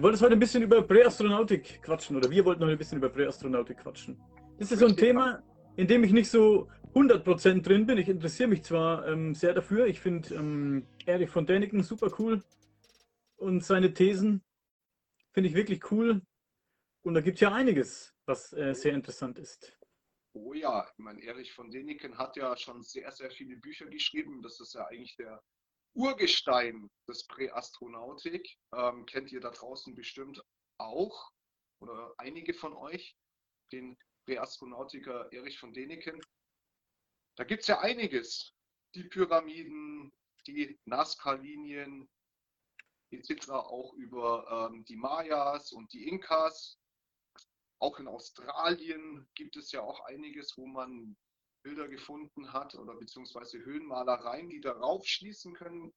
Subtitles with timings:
[0.00, 3.10] Du wolltest heute ein bisschen über Präastronautik quatschen, oder wir wollten heute ein bisschen über
[3.10, 4.18] Präastronautik quatschen.
[4.58, 5.42] Das ist so ein Thema,
[5.76, 7.98] in dem ich nicht so 100% drin bin.
[7.98, 9.84] Ich interessiere mich zwar ähm, sehr dafür.
[9.88, 12.42] Ich finde ähm, Erich von Däniken super cool
[13.36, 14.42] und seine Thesen
[15.32, 16.22] finde ich wirklich cool.
[17.02, 19.78] Und da gibt es ja einiges, was äh, sehr interessant ist.
[20.32, 24.40] Oh ja, ich meine, Erich von Däniken hat ja schon sehr, sehr viele Bücher geschrieben.
[24.40, 25.42] Das ist ja eigentlich der
[25.94, 28.56] Urgestein des Präastronautik.
[28.74, 30.42] Ähm, kennt ihr da draußen bestimmt
[30.78, 31.30] auch
[31.80, 33.16] oder einige von euch,
[33.72, 36.20] den Präastronautiker Erich von Däniken.
[37.36, 38.54] Da gibt es ja einiges.
[38.94, 40.12] Die Pyramiden,
[40.46, 42.08] die Nazca-Linien,
[43.10, 43.50] etc.
[43.50, 46.78] auch über ähm, die Mayas und die Inkas.
[47.80, 51.16] Auch in Australien gibt es ja auch einiges, wo man
[51.62, 55.92] Bilder gefunden hat oder beziehungsweise Höhenmalereien, die darauf schließen können,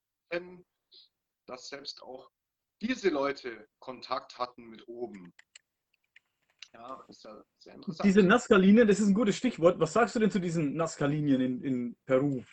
[1.48, 2.30] dass selbst auch
[2.82, 5.34] diese Leute Kontakt hatten mit oben.
[6.74, 8.06] Ja, ist ja sehr interessant.
[8.06, 9.80] Diese Nazca-Linien, das ist ein gutes Stichwort.
[9.80, 12.44] Was sagst du denn zu diesen Nazca-Linien in, in Peru?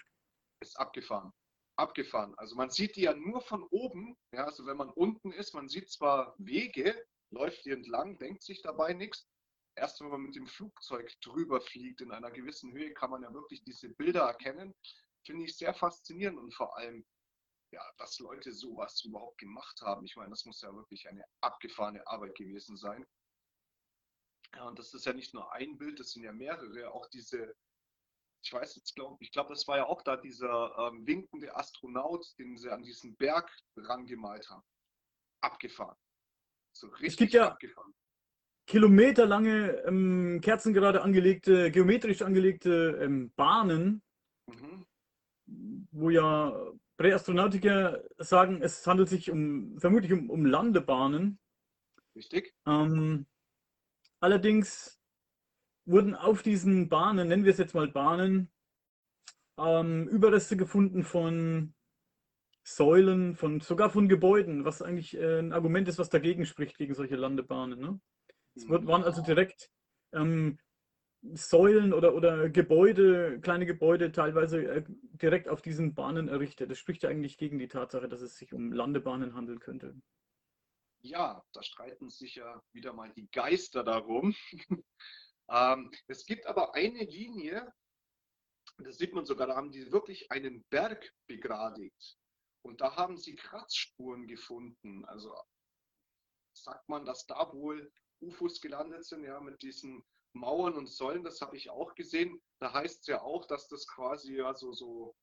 [0.61, 1.33] Ist abgefahren.
[1.77, 2.35] Abgefahren.
[2.37, 4.17] Also man sieht die ja nur von oben.
[4.33, 6.95] Ja, also wenn man unten ist, man sieht zwar Wege,
[7.31, 9.27] läuft die entlang, denkt sich dabei nichts,
[9.81, 13.33] erst wenn man mit dem Flugzeug drüber fliegt in einer gewissen Höhe, kann man ja
[13.33, 14.75] wirklich diese Bilder erkennen.
[15.25, 17.05] Finde ich sehr faszinierend und vor allem,
[17.73, 20.05] ja, dass Leute sowas überhaupt gemacht haben.
[20.05, 23.07] Ich meine, das muss ja wirklich eine abgefahrene Arbeit gewesen sein.
[24.55, 26.93] Ja, und das ist ja nicht nur ein Bild, das sind ja mehrere.
[26.93, 27.57] Auch diese,
[28.43, 32.27] ich weiß jetzt, glaube ich, glaube, das war ja auch da dieser ähm, winkende Astronaut,
[32.39, 34.65] den sie an diesen Berg rangemalt haben.
[35.41, 35.97] Abgefahren.
[36.73, 37.95] So richtig es gibt ja, abgefahren
[38.71, 44.01] kilometerlange ähm, kerzengerade angelegte, geometrisch angelegte ähm, Bahnen,
[44.47, 44.87] mhm.
[45.91, 46.57] wo ja
[46.97, 51.41] Präastronautiker sagen, es handelt sich um vermutlich um, um Landebahnen.
[52.15, 52.55] Richtig.
[52.65, 53.27] Ähm,
[54.21, 55.01] allerdings
[55.85, 58.53] wurden auf diesen Bahnen, nennen wir es jetzt mal Bahnen,
[59.59, 61.75] ähm, Überreste gefunden von
[62.63, 66.95] Säulen, von sogar von Gebäuden, was eigentlich äh, ein Argument ist, was dagegen spricht gegen
[66.95, 67.81] solche Landebahnen.
[67.81, 68.01] Ne?
[68.55, 69.71] Es waren also direkt
[70.13, 70.59] ähm,
[71.23, 76.71] Säulen oder, oder Gebäude, kleine Gebäude teilweise äh, direkt auf diesen Bahnen errichtet.
[76.71, 80.01] Das spricht ja eigentlich gegen die Tatsache, dass es sich um Landebahnen handeln könnte.
[81.03, 84.35] Ja, da streiten sich ja wieder mal die Geister darum.
[85.51, 87.71] ähm, es gibt aber eine Linie,
[88.79, 92.17] das sieht man sogar, da haben die wirklich einen Berg begradigt.
[92.63, 95.05] Und da haben sie Kratzspuren gefunden.
[95.07, 95.35] Also
[96.53, 97.91] sagt man, dass da wohl
[98.21, 102.41] UFOs gelandet sind, ja, mit diesen Mauern und Säulen, das habe ich auch gesehen.
[102.61, 105.17] Da heißt es ja auch, dass das quasi ja so, so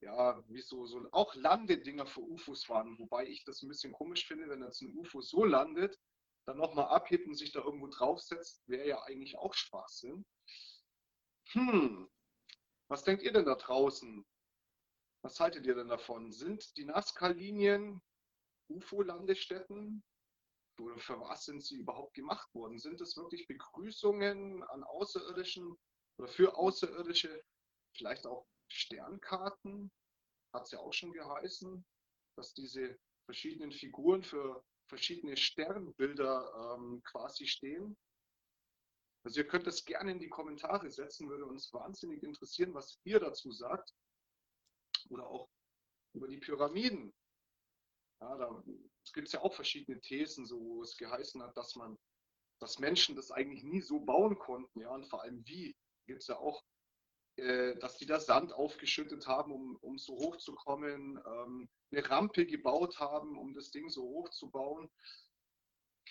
[0.00, 4.26] ja, wie so, so auch Landedinger für UFOs waren, wobei ich das ein bisschen komisch
[4.26, 5.98] finde, wenn jetzt ein UFO so landet,
[6.46, 10.24] dann nochmal abhebt und sich da irgendwo draufsetzt, wäre ja eigentlich auch Schwachsinn.
[11.52, 12.08] Hm,
[12.88, 14.24] was denkt ihr denn da draußen?
[15.22, 16.32] Was haltet ihr denn davon?
[16.32, 18.00] Sind die Nazca-Linien
[18.68, 20.02] UFO-Landestätten?
[20.80, 22.78] Oder für was sind sie überhaupt gemacht worden?
[22.78, 25.78] Sind es wirklich Begrüßungen an Außerirdischen
[26.18, 27.42] oder für Außerirdische?
[27.96, 29.90] Vielleicht auch Sternkarten?
[30.52, 31.84] Hat es ja auch schon geheißen,
[32.36, 37.96] dass diese verschiedenen Figuren für verschiedene Sternbilder ähm, quasi stehen.
[39.24, 43.20] Also ihr könnt das gerne in die Kommentare setzen, würde uns wahnsinnig interessieren, was ihr
[43.20, 43.94] dazu sagt.
[45.10, 45.48] Oder auch
[46.14, 47.12] über die Pyramiden.
[48.20, 48.62] Ja, da
[49.14, 51.98] gibt es ja auch verschiedene Thesen, so, wo es geheißen hat, dass man,
[52.60, 55.74] dass Menschen das eigentlich nie so bauen konnten, ja, und vor allem wie,
[56.06, 56.62] gibt es ja auch
[57.40, 62.10] äh, dass die da Sand aufgeschüttet haben, um, um so hoch zu kommen, ähm, eine
[62.10, 64.90] Rampe gebaut haben, um das Ding so hoch zu bauen.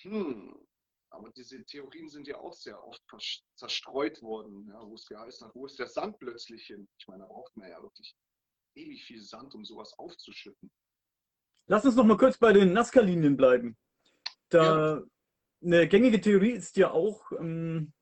[0.02, 0.68] Hm,
[1.12, 3.04] aber diese Theorien sind ja auch sehr oft
[3.56, 6.88] zerstreut worden, ja, wo es geheißen hat, wo ist der Sand plötzlich hin?
[7.00, 8.16] Ich meine, da braucht man ja wirklich
[8.76, 10.72] ewig viel Sand, um sowas aufzuschütten.
[11.71, 13.77] Lass uns noch mal kurz bei den Nazca-Linien bleiben.
[14.50, 15.04] Da ja.
[15.63, 17.94] eine gängige Theorie ist ja auch, ähm,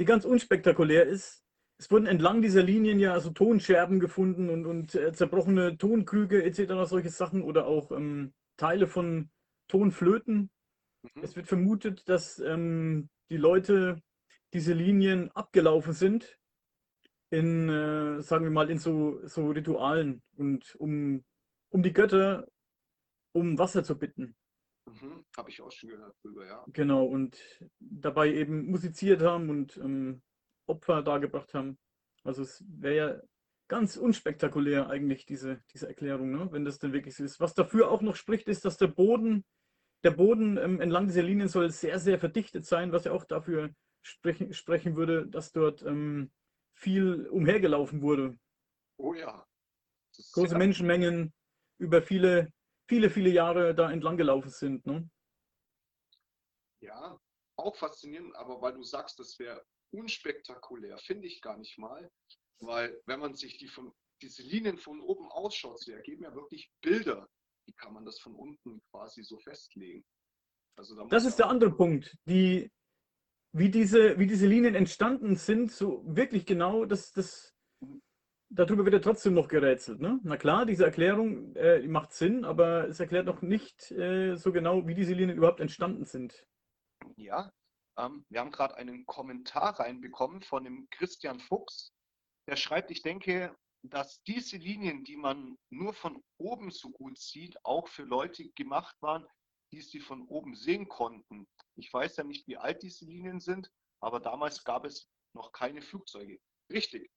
[0.00, 1.44] die ganz unspektakulär ist.
[1.78, 6.72] Es wurden entlang dieser Linien ja also Tonscherben gefunden und, und äh, zerbrochene Tonkrüge etc.,
[6.86, 9.30] solche Sachen oder auch ähm, Teile von
[9.68, 10.50] Tonflöten.
[11.02, 11.22] Mhm.
[11.22, 14.02] Es wird vermutet, dass ähm, die Leute
[14.54, 16.36] diese Linien abgelaufen sind
[17.30, 21.22] in, äh, sagen wir mal, in so, so Ritualen und um,
[21.70, 22.46] um die Götter
[23.32, 24.36] um Wasser zu bitten.
[24.86, 26.64] Mhm, Habe ich auch schon gehört drüber, ja.
[26.72, 27.38] Genau, und
[27.78, 30.22] dabei eben musiziert haben und ähm,
[30.66, 31.78] Opfer dargebracht haben.
[32.24, 33.22] Also es wäre ja
[33.68, 36.48] ganz unspektakulär eigentlich, diese, diese Erklärung, ne?
[36.50, 37.38] wenn das denn wirklich so ist.
[37.38, 39.44] Was dafür auch noch spricht, ist, dass der Boden,
[40.02, 43.72] der Boden ähm, entlang dieser Linien soll sehr, sehr verdichtet sein, was ja auch dafür
[44.02, 46.32] sprechen, sprechen würde, dass dort ähm,
[46.74, 48.36] viel umhergelaufen wurde.
[48.96, 49.46] Oh ja.
[50.32, 51.32] Große Menschenmengen
[51.80, 52.52] über viele,
[52.88, 54.86] viele, viele Jahre da entlang gelaufen sind.
[54.86, 55.08] Ne?
[56.82, 57.18] Ja,
[57.56, 62.10] auch faszinierend, aber weil du sagst, das wäre unspektakulär, finde ich gar nicht mal.
[62.60, 63.92] Weil wenn man sich die von,
[64.22, 67.28] diese Linien von oben ausschaut, sie ergeben ja wirklich Bilder.
[67.66, 70.04] Wie kann man das von unten quasi so festlegen?
[70.76, 72.16] Also da das ist der andere Punkt.
[72.26, 72.70] Die,
[73.52, 77.54] wie diese, wie diese Linien entstanden sind, so wirklich genau, das, das,
[78.50, 80.00] darüber wird ja trotzdem noch gerätselt.
[80.00, 80.20] Ne?
[80.22, 84.86] Na klar, diese Erklärung äh, macht Sinn, aber es erklärt noch nicht äh, so genau,
[84.86, 86.46] wie diese Linien überhaupt entstanden sind.
[87.16, 87.52] Ja,
[87.96, 91.92] ähm, wir haben gerade einen Kommentar reinbekommen von dem Christian Fuchs.
[92.48, 97.56] Der schreibt, ich denke, dass diese Linien, die man nur von oben so gut sieht,
[97.64, 99.26] auch für Leute gemacht waren,
[99.72, 101.46] die sie von oben sehen konnten.
[101.76, 103.70] Ich weiß ja nicht, wie alt diese Linien sind,
[104.02, 106.38] aber damals gab es noch keine Flugzeuge.
[106.70, 107.10] Richtig.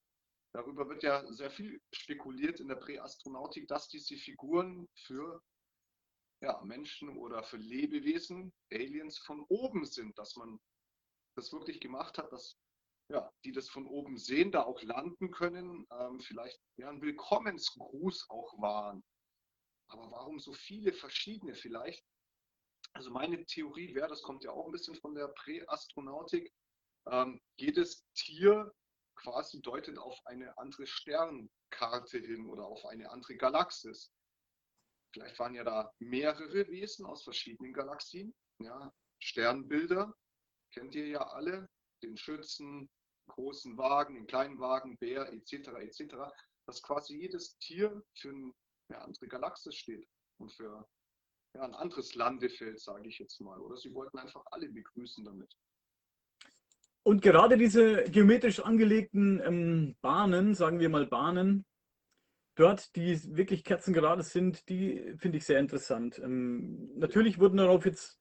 [0.54, 5.42] Darüber wird ja sehr viel spekuliert in der Präastronautik, dass diese Figuren für
[6.40, 10.60] ja, Menschen oder für Lebewesen, Aliens von oben sind, dass man
[11.36, 12.56] das wirklich gemacht hat, dass
[13.10, 18.30] ja, die das von oben sehen, da auch landen können, ähm, vielleicht ja, ein Willkommensgruß
[18.30, 19.02] auch waren.
[19.88, 22.04] Aber warum so viele verschiedene vielleicht?
[22.92, 26.52] Also meine Theorie wäre, das kommt ja auch ein bisschen von der Präastronautik,
[27.06, 28.72] ähm, jedes Tier
[29.24, 34.12] quasi deutet auf eine andere Sternkarte hin oder auf eine andere Galaxis.
[35.12, 40.14] Vielleicht waren ja da mehrere Wesen aus verschiedenen Galaxien, ja, Sternbilder,
[40.72, 41.70] kennt ihr ja alle,
[42.02, 42.90] den Schützen,
[43.28, 45.68] großen Wagen, den kleinen Wagen, Bär etc.
[45.80, 46.16] etc.
[46.66, 50.06] Dass quasi jedes Tier für eine andere Galaxis steht
[50.38, 50.86] und für
[51.54, 53.58] ja, ein anderes Landefeld, sage ich jetzt mal.
[53.60, 55.56] Oder sie wollten einfach alle begrüßen damit.
[57.06, 61.66] Und gerade diese geometrisch angelegten ähm, Bahnen, sagen wir mal Bahnen,
[62.56, 66.18] dort, die wirklich kerzengerade sind, die finde ich sehr interessant.
[66.18, 68.18] Ähm, natürlich wurden darauf jetzt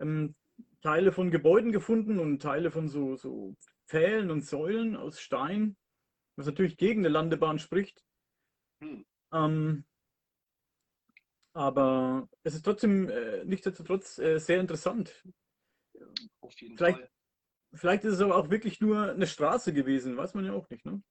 [0.00, 0.34] ähm,
[0.82, 3.56] Teile von Gebäuden gefunden und Teile von so, so
[3.88, 5.76] Pfählen und Säulen aus Stein,
[6.36, 8.04] was natürlich gegen eine Landebahn spricht.
[8.82, 9.06] Hm.
[9.32, 9.84] Ähm,
[11.54, 15.24] aber es ist trotzdem äh, nichtsdestotrotz äh, sehr interessant.
[16.42, 17.10] Auf jeden vielleicht, Fall.
[17.76, 20.84] Vielleicht ist es aber auch wirklich nur eine Straße gewesen, weiß man ja auch nicht,
[20.84, 21.02] ne?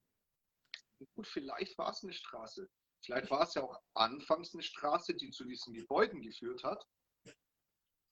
[1.14, 2.68] Gut, vielleicht war es eine Straße.
[3.04, 6.84] Vielleicht war es ja auch anfangs eine Straße, die zu diesen Gebäuden geführt hat.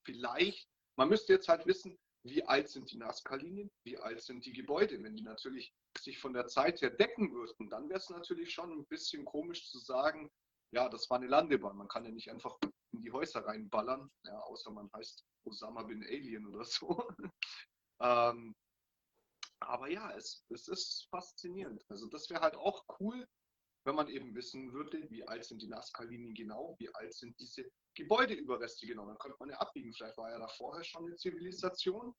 [0.06, 4.52] Vielleicht, man müsste jetzt halt wissen, wie alt sind die Nazca-Linien, wie alt sind die
[4.52, 5.02] Gebäude.
[5.02, 8.70] Wenn die natürlich sich von der Zeit her decken würden, dann wäre es natürlich schon
[8.70, 10.30] ein bisschen komisch zu sagen,
[10.72, 11.76] ja, das war eine Landebahn.
[11.76, 12.58] Man kann ja nicht einfach
[12.92, 17.08] in die Häuser reinballern, ja, außer man heißt Osama bin Alien oder so.
[18.00, 18.54] Ähm,
[19.60, 21.84] aber ja, es, es ist faszinierend.
[21.88, 23.26] Also das wäre halt auch cool,
[23.84, 27.64] wenn man eben wissen würde, wie alt sind die Nazca-Linien genau, wie alt sind diese
[27.94, 29.06] Gebäudeüberreste genau.
[29.06, 29.92] Dann könnte man ja abbiegen.
[29.92, 32.14] Vielleicht war ja da vorher schon eine Zivilisation.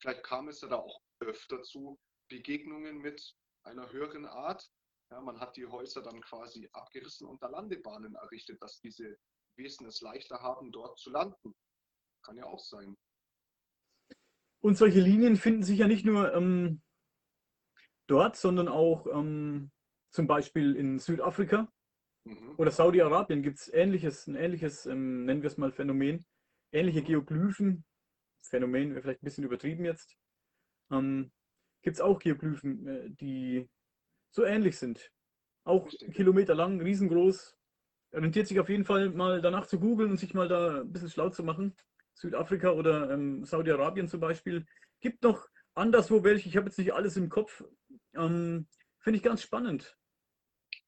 [0.00, 4.68] Vielleicht kam es ja da auch öfter zu Begegnungen mit einer höheren Art.
[5.10, 9.16] Ja, man hat die Häuser dann quasi abgerissen und da Landebahnen errichtet, dass diese
[9.56, 11.54] Wesen es leichter haben, dort zu landen.
[12.22, 12.96] Kann ja auch sein.
[14.66, 16.82] Und solche Linien finden sich ja nicht nur ähm,
[18.08, 19.70] dort, sondern auch ähm,
[20.10, 21.72] zum Beispiel in Südafrika
[22.24, 22.54] mhm.
[22.56, 26.26] oder Saudi-Arabien gibt es ähnliches, ein ähnliches, ähm, nennen wir es mal Phänomen,
[26.72, 27.84] ähnliche Geoglyphen,
[28.42, 30.16] Phänomen wäre vielleicht ein bisschen übertrieben jetzt,
[30.90, 31.30] ähm,
[31.82, 33.70] gibt es auch Geoglyphen, äh, die
[34.32, 35.12] so ähnlich sind.
[35.62, 35.88] Auch.
[36.12, 37.56] Kilometer lang, riesengroß.
[38.14, 41.10] Rentiert sich auf jeden Fall mal danach zu googeln und sich mal da ein bisschen
[41.10, 41.76] schlau zu machen.
[42.16, 44.66] Südafrika oder ähm, Saudi-Arabien zum Beispiel.
[45.00, 47.62] Gibt noch anderswo welche, ich habe jetzt nicht alles im Kopf.
[48.14, 48.66] Ähm,
[49.00, 49.96] Finde ich ganz spannend.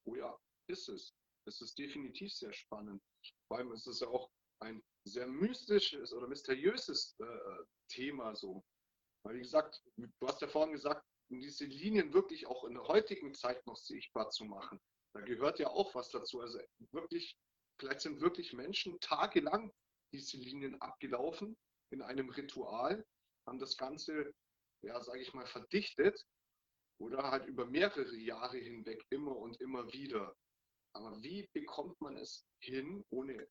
[0.05, 1.13] Oh ja, ist es.
[1.45, 3.01] Es ist definitiv sehr spannend.
[3.47, 4.29] Vor allem ist es ja auch
[4.61, 8.63] ein sehr mystisches oder mysteriöses äh, Thema so.
[9.23, 12.83] Weil wie gesagt, du hast ja vorhin gesagt, um diese Linien wirklich auch in der
[12.83, 14.79] heutigen Zeit noch sichtbar zu machen.
[15.13, 16.41] Da gehört ja auch was dazu.
[16.41, 16.59] Also
[16.91, 17.37] wirklich,
[17.79, 19.71] vielleicht sind wirklich Menschen tagelang
[20.11, 21.57] diese Linien abgelaufen
[21.91, 23.05] in einem Ritual,
[23.47, 24.33] haben das Ganze,
[24.83, 26.23] ja, sage ich mal, verdichtet
[26.99, 30.35] oder halt über mehrere Jahre hinweg immer und immer wieder.
[30.93, 33.47] Aber wie bekommt man es hin, ohne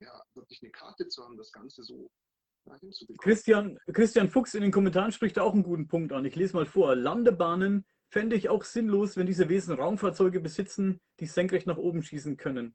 [0.00, 2.10] ja, wirklich eine Karte zu haben, das Ganze so
[2.66, 3.18] ja, hinzubekommen?
[3.18, 6.24] Christian, Christian Fuchs in den Kommentaren spricht da auch einen guten Punkt an.
[6.24, 6.94] Ich lese mal vor.
[6.94, 12.36] Landebahnen fände ich auch sinnlos, wenn diese Wesen Raumfahrzeuge besitzen, die senkrecht nach oben schießen
[12.36, 12.74] können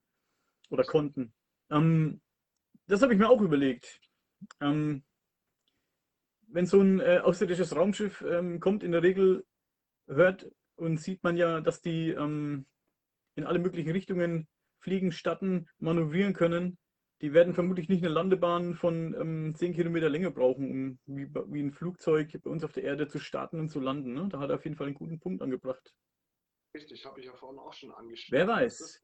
[0.70, 1.34] oder konnten.
[1.70, 2.22] Ähm,
[2.88, 4.00] das habe ich mir auch überlegt.
[4.62, 5.04] Ähm,
[6.48, 9.46] wenn so ein äh, außerirdisches Raumschiff ähm, kommt, in der Regel
[10.08, 12.66] hört und sieht man ja, dass die ähm,
[13.36, 14.48] in alle möglichen Richtungen
[14.80, 16.78] fliegen, statten, manövrieren können.
[17.22, 21.64] Die werden vermutlich nicht eine Landebahn von ähm, 10 Kilometer Länge brauchen, um wie, wie,
[21.64, 24.14] ein Flugzeug bei uns auf der Erde zu starten und zu landen.
[24.14, 24.28] Ne?
[24.30, 25.94] Da hat er auf jeden Fall einen guten Punkt angebracht.
[26.76, 28.32] Richtig, habe ich ja vorhin auch schon angeschaut.
[28.32, 29.02] Wer weiß.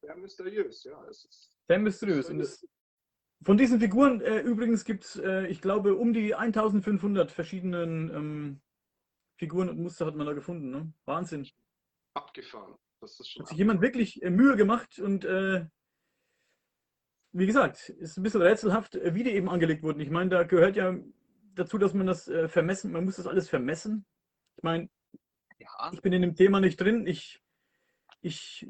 [0.00, 1.04] Sehr mysteriös, ja.
[1.08, 2.28] Es ist sehr mysteriös.
[2.28, 2.66] Und es,
[3.44, 8.60] von diesen Figuren äh, übrigens gibt es, äh, ich glaube, um die 1500 verschiedenen ähm,
[9.36, 10.70] Figuren und Muster hat man da gefunden.
[10.70, 10.92] Ne?
[11.04, 11.48] Wahnsinn.
[12.14, 12.74] Abgefahren.
[13.00, 15.66] Das ist schon hat sich jemand wirklich äh, Mühe gemacht und äh,
[17.32, 20.00] wie gesagt, ist ein bisschen rätselhaft, äh, wie die eben angelegt wurden.
[20.00, 20.96] Ich meine, da gehört ja
[21.54, 24.04] dazu, dass man das äh, vermessen, man muss das alles vermessen.
[24.56, 24.88] Ich meine,
[25.58, 25.90] ja.
[25.92, 27.06] ich bin in dem Thema nicht drin.
[27.06, 27.40] Ich,
[28.20, 28.68] ich,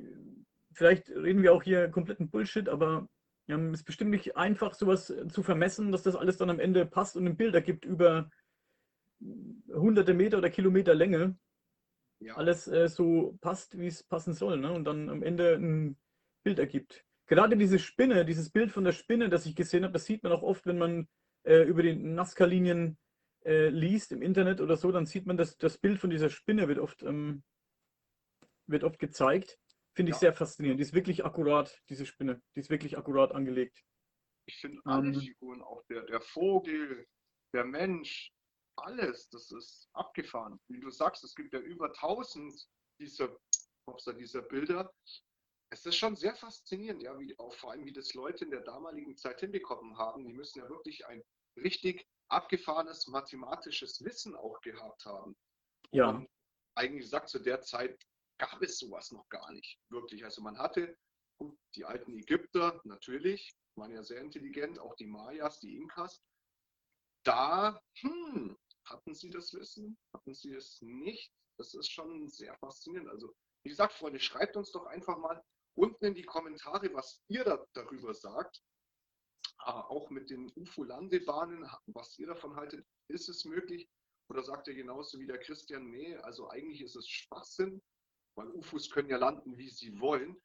[0.73, 3.09] vielleicht reden wir auch hier kompletten Bullshit, aber
[3.53, 6.87] ähm, ist bestimmt nicht einfach, sowas äh, zu vermessen, dass das alles dann am Ende
[6.87, 8.31] passt und ein Bild ergibt über
[9.69, 11.39] hunderte Meter oder Kilometer Länge.
[12.21, 12.37] Ja.
[12.37, 14.59] Alles äh, so passt, wie es passen soll.
[14.59, 14.73] Ne?
[14.73, 15.97] Und dann am Ende ein
[16.45, 20.05] Bild ergibt gerade diese Spinne, dieses Bild von der Spinne, das ich gesehen habe, das
[20.05, 21.09] sieht man auch oft, wenn man
[21.45, 22.99] äh, über die Nazca-Linien
[23.47, 26.69] äh, liest im Internet oder so, dann sieht man, dass das Bild von dieser Spinne
[26.69, 27.43] wird oft, ähm,
[28.67, 29.59] wird oft gezeigt.
[29.95, 30.21] Finde ich ja.
[30.21, 30.81] sehr faszinierend.
[30.81, 32.43] Die ist wirklich akkurat, diese Spinne.
[32.57, 33.85] Die ist wirklich akkurat angelegt.
[34.47, 37.07] Ich finde alle ähm, Figuren, auch der, der Vogel,
[37.55, 38.33] der Mensch,
[38.77, 40.59] alles, das ist abgefahren.
[40.69, 42.53] Wie du sagst, es gibt ja über 1000
[42.99, 43.37] dieser,
[44.19, 44.91] dieser Bilder
[45.73, 48.61] es ist schon sehr faszinierend, ja, wie auch vor allem, wie das Leute in der
[48.61, 50.27] damaligen Zeit hinbekommen haben.
[50.27, 51.23] Die müssen ja wirklich ein
[51.57, 55.35] richtig abgefahrenes mathematisches Wissen auch gehabt haben.
[55.91, 56.11] Ja.
[56.11, 56.29] Und
[56.75, 57.99] eigentlich gesagt, zu der Zeit
[58.43, 60.25] gab es sowas noch gar nicht, wirklich.
[60.25, 60.99] Also man hatte
[61.39, 66.21] gut, die alten Ägypter natürlich, waren ja sehr intelligent, auch die Mayas, die Inkas.
[67.25, 71.33] Da hm, hatten sie das Wissen, hatten sie es nicht.
[71.57, 73.09] Das ist schon sehr faszinierend.
[73.11, 73.33] Also
[73.63, 75.41] wie gesagt, Freunde, schreibt uns doch einfach mal,
[75.75, 78.61] unten in die Kommentare, was ihr da, darüber sagt.
[79.59, 83.89] Ah, auch mit den UFO-Landebahnen, was ihr davon haltet, ist es möglich?
[84.29, 87.81] Oder sagt ihr genauso wie der Christian, nee, also eigentlich ist es Schwachsinn,
[88.35, 90.41] weil UFOs können ja landen, wie sie wollen.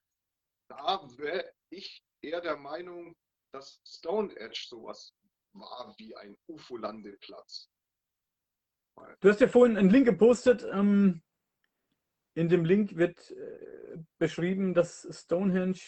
[0.69, 3.15] Da wäre ich eher der Meinung,
[3.53, 5.13] dass Stonehenge sowas
[5.53, 7.69] war wie ein UFO-Landeplatz.
[9.19, 11.21] Du hast ja vorhin einen Link gepostet, ähm,
[12.33, 15.79] in dem Link wird äh, beschrieben, dass Stonehenge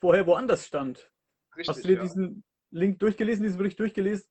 [0.00, 1.10] vorher woanders stand.
[1.56, 2.02] Richtig, Hast du dir ja.
[2.02, 4.28] diesen Link durchgelesen, diesen Bericht durchgelesen?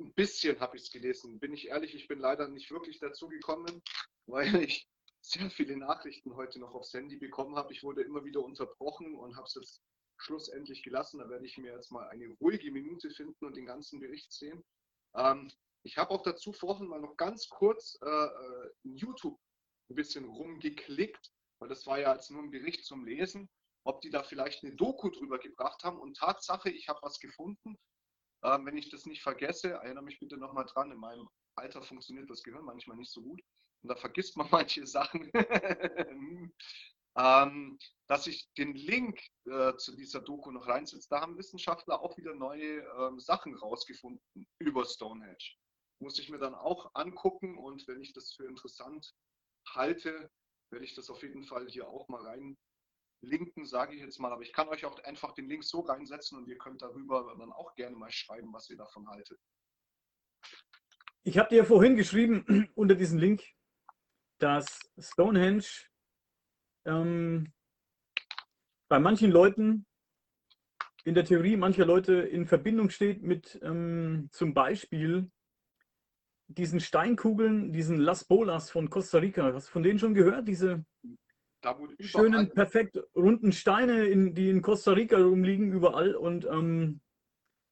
[0.00, 1.38] Ein bisschen habe ich es gelesen.
[1.38, 3.82] Bin ich ehrlich, ich bin leider nicht wirklich dazu gekommen,
[4.26, 4.88] weil ich
[5.22, 7.72] sehr viele Nachrichten heute noch aufs Handy bekommen habe.
[7.72, 9.82] Ich wurde immer wieder unterbrochen und habe es jetzt
[10.18, 11.18] schlussendlich gelassen.
[11.18, 14.64] Da werde ich mir jetzt mal eine ruhige Minute finden und den ganzen Bericht sehen.
[15.14, 15.50] Ähm,
[15.84, 19.38] ich habe auch dazu vorhin mal noch ganz kurz äh, äh YouTube
[19.90, 23.48] ein bisschen rumgeklickt, weil das war ja jetzt nur ein Bericht zum Lesen,
[23.84, 25.98] ob die da vielleicht eine Doku drüber gebracht haben.
[25.98, 27.78] Und Tatsache, ich habe was gefunden.
[28.44, 32.28] Ähm, wenn ich das nicht vergesse, erinnere mich bitte nochmal dran, in meinem Alter funktioniert
[32.28, 33.40] das Gehirn manchmal nicht so gut.
[33.82, 35.30] Und da vergisst man manche Sachen.
[37.16, 41.08] ähm, dass ich den Link äh, zu dieser Doku noch reinsetze.
[41.10, 45.36] Da haben Wissenschaftler auch wieder neue ähm, Sachen rausgefunden über Stonehenge.
[46.00, 49.14] Muss ich mir dann auch angucken und wenn ich das für interessant
[49.68, 50.30] halte,
[50.70, 52.56] werde ich das auf jeden Fall hier auch mal rein
[53.20, 54.32] linken, sage ich jetzt mal.
[54.32, 57.52] Aber ich kann euch auch einfach den Link so reinsetzen und ihr könnt darüber dann
[57.52, 59.38] auch gerne mal schreiben, was ihr davon haltet.
[61.24, 63.44] Ich habe dir vorhin geschrieben unter diesem Link,
[64.42, 65.64] dass Stonehenge
[66.84, 67.52] ähm,
[68.88, 69.86] bei manchen Leuten
[71.04, 75.30] in der Theorie mancher Leute in Verbindung steht mit ähm, zum Beispiel
[76.48, 79.52] diesen Steinkugeln, diesen Las Bolas von Costa Rica.
[79.54, 80.46] Hast du von denen schon gehört?
[80.48, 80.84] Diese
[82.00, 87.00] schönen, perfekt runden Steine, in, die in Costa Rica rumliegen, überall und ähm,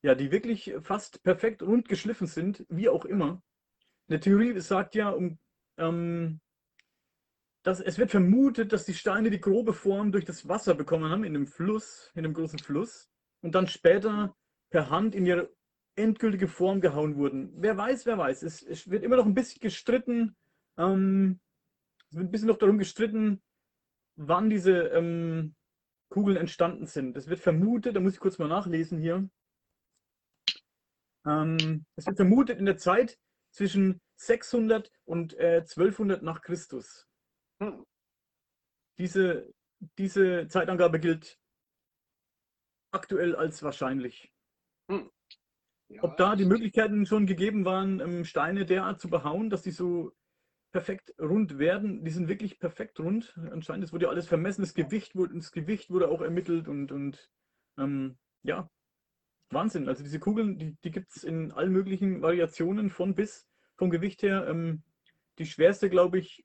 [0.03, 3.43] ja, die wirklich fast perfekt rund geschliffen sind, wie auch immer.
[4.09, 5.39] Eine Theorie sagt ja, um,
[5.77, 6.41] ähm,
[7.63, 11.25] dass es wird vermutet, dass die Steine die grobe Form durch das Wasser bekommen haben
[11.25, 13.11] in einem Fluss, in einem großen Fluss
[13.43, 14.37] und dann später
[14.71, 15.51] per Hand in ihre
[15.97, 17.53] endgültige Form gehauen wurden.
[17.57, 18.43] Wer weiß, wer weiß.
[18.43, 20.37] Es, es wird immer noch ein bisschen gestritten.
[20.79, 21.41] Ähm,
[22.11, 23.43] es wird ein bisschen noch darum gestritten,
[24.17, 25.55] wann diese ähm,
[26.09, 27.17] Kugeln entstanden sind.
[27.17, 29.29] Es wird vermutet, da muss ich kurz mal nachlesen hier.
[31.27, 33.19] Ähm, es wird vermutet in der Zeit
[33.51, 37.10] zwischen 600 und äh, 1200 nach Christus.
[37.61, 37.85] Hm.
[38.99, 39.53] Diese,
[39.99, 41.39] diese Zeitangabe gilt
[42.93, 44.33] aktuell als wahrscheinlich.
[44.91, 45.11] Hm.
[45.89, 49.73] Ja, Ob da die Möglichkeiten schon gegeben waren, ähm, Steine derart zu behauen, dass die
[49.73, 50.13] so
[50.73, 52.05] perfekt rund werden.
[52.05, 53.37] Die sind wirklich perfekt rund.
[53.51, 56.93] Anscheinend, es wurde ja alles vermessen, das Gewicht wurde, das Gewicht wurde auch ermittelt und,
[56.93, 57.31] und
[57.77, 58.71] ähm, ja,
[59.51, 59.89] Wahnsinn.
[59.89, 64.23] Also diese Kugeln, die, die gibt es in allen möglichen Variationen von bis, vom Gewicht
[64.23, 64.47] her.
[64.49, 64.83] Ähm,
[65.39, 66.45] die schwerste, glaube ich,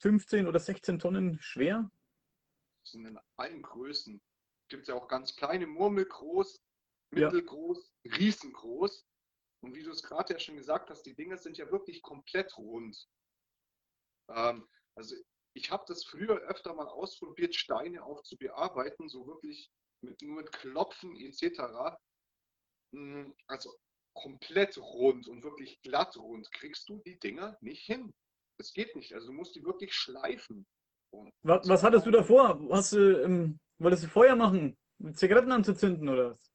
[0.00, 1.90] 15 oder 16 Tonnen schwer.
[2.82, 4.20] Das sind in allen Größen.
[4.68, 6.62] Gibt es ja auch ganz kleine, murmelgroß,
[7.10, 8.14] mittelgroß, ja.
[8.16, 9.06] riesengroß.
[9.62, 12.56] Und wie du es gerade ja schon gesagt hast, die Dinge sind ja wirklich komplett
[12.58, 13.08] rund.
[14.28, 15.16] Ähm, also
[15.54, 19.70] ich habe das früher öfter mal ausprobiert, Steine auch zu bearbeiten, so wirklich
[20.02, 21.96] mit, nur mit Klopfen etc.
[22.92, 23.74] Hm, also
[24.14, 28.12] komplett rund und wirklich glatt rund kriegst du die Dinger nicht hin.
[28.58, 29.14] Es geht nicht.
[29.14, 30.66] Also du musst die wirklich schleifen.
[31.42, 32.60] Was, was, hattest du davor?
[32.70, 34.76] Hast du, ähm, wolltest du Feuer machen?
[34.98, 36.52] Mit Zigaretten anzuzünden oder was?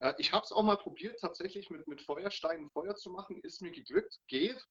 [0.00, 3.40] Äh, ich habe es auch mal probiert, tatsächlich mit, mit Feuersteinen Feuer zu machen.
[3.42, 4.64] Ist mir geglückt, geht.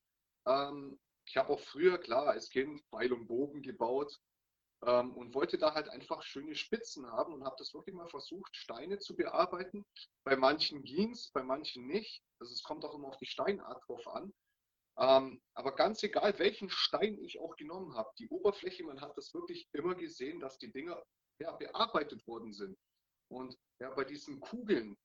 [0.48, 4.20] Ähm, ich habe auch früher, klar, als Kind Pfeil und Bogen gebaut
[4.86, 8.56] ähm, und wollte da halt einfach schöne Spitzen haben und habe das wirklich mal versucht,
[8.56, 9.86] Steine zu bearbeiten.
[10.24, 12.24] Bei manchen ging es, bei manchen nicht.
[12.40, 14.34] Also es kommt auch immer auf die Steinart drauf an.
[15.00, 19.34] Ähm, aber ganz egal, welchen Stein ich auch genommen habe, die Oberfläche, man hat das
[19.34, 21.02] wirklich immer gesehen, dass die Dinger
[21.40, 22.78] ja, bearbeitet worden sind.
[23.32, 24.98] Und ja, bei diesen Kugeln,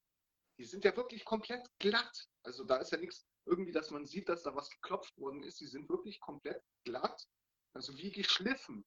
[0.59, 2.27] die sind ja wirklich komplett glatt.
[2.43, 5.61] Also da ist ja nichts irgendwie, dass man sieht, dass da was geklopft worden ist.
[5.61, 7.25] Die sind wirklich komplett glatt,
[7.73, 8.85] also wie geschliffen.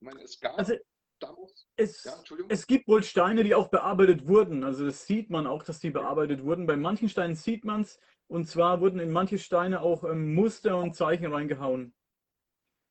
[0.00, 0.74] Ich meine, es gab also,
[1.22, 1.68] damals.
[1.76, 2.12] Es, ja,
[2.48, 4.64] es gibt wohl Steine, die auch bearbeitet wurden.
[4.64, 6.66] Also das sieht man auch, dass die bearbeitet wurden.
[6.66, 10.78] Bei manchen Steinen sieht man es, und zwar wurden in manche Steine auch ähm, Muster
[10.78, 11.94] und Zeichen reingehauen.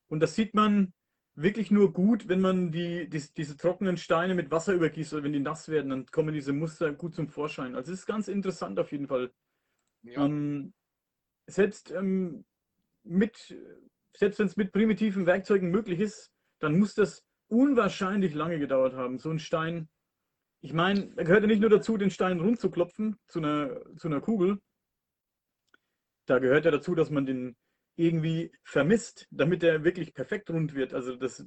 [0.08, 0.94] Und das sieht man
[1.36, 5.34] wirklich nur gut, wenn man die, die, diese trockenen Steine mit Wasser übergießt oder wenn
[5.34, 7.76] die nass werden, dann kommen diese Muster gut zum Vorschein.
[7.76, 9.32] Also es ist ganz interessant auf jeden Fall.
[10.02, 10.26] Ja.
[10.26, 10.74] Ähm,
[11.48, 12.46] selbst ähm,
[13.04, 13.56] mit,
[14.16, 19.20] selbst wenn es mit primitiven Werkzeugen möglich ist, dann muss das unwahrscheinlich lange gedauert haben.
[19.20, 19.90] So ein Stein,
[20.62, 23.82] ich meine, da gehört ja nicht nur dazu, den Stein rund zu klopfen zu einer,
[23.98, 24.60] zu einer Kugel,
[26.30, 27.58] da gehört ja dazu, dass man den
[27.96, 30.94] irgendwie vermisst, damit er wirklich perfekt rund wird.
[30.94, 31.46] Also das,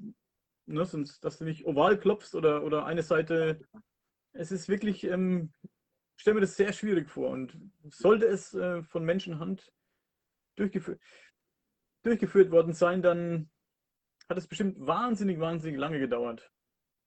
[0.66, 3.60] ne, sonst, dass du nicht oval klopfst oder, oder eine Seite.
[4.32, 7.30] Es ist wirklich, ähm, ich stelle mir das sehr schwierig vor.
[7.30, 7.56] Und
[7.88, 9.72] sollte es äh, von Menschenhand
[10.56, 11.00] durchgeführt,
[12.02, 13.50] durchgeführt worden sein, dann
[14.32, 16.50] hat es bestimmt wahnsinnig, wahnsinnig lange gedauert.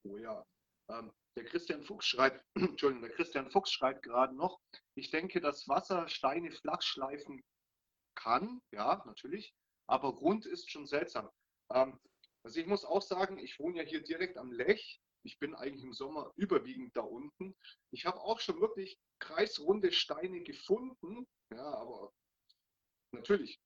[0.03, 0.45] Oh ja.
[0.91, 4.61] Ähm, der Christian Fuchs schreibt, Entschuldigung, der Christian Fuchs schreibt gerade noch,
[4.95, 7.43] ich denke, dass Wasser Steine flach schleifen
[8.15, 9.55] kann, ja, natürlich,
[9.89, 11.27] aber rund ist schon seltsam.
[11.73, 11.99] Ähm,
[12.43, 15.01] also ich muss auch sagen, ich wohne ja hier direkt am Lech.
[15.25, 17.57] Ich bin eigentlich im Sommer überwiegend da unten.
[17.91, 22.13] Ich habe auch schon wirklich kreisrunde Steine gefunden, ja, aber
[23.11, 23.59] natürlich,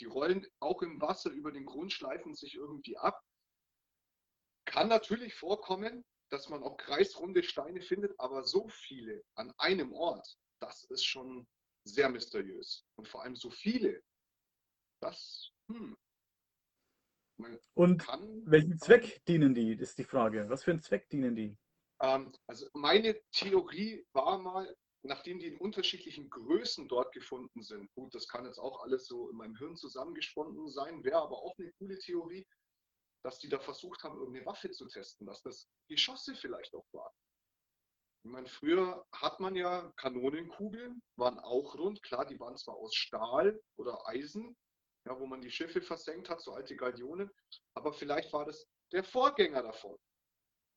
[0.00, 3.22] die rollen auch im Wasser über den Grund, schleifen sich irgendwie ab.
[4.66, 10.36] Kann natürlich vorkommen, dass man auch kreisrunde Steine findet, aber so viele an einem Ort,
[10.60, 11.46] das ist schon
[11.84, 12.84] sehr mysteriös.
[12.96, 14.02] Und vor allem so viele.
[15.00, 15.96] Das, hm.
[17.74, 18.06] Und
[18.46, 20.48] welchen Zweck dienen die, ist die Frage.
[20.48, 21.56] Was für einen Zweck dienen die?
[22.00, 24.74] Ähm, also meine Theorie war mal,
[25.06, 29.30] nachdem die in unterschiedlichen Größen dort gefunden sind, gut, das kann jetzt auch alles so
[29.30, 32.46] in meinem Hirn zusammengesponnen sein, wäre aber auch eine coole Theorie,
[33.22, 37.12] dass die da versucht haben, irgendeine Waffe zu testen, dass das Geschosse vielleicht auch waren.
[38.24, 42.02] Ich meine, früher hat man ja Kanonenkugeln, waren auch rund.
[42.02, 44.56] Klar, die waren zwar aus Stahl oder Eisen,
[45.06, 47.30] ja, wo man die Schiffe versenkt hat, so alte Galionen.
[47.74, 49.96] Aber vielleicht war das der Vorgänger davon.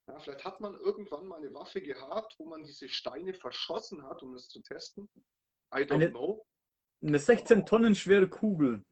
[0.09, 4.23] Ja, vielleicht hat man irgendwann mal eine Waffe gehabt, wo man diese Steine verschossen hat,
[4.23, 5.07] um es zu testen.
[5.73, 6.45] I don't Eine- know.
[7.01, 8.83] Eine 16 Tonnen schwere Kugel.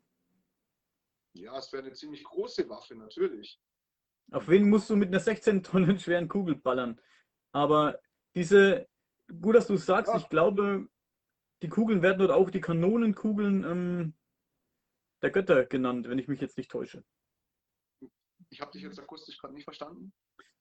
[1.34, 3.60] Ja, es wäre eine ziemlich große Waffe, natürlich.
[4.32, 7.02] Auf wen musst du mit einer 16 Tonnen schweren Kugel ballern?
[7.52, 8.00] Aber
[8.36, 8.88] diese,
[9.42, 10.20] gut, dass du es sagst, Ja.
[10.20, 10.88] ich glaube,
[11.64, 14.18] die Kugeln werden dort auch die Kanonenkugeln ähm,
[15.24, 17.04] der Götter genannt, wenn ich mich jetzt nicht täusche.
[18.52, 20.14] Ich habe dich jetzt akustisch gerade nicht verstanden.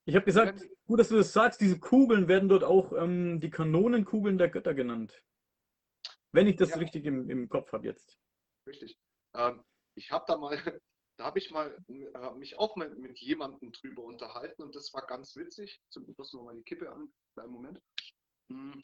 [0.09, 3.51] Ich habe gesagt, gut, dass du das sagst, diese Kugeln werden dort auch ähm, die
[3.51, 5.21] Kanonenkugeln der Götter genannt.
[6.31, 6.77] Wenn ich das Ja.
[6.77, 8.17] richtig im, im Kopf habe jetzt.
[8.69, 8.97] Richtig.
[9.35, 9.65] Ähm,
[9.97, 10.51] ich habe da mal,
[11.19, 15.05] da habe ich mal äh, mich auch mal mit jemandem drüber unterhalten und das war
[15.07, 15.81] ganz witzig.
[15.91, 17.83] Zum Schluss noch mal die Kippe an, kleinen Moment.
[18.49, 18.79] Mm.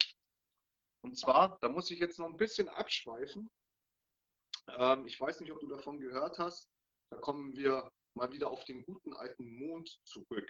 [1.05, 3.49] Und zwar, da muss ich jetzt noch ein bisschen abschweifen.
[4.77, 6.69] Ähm, ich weiß nicht, ob du davon gehört hast.
[7.11, 10.49] Da kommen wir mal wieder auf den guten alten Mond zurück.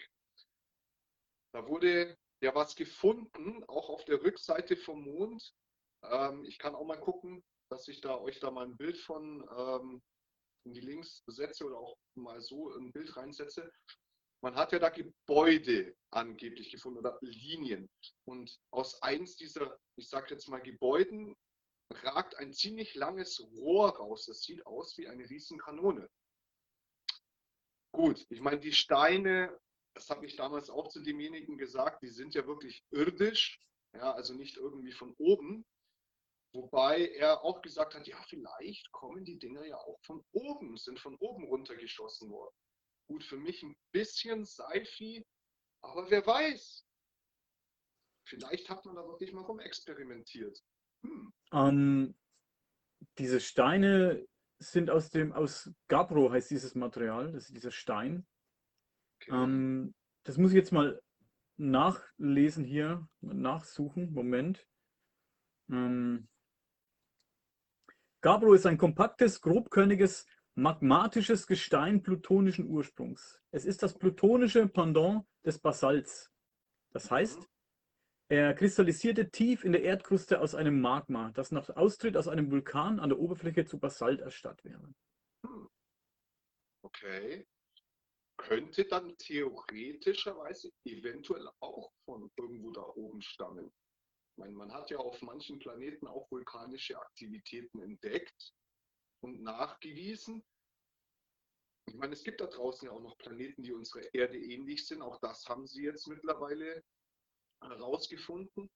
[1.54, 5.54] Da wurde ja was gefunden, auch auf der Rückseite vom Mond.
[6.04, 9.48] Ähm, ich kann auch mal gucken, dass ich da euch da mal ein Bild von
[9.56, 10.02] ähm,
[10.66, 13.72] in die Links setze oder auch mal so ein Bild reinsetze.
[14.42, 17.90] Man hat ja da Gebäude angeblich gefunden oder Linien.
[18.26, 21.36] Und aus eins dieser, ich sage jetzt mal Gebäuden,
[22.02, 24.26] ragt ein ziemlich langes Rohr raus.
[24.26, 26.10] Das sieht aus wie eine Riesenkanone.
[27.94, 29.58] Gut, ich meine, die Steine,
[29.94, 33.60] das habe ich damals auch zu demjenigen gesagt, die sind ja wirklich irdisch,
[33.94, 35.66] ja, also nicht irgendwie von oben.
[36.56, 41.00] Wobei er auch gesagt hat, ja, vielleicht kommen die Dinger ja auch von oben, sind
[41.00, 42.56] von oben runtergeschossen worden.
[43.08, 45.26] Gut, für mich ein bisschen Seifi,
[45.82, 46.86] aber wer weiß.
[48.28, 50.64] Vielleicht hat man da wirklich mal rumexperimentiert.
[51.04, 51.34] Hm.
[51.52, 52.16] Ähm,
[53.18, 54.26] diese Steine
[54.60, 58.26] sind aus dem, aus Gabbro heißt dieses Material, das ist dieser Stein.
[59.28, 59.44] Okay.
[59.44, 61.02] Ähm, das muss ich jetzt mal
[61.58, 64.14] nachlesen hier, nachsuchen.
[64.14, 64.68] Moment.
[65.70, 66.28] Ähm,
[68.22, 73.42] Gabbro ist ein kompaktes, grobkörniges, magmatisches Gestein plutonischen Ursprungs.
[73.52, 76.32] Es ist das plutonische Pendant des Basalts.
[76.92, 77.46] Das heißt, Mhm.
[78.30, 83.00] er kristallisierte tief in der Erdkruste aus einem Magma, das nach Austritt aus einem Vulkan
[83.00, 84.94] an der Oberfläche zu Basalt erstarrt wäre.
[85.46, 85.70] Hm.
[86.84, 87.46] Okay.
[88.44, 93.68] Könnte dann theoretischerweise eventuell auch von irgendwo da oben stammen.
[93.68, 98.54] Ich meine, man hat ja auf manchen Planeten auch vulkanische Aktivitäten entdeckt
[99.22, 100.44] und nachgewiesen.
[101.88, 105.02] Ich meine, es gibt da draußen ja auch noch Planeten, die unserer Erde ähnlich sind.
[105.02, 106.84] Auch das haben sie jetzt mittlerweile
[107.62, 108.70] herausgefunden.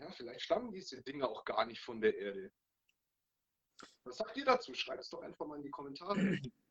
[0.00, 2.50] Ja, vielleicht stammen diese Dinge auch gar nicht von der Erde.
[4.04, 4.74] Was sagt ihr dazu?
[4.74, 6.16] Schreibt es doch einfach mal in die Kommentare.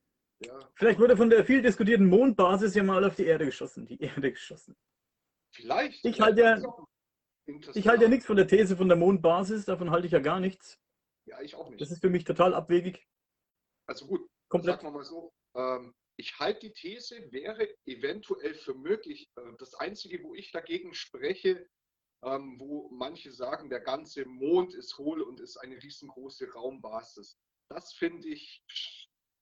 [0.43, 3.99] Ja, Vielleicht wurde von der viel diskutierten Mondbasis ja mal auf die Erde geschossen, die
[4.01, 4.75] Erde geschossen.
[5.55, 6.03] vielleicht.
[6.05, 6.87] Ich halte ja-.
[7.73, 10.39] Ich halte ja nichts von der These von der Mondbasis, davon halte ich ja gar
[10.39, 10.79] nichts.
[11.27, 11.81] Ja, ich auch nicht.
[11.81, 13.05] Das ist für mich total abwegig.
[13.87, 14.75] Also gut, Komplett.
[14.75, 15.31] sagen wir mal so.
[15.55, 19.29] Ähm, ich halte die These, wäre eventuell für möglich.
[19.37, 21.67] Äh, das Einzige, wo ich dagegen spreche,
[22.23, 27.37] ähm, wo manche sagen, der ganze Mond ist hohl und ist eine riesengroße Raumbasis.
[27.69, 28.63] Das finde ich,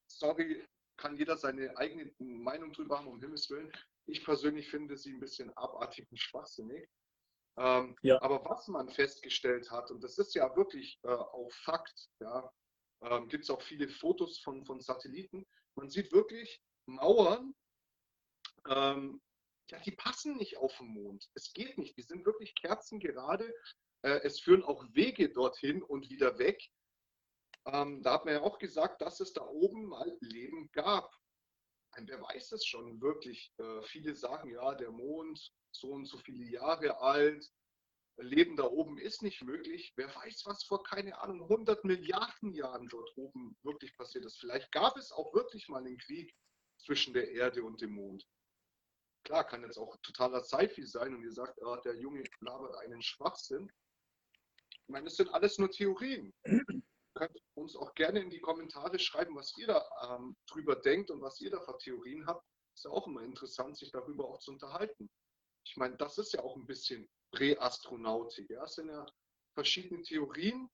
[0.09, 0.65] sorry,
[0.99, 3.71] kann jeder seine eigene Meinung drüber haben, um Himmels Willen.
[4.05, 6.87] Ich persönlich finde sie ein bisschen abartig und schwachsinnig.
[7.57, 8.21] Ähm, Ja.
[8.21, 12.51] Aber was man festgestellt hat, und das ist ja wirklich äh, auch Fakt, ja,
[13.01, 15.45] ähm, gibt es auch viele Fotos von, von Satelliten.
[15.75, 17.53] Man sieht wirklich Mauern,
[18.67, 19.21] ähm,
[19.71, 21.29] ja, die passen nicht auf den Mond.
[21.35, 21.95] Es geht nicht.
[21.97, 23.53] Die sind wirklich kerzengerade.
[24.01, 26.61] Äh, es führen auch Wege dorthin und wieder weg.
[27.73, 31.13] Ähm, da hat man ja auch gesagt, dass es da oben mal Leben gab.
[31.97, 33.53] Und wer weiß es schon wirklich?
[33.57, 37.45] Äh, viele sagen, ja, der Mond so und so viele Jahre alt.
[38.17, 39.93] Leben da oben ist nicht möglich.
[39.95, 44.39] Wer weiß, was vor, keine Ahnung, 100 Milliarden Jahren dort oben wirklich passiert ist.
[44.39, 46.35] Vielleicht gab es auch wirklich mal einen Krieg
[46.79, 48.27] zwischen der Erde und dem Mond.
[49.23, 53.01] Klar, kann jetzt auch totaler Sci-Fi sein und ihr sagt, ah, der Junge labert einen
[53.01, 53.71] Schwachsinn.
[54.71, 56.33] Ich meine, das sind alles nur Theorien.
[57.19, 61.21] Könnt uns auch gerne in die Kommentare schreiben, was ihr da ähm, drüber denkt und
[61.21, 62.47] was ihr da für Theorien habt.
[62.73, 65.09] Ist ja auch immer interessant, sich darüber auch zu unterhalten.
[65.67, 68.49] Ich meine, das ist ja auch ein bisschen Präastronautik.
[68.49, 68.63] Ja?
[68.63, 69.05] Es sind ja
[69.53, 70.69] verschiedene Theorien,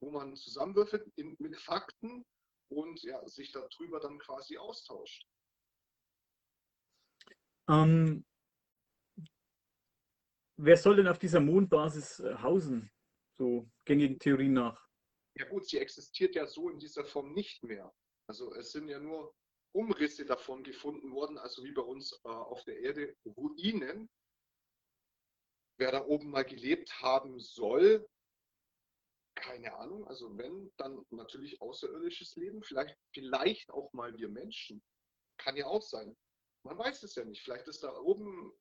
[0.00, 2.24] wo man zusammenwürfelt in, mit Fakten
[2.70, 5.26] und ja, sich darüber dann quasi austauscht.
[7.68, 8.24] Ähm,
[10.56, 12.88] wer soll denn auf dieser Mondbasis äh, hausen?
[13.36, 14.87] So gängigen Theorien nach.
[15.38, 17.94] Ja gut, sie existiert ja so in dieser Form nicht mehr.
[18.26, 19.34] Also es sind ja nur
[19.72, 24.10] Umrisse davon gefunden worden, also wie bei uns äh, auf der Erde Ruinen.
[25.78, 28.08] Wer da oben mal gelebt haben soll,
[29.36, 30.06] keine Ahnung.
[30.08, 34.82] Also wenn, dann natürlich außerirdisches Leben, vielleicht, vielleicht auch mal wir Menschen.
[35.38, 36.16] Kann ja auch sein.
[36.64, 37.42] Man weiß es ja nicht.
[37.42, 38.52] Vielleicht ist da oben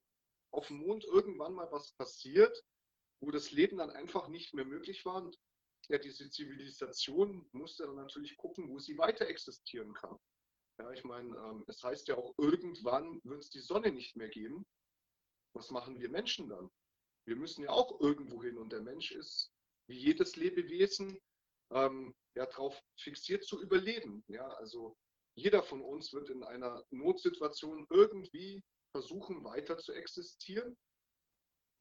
[0.52, 2.64] auf dem Mond irgendwann mal was passiert,
[3.20, 5.24] wo das Leben dann einfach nicht mehr möglich war.
[5.24, 5.40] Und
[5.90, 10.18] ja, diese Zivilisation musste dann natürlich gucken, wo sie weiter existieren kann.
[10.80, 14.30] Ja, ich meine, ähm, es heißt ja auch, irgendwann wird es die Sonne nicht mehr
[14.30, 14.66] geben.
[15.54, 16.70] Was machen wir Menschen dann?
[17.26, 19.52] Wir müssen ja auch irgendwo hin und der Mensch ist
[19.88, 21.20] wie jedes Lebewesen
[21.72, 24.24] ähm, ja, darauf fixiert zu überleben.
[24.28, 24.96] Ja, also
[25.36, 30.78] jeder von uns wird in einer Notsituation irgendwie versuchen, weiter zu existieren.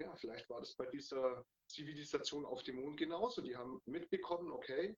[0.00, 3.42] Ja, vielleicht war das bei dieser Zivilisation auf dem Mond genauso.
[3.42, 4.96] Die haben mitbekommen, okay,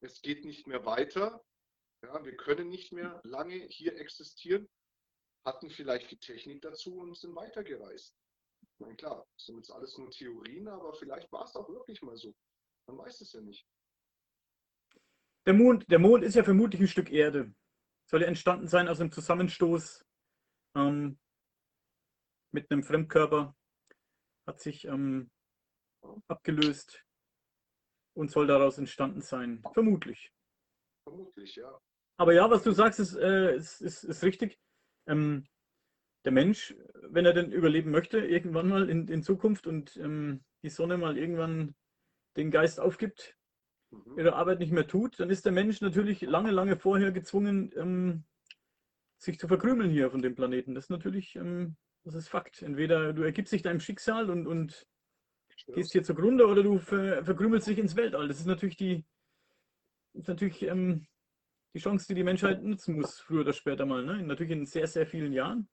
[0.00, 1.44] es geht nicht mehr weiter.
[2.02, 4.68] Ja, wir können nicht mehr lange hier existieren,
[5.46, 8.14] hatten vielleicht die Technik dazu und sind weitergereist.
[8.78, 12.16] Na klar, das sind jetzt alles nur Theorien, aber vielleicht war es auch wirklich mal
[12.16, 12.34] so.
[12.86, 13.66] Man weiß es ja nicht.
[15.46, 17.54] Der Mond, der Mond ist ja vermutlich ein Stück Erde.
[18.06, 20.04] Soll ja entstanden sein aus einem Zusammenstoß
[20.76, 21.18] ähm,
[22.52, 23.56] mit einem Fremdkörper.
[24.46, 25.30] Hat sich ähm,
[26.28, 27.04] abgelöst
[28.14, 29.62] und soll daraus entstanden sein.
[29.72, 30.32] Vermutlich.
[31.04, 31.80] Vermutlich, ja.
[32.16, 34.58] Aber ja, was du sagst, ist, äh, ist, ist, ist richtig.
[35.08, 35.46] Ähm,
[36.24, 40.70] der Mensch, wenn er denn überleben möchte, irgendwann mal in, in Zukunft und ähm, die
[40.70, 41.74] Sonne mal irgendwann
[42.36, 43.36] den Geist aufgibt,
[43.90, 44.18] mhm.
[44.18, 48.24] ihre Arbeit nicht mehr tut, dann ist der Mensch natürlich lange, lange vorher gezwungen, ähm,
[49.18, 50.74] sich zu verkrümeln hier von dem Planeten.
[50.74, 52.62] Das ist natürlich, ähm, das ist Fakt.
[52.62, 54.86] Entweder du ergibst dich deinem Schicksal und, und
[55.74, 58.28] gehst hier zugrunde oder du ver verkrümelst dich ins Weltall.
[58.28, 59.04] Das ist natürlich die,
[60.14, 61.06] ist natürlich, ähm,
[61.74, 64.04] die Chance, die die Menschheit nutzen muss, früher oder später mal.
[64.04, 64.22] Ne?
[64.22, 65.68] Natürlich in sehr, sehr vielen Jahren.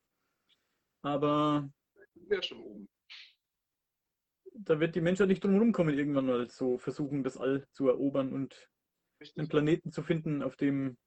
[1.02, 1.70] Aber.
[2.30, 2.90] Ja, schon oben
[4.54, 8.34] da wird die Menschheit nicht drum kommen, irgendwann mal so versuchen, das All zu erobern
[8.34, 8.70] und
[9.20, 9.38] Richtig.
[9.38, 10.98] einen Planeten zu finden, auf dem,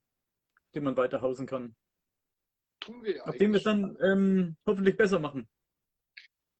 [0.74, 1.76] dem man weiter hausen kann.
[2.80, 5.48] Tun wir ja Auf dem wir es dann ähm, hoffentlich besser machen.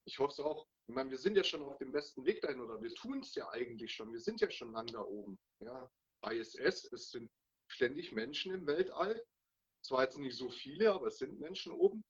[0.07, 0.67] Ich hoffe es auch.
[0.87, 3.35] Ich meine, wir sind ja schon auf dem besten Weg dahin oder wir tun es
[3.35, 4.13] ja eigentlich schon.
[4.13, 5.39] Wir sind ja schon lang da oben.
[5.61, 5.91] Ja,
[6.31, 7.31] ISS, es sind
[7.69, 9.23] ständig Menschen im Weltall.
[9.83, 12.05] Zwar jetzt nicht so viele, aber es sind Menschen oben.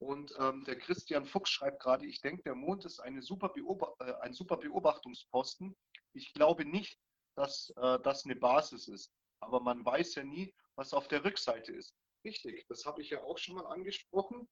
[0.00, 3.52] Und ähm, der Christian Fuchs schreibt gerade, ich denke, der Mond ist super
[4.00, 5.76] äh, ein super Beobachtungsposten.
[6.12, 6.98] Ich glaube nicht,
[7.36, 9.12] dass äh, das eine Basis ist.
[9.40, 11.94] Aber man weiß ja nie, was auf der Rückseite ist.
[12.24, 14.48] Richtig, das habe ich ja auch schon mal angesprochen.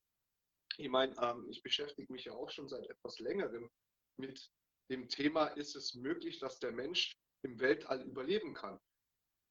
[0.76, 3.70] Ich meine, ähm, ich beschäftige mich ja auch schon seit etwas längerem
[4.16, 4.50] mit
[4.90, 8.78] dem Thema, ist es möglich, dass der Mensch im Weltall überleben kann?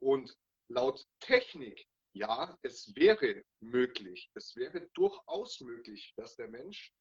[0.02, 0.36] Und
[0.70, 6.92] laut Technik ja, es wäre möglich, es wäre durchaus möglich, dass der Mensch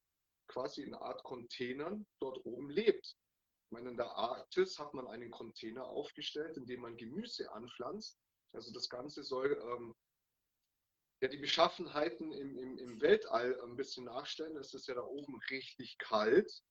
[0.49, 3.07] quasi in einer Art Containern dort oben lebt.
[3.07, 8.19] Ich meine, in der Arktis hat man einen Container aufgestellt, in dem man Gemüse anpflanzt.
[8.55, 9.95] Also das Ganze soll ähm,
[11.21, 14.57] ja die Beschaffenheiten im, im, im Weltall ein bisschen nachstellen.
[14.57, 16.63] Es ist ja da oben richtig kalt.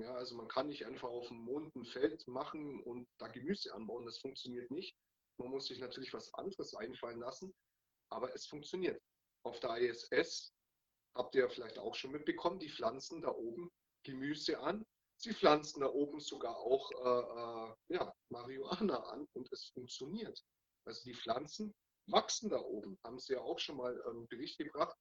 [0.00, 3.74] Ja, also man kann nicht einfach auf dem Mond ein Feld machen und da Gemüse
[3.74, 4.04] anbauen.
[4.04, 4.96] Das funktioniert nicht.
[5.38, 7.52] Man muss sich natürlich was anderes einfallen lassen.
[8.10, 9.02] Aber es funktioniert.
[9.44, 10.52] Auf der ISS
[11.16, 13.70] habt ihr vielleicht auch schon mitbekommen, die pflanzen da oben
[14.04, 14.86] Gemüse an.
[15.20, 20.40] Sie pflanzen da oben sogar auch äh, äh, ja, Marihuana an und es funktioniert.
[20.86, 21.74] Also die Pflanzen
[22.10, 22.98] wachsen da oben.
[23.04, 24.96] Haben sie ja auch schon mal ähm, Bericht gebracht.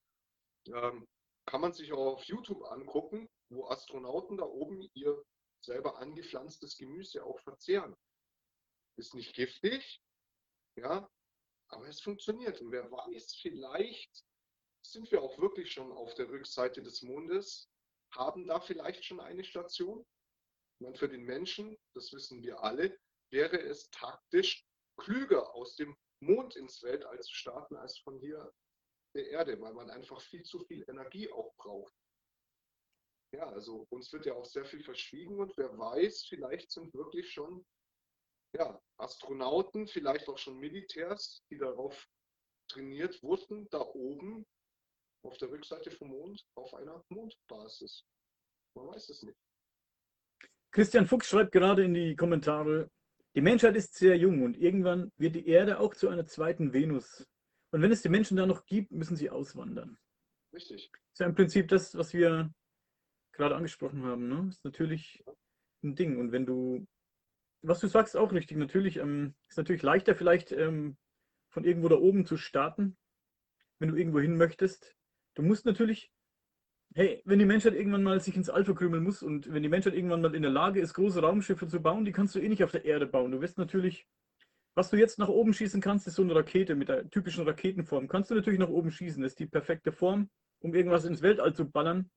[0.67, 1.07] Ähm,
[1.45, 5.23] kann man sich auch auf YouTube angucken, wo Astronauten da oben ihr
[5.63, 7.95] selber angepflanztes Gemüse auch verzehren.
[8.97, 10.01] Ist nicht giftig,
[10.75, 11.09] ja,
[11.69, 12.61] aber es funktioniert.
[12.61, 14.25] Und wer weiß, vielleicht
[14.85, 17.69] sind wir auch wirklich schon auf der Rückseite des Mondes,
[18.13, 20.05] haben da vielleicht schon eine Station.
[20.79, 22.97] Und für den Menschen, das wissen wir alle,
[23.31, 24.65] wäre es taktisch
[24.97, 28.53] klüger, aus dem Mond ins Weltall zu starten, als von hier
[29.15, 31.93] der Erde, weil man einfach viel zu viel Energie auch braucht.
[33.33, 37.31] Ja, also uns wird ja auch sehr viel verschwiegen und wer weiß, vielleicht sind wirklich
[37.31, 37.65] schon
[38.53, 42.07] ja, Astronauten, vielleicht auch schon Militärs, die darauf
[42.69, 44.45] trainiert wurden, da oben
[45.23, 48.05] auf der Rückseite vom Mond auf einer Mondbasis.
[48.75, 49.37] Man weiß es nicht.
[50.71, 52.89] Christian Fuchs schreibt gerade in die Kommentare,
[53.37, 57.25] die Menschheit ist sehr jung und irgendwann wird die Erde auch zu einer zweiten Venus.
[57.71, 59.97] Und wenn es die Menschen da noch gibt, müssen sie auswandern.
[60.53, 60.91] Richtig.
[60.91, 62.51] Das ist ja im Prinzip das, was wir
[63.31, 64.27] gerade angesprochen haben.
[64.27, 64.43] Ne?
[64.47, 65.23] Das ist natürlich
[65.83, 66.17] ein Ding.
[66.17, 66.85] Und wenn du
[67.61, 68.57] was du sagst, auch richtig.
[68.57, 70.97] Natürlich ähm, ist natürlich leichter, vielleicht ähm,
[71.49, 72.97] von irgendwo da oben zu starten.
[73.79, 74.95] wenn du irgendwo hin möchtest.
[75.35, 76.11] Du musst natürlich,
[76.93, 79.93] hey, wenn die Menschheit irgendwann mal sich ins All verkrümeln muss und wenn die Menschheit
[79.93, 82.63] irgendwann mal in der Lage ist, große Raumschiffe zu bauen, die kannst du eh nicht
[82.63, 83.31] auf der Erde bauen.
[83.31, 84.07] Du wirst natürlich,
[84.75, 88.07] was du jetzt nach oben schießen kannst, ist so eine Rakete mit der typischen Raketenform.
[88.07, 91.53] Kannst du natürlich nach oben schießen, das ist die perfekte Form, um irgendwas ins Weltall
[91.53, 92.09] zu ballern.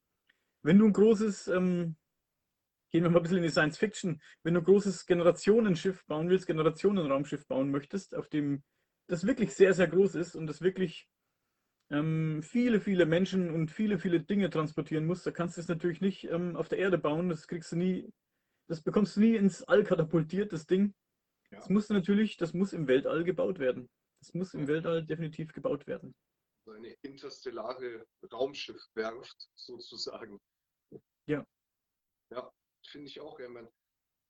[0.63, 1.97] Wenn du ein großes, ähm,
[2.91, 6.29] gehen wir mal ein bisschen in die Science Fiction, wenn du ein großes Generationenschiff bauen
[6.29, 8.63] willst, Generationenraumschiff bauen möchtest, auf dem
[9.09, 11.09] das wirklich sehr, sehr groß ist und das wirklich
[11.91, 16.01] ähm, viele, viele Menschen und viele, viele Dinge transportieren muss, da kannst du es natürlich
[16.01, 17.29] nicht ähm, auf der Erde bauen.
[17.29, 18.13] Das kriegst du nie,
[18.69, 20.95] das bekommst du nie ins All katapultiert, das Ding.
[21.51, 21.59] Ja.
[21.59, 23.91] Das muss natürlich, das muss im Weltall gebaut werden.
[24.21, 26.15] Das muss im Weltall definitiv gebaut werden.
[26.69, 30.41] Eine interstellare Raumschiffwerft sozusagen.
[31.27, 31.45] Ja.
[32.31, 32.53] Ja,
[32.87, 33.41] finde ich auch.
[33.41, 33.69] Ja, man,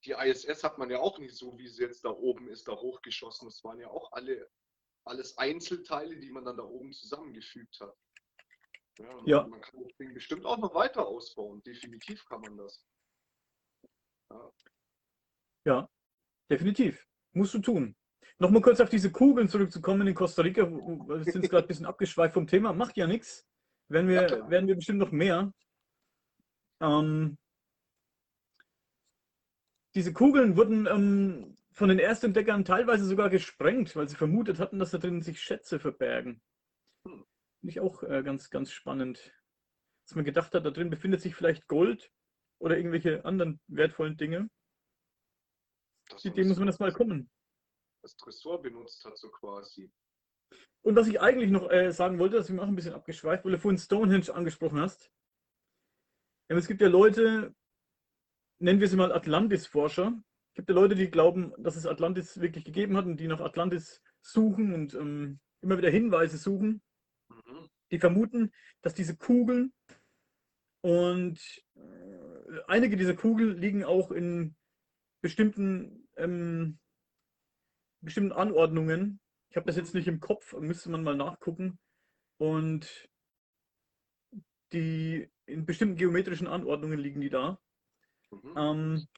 [0.07, 2.73] die ISS hat man ja auch nicht so, wie sie jetzt da oben ist, da
[2.73, 3.49] hochgeschossen.
[3.49, 4.49] Das waren ja auch alle
[5.05, 7.97] alles Einzelteile, die man dann da oben zusammengefügt hat.
[8.99, 9.47] Ja, ja.
[9.47, 11.63] Man kann das Ding bestimmt auch noch weiter ausbauen.
[11.63, 12.85] Definitiv kann man das.
[14.31, 14.53] Ja,
[15.65, 15.91] ja
[16.51, 17.07] definitiv.
[17.33, 17.97] Musst du tun.
[18.39, 20.69] Nochmal kurz auf diese Kugeln zurückzukommen in Costa Rica.
[20.71, 22.73] Wir sind gerade ein bisschen abgeschweift vom Thema.
[22.73, 23.47] Macht ja nichts.
[23.89, 25.53] Werden wir, ja, werden wir bestimmt noch mehr.
[26.81, 27.37] Ähm,
[29.95, 34.91] diese Kugeln wurden ähm, von den Erstentdeckern teilweise sogar gesprengt, weil sie vermutet hatten, dass
[34.91, 36.43] da drin sich Schätze verbergen.
[37.05, 37.27] Finde
[37.63, 39.35] ich auch äh, ganz, ganz spannend.
[40.07, 42.13] Dass man gedacht hat, da drin befindet sich vielleicht Gold
[42.61, 44.51] oder irgendwelche anderen wertvollen Dinge.
[46.23, 47.31] Die Idee muss man das mal kommen.
[48.03, 49.91] Das Tresor benutzt hat, so quasi.
[50.83, 53.43] Und was ich eigentlich noch äh, sagen wollte, dass ich mir auch ein bisschen abgeschweift,
[53.47, 55.11] weil du vorhin Stonehenge angesprochen hast.
[56.49, 57.55] es gibt ja Leute,
[58.59, 60.23] nennen wir sie mal Atlantis-Forscher,
[60.61, 64.03] gibt ja Leute, die glauben, dass es Atlantis wirklich gegeben hat und die nach Atlantis
[64.21, 66.83] suchen und ähm, immer wieder Hinweise suchen.
[67.31, 67.71] Mhm.
[67.91, 69.73] Die vermuten, dass diese Kugeln
[70.83, 71.41] und
[71.77, 74.55] äh, einige dieser Kugeln liegen auch in
[75.23, 76.79] bestimmten, ähm,
[78.03, 79.19] bestimmten Anordnungen.
[79.49, 81.79] Ich habe das jetzt nicht im Kopf, müsste man mal nachgucken.
[82.37, 83.09] Und
[84.75, 87.59] die in bestimmten geometrischen Anordnungen liegen die da.
[88.31, 88.55] Mhm.
[88.59, 89.09] Ähm,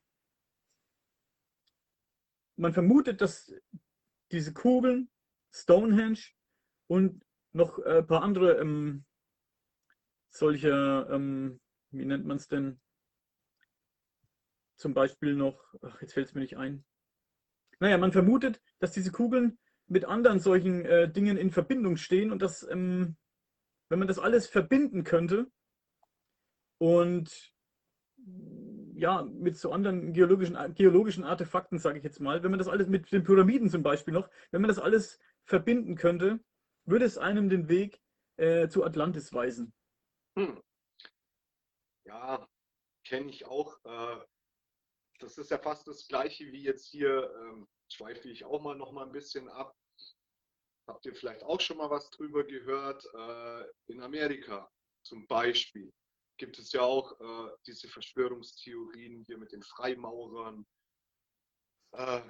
[2.62, 3.52] man vermutet, dass
[4.30, 5.10] diese Kugeln,
[5.52, 6.20] Stonehenge
[6.86, 7.22] und
[7.52, 9.04] noch ein äh, paar andere ähm,
[10.30, 12.80] solche, ähm, wie nennt man es denn?
[14.76, 16.84] Zum Beispiel noch, ach, jetzt fällt es mir nicht ein.
[17.80, 22.40] Naja, man vermutet, dass diese Kugeln mit anderen solchen äh, Dingen in Verbindung stehen und
[22.40, 23.16] dass, ähm,
[23.88, 25.50] wenn man das alles verbinden könnte
[26.78, 27.52] und
[29.02, 32.86] ja, mit so anderen geologischen, geologischen Artefakten, sage ich jetzt mal, wenn man das alles
[32.86, 36.38] mit den Pyramiden zum Beispiel noch, wenn man das alles verbinden könnte,
[36.84, 38.00] würde es einem den Weg
[38.36, 39.74] äh, zu Atlantis weisen.
[40.38, 40.62] Hm.
[42.04, 42.48] Ja,
[43.04, 43.76] kenne ich auch.
[43.84, 44.24] Äh,
[45.18, 48.92] das ist ja fast das gleiche wie jetzt hier, ähm, schweife ich auch mal noch
[48.92, 49.74] mal ein bisschen ab.
[50.86, 53.04] Habt ihr vielleicht auch schon mal was drüber gehört?
[53.14, 54.70] Äh, in Amerika
[55.02, 55.92] zum Beispiel
[56.42, 60.66] gibt es ja auch äh, diese Verschwörungstheorien hier mit den Freimaurern.
[61.92, 62.20] Äh,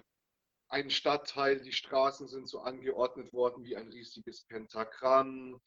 [0.68, 5.58] ein Stadtteil, die Straßen sind so angeordnet worden wie ein riesiges Pentagramm.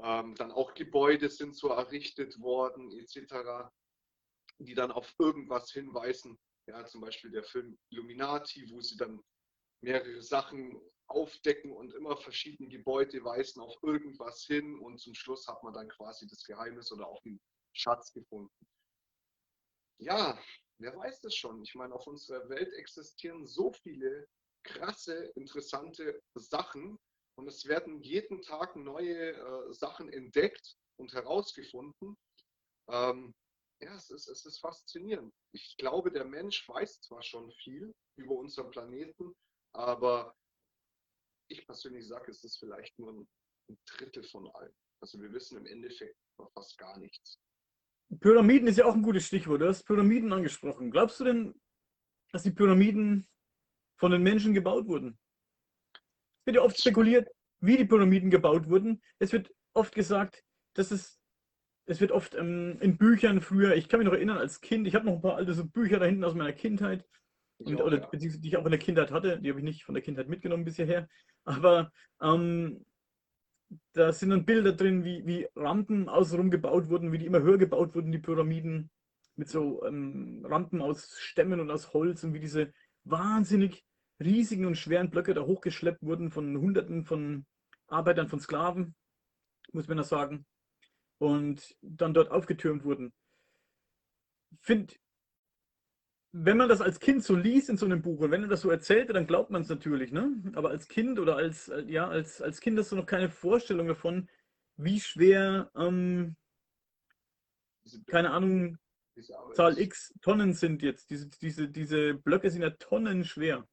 [0.00, 3.68] Ähm, dann auch Gebäude sind so errichtet worden, etc.,
[4.60, 6.38] die dann auf irgendwas hinweisen.
[6.68, 9.20] Ja, zum Beispiel der Film Illuminati, wo sie dann
[9.82, 15.64] mehrere Sachen aufdecken und immer verschiedene Gebäude weisen auf irgendwas hin und zum Schluss hat
[15.64, 17.40] man dann quasi das Geheimnis oder auch den
[17.72, 18.66] Schatz gefunden.
[20.00, 20.38] Ja,
[20.78, 21.62] wer weiß das schon?
[21.62, 24.28] Ich meine, auf unserer Welt existieren so viele
[24.62, 26.98] krasse, interessante Sachen
[27.36, 32.16] und es werden jeden Tag neue äh, Sachen entdeckt und herausgefunden.
[32.88, 33.34] Ähm,
[33.80, 35.32] ja, es ist, es ist faszinierend.
[35.52, 39.34] Ich glaube, der Mensch weiß zwar schon viel über unseren Planeten,
[39.72, 40.36] aber
[41.48, 43.28] ich persönlich sage, es ist vielleicht nur ein,
[43.70, 44.74] ein Drittel von allem.
[45.00, 46.16] Also wir wissen im Endeffekt
[46.54, 47.38] fast gar nichts.
[48.20, 49.60] Pyramiden ist ja auch ein gutes Stichwort.
[49.60, 50.90] Du hast Pyramiden angesprochen.
[50.90, 51.54] Glaubst du denn,
[52.32, 53.26] dass die Pyramiden
[53.96, 55.18] von den Menschen gebaut wurden?
[56.40, 57.28] Es wird ja oft spekuliert,
[57.60, 59.02] wie die Pyramiden gebaut wurden.
[59.18, 60.42] Es wird oft gesagt,
[60.74, 61.20] dass es,
[61.86, 64.94] es wird oft ähm, in Büchern früher, ich kann mich noch erinnern als Kind, ich
[64.94, 67.04] habe noch ein paar alte so Bücher da hinten aus meiner Kindheit,
[67.58, 68.08] und, oder ja.
[68.12, 70.64] die ich auch in der Kindheit hatte, die habe ich nicht von der Kindheit mitgenommen
[70.64, 71.08] bisher.
[71.44, 71.90] Aber
[72.22, 72.84] ähm,
[73.92, 77.58] da sind dann Bilder drin, wie, wie Rampen außenrum gebaut wurden, wie die immer höher
[77.58, 78.90] gebaut wurden, die Pyramiden,
[79.36, 82.72] mit so ähm, Rampen aus Stämmen und aus Holz und wie diese
[83.04, 83.84] wahnsinnig
[84.20, 87.46] riesigen und schweren Blöcke da hochgeschleppt wurden von Hunderten von
[87.86, 88.94] Arbeitern, von Sklaven.
[89.72, 90.44] muss man das sagen,
[91.18, 93.12] und dann dort aufgetürmt wurden.
[94.60, 94.94] Finde,
[96.32, 98.60] wenn man das als Kind so liest in so einem Buch und wenn er das
[98.60, 100.36] so erzählt, dann glaubt man es natürlich, ne?
[100.54, 104.28] Aber als Kind oder als, ja, als, als Kind hast du noch keine Vorstellung davon,
[104.76, 106.36] wie schwer, ähm,
[108.06, 108.78] keine Ahnung,
[109.54, 111.10] Zahl X Tonnen sind jetzt.
[111.10, 113.66] Diese, diese, diese Blöcke sind ja Tonnen schwer.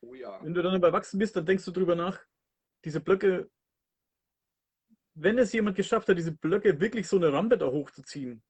[0.00, 0.42] Oh ja.
[0.42, 2.20] Wenn du dann erwachsen bist, dann denkst du drüber nach,
[2.84, 3.50] diese Blöcke,
[5.14, 8.42] wenn es jemand geschafft hat, diese Blöcke wirklich so eine Rampe da hochzuziehen,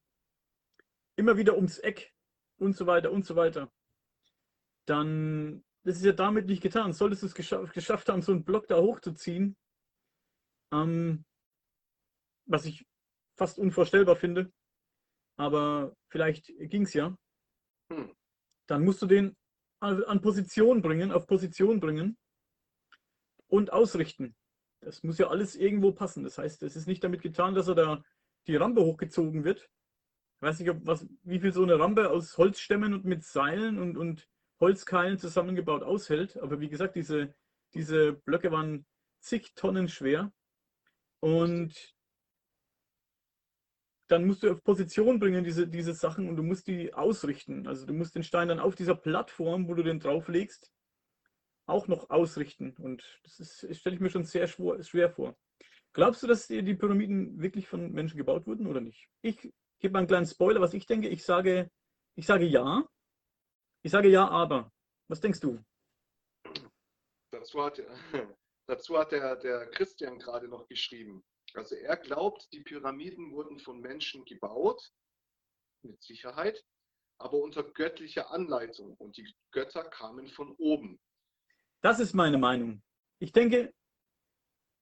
[1.16, 2.15] immer wieder ums Eck
[2.58, 3.70] und so weiter und so weiter,
[4.86, 6.92] dann das ist ja damit nicht getan.
[6.92, 9.56] Solltest du es geschaff, geschafft haben, so einen Block da hochzuziehen,
[10.72, 11.24] ähm,
[12.46, 12.84] was ich
[13.38, 14.52] fast unvorstellbar finde,
[15.36, 17.16] aber vielleicht ging es ja,
[17.92, 18.12] hm.
[18.66, 19.36] dann musst du den
[19.78, 22.16] an Position bringen, auf Position bringen
[23.46, 24.34] und ausrichten.
[24.80, 26.24] Das muss ja alles irgendwo passen.
[26.24, 28.02] Das heißt, es ist nicht damit getan, dass er da
[28.46, 29.68] die Rampe hochgezogen wird.
[30.36, 33.78] Ich weiß nicht, ob was, wie viel so eine Rampe aus Holzstämmen und mit Seilen
[33.78, 34.28] und, und
[34.60, 36.36] Holzkeilen zusammengebaut aushält.
[36.36, 37.34] Aber wie gesagt, diese,
[37.74, 38.86] diese Blöcke waren
[39.20, 40.32] zig Tonnen schwer.
[41.20, 41.96] Und
[44.08, 47.66] dann musst du auf Position bringen, diese, diese Sachen, und du musst die ausrichten.
[47.66, 50.72] Also du musst den Stein dann auf dieser Plattform, wo du den drauflegst,
[51.66, 52.76] auch noch ausrichten.
[52.78, 55.36] Und das stelle ich mir schon sehr schwer, schwer vor.
[55.92, 59.08] Glaubst du, dass die Pyramiden wirklich von Menschen gebaut wurden oder nicht?
[59.22, 61.08] Ich gebe mal einen kleinen Spoiler, was ich denke.
[61.08, 61.70] Ich sage,
[62.14, 62.86] ich sage ja.
[63.82, 64.72] Ich sage ja, aber.
[65.08, 65.62] Was denkst du?
[67.30, 67.80] Dazu hat,
[68.66, 71.24] dazu hat der, der Christian gerade noch geschrieben.
[71.54, 74.92] Also er glaubt, die Pyramiden wurden von Menschen gebaut,
[75.82, 76.64] mit Sicherheit,
[77.18, 81.00] aber unter göttlicher Anleitung und die Götter kamen von oben.
[81.80, 82.82] Das ist meine Meinung.
[83.20, 83.72] Ich denke,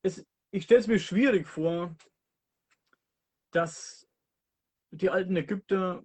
[0.03, 1.95] es, ich stelle es mir schwierig vor,
[3.53, 4.04] dass
[4.97, 6.05] die alten Ägypter,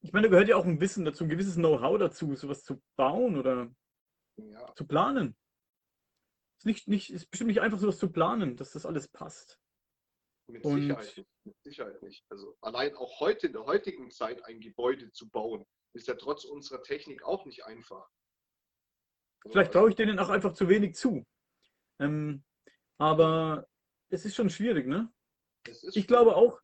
[0.00, 2.82] ich meine, da gehört ja auch ein Wissen dazu, ein gewisses Know-how dazu, sowas zu
[2.96, 3.74] bauen oder
[4.36, 4.74] ja.
[4.74, 5.36] zu planen.
[6.56, 9.60] Es ist, nicht, nicht, ist bestimmt nicht einfach, sowas zu planen, dass das alles passt.
[10.50, 12.24] Mit und Sicherheit, nicht, mit Sicherheit nicht.
[12.30, 16.44] Also allein auch heute in der heutigen Zeit ein Gebäude zu bauen, ist ja trotz
[16.44, 18.08] unserer Technik auch nicht einfach.
[19.44, 21.26] Also Vielleicht traue ich denen auch einfach zu wenig zu.
[22.00, 22.44] Ähm,
[22.98, 23.68] aber
[24.08, 25.12] es ist schon schwierig, ne?
[25.92, 26.60] Ich glaube auch,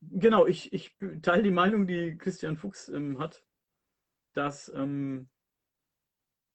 [0.00, 3.44] genau, ich, ich teile die Meinung, die Christian Fuchs ähm, hat,
[4.34, 5.28] dass, ähm,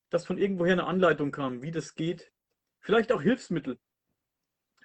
[0.10, 2.32] dass von irgendwoher eine Anleitung kam, wie das geht.
[2.80, 3.80] Vielleicht auch Hilfsmittel.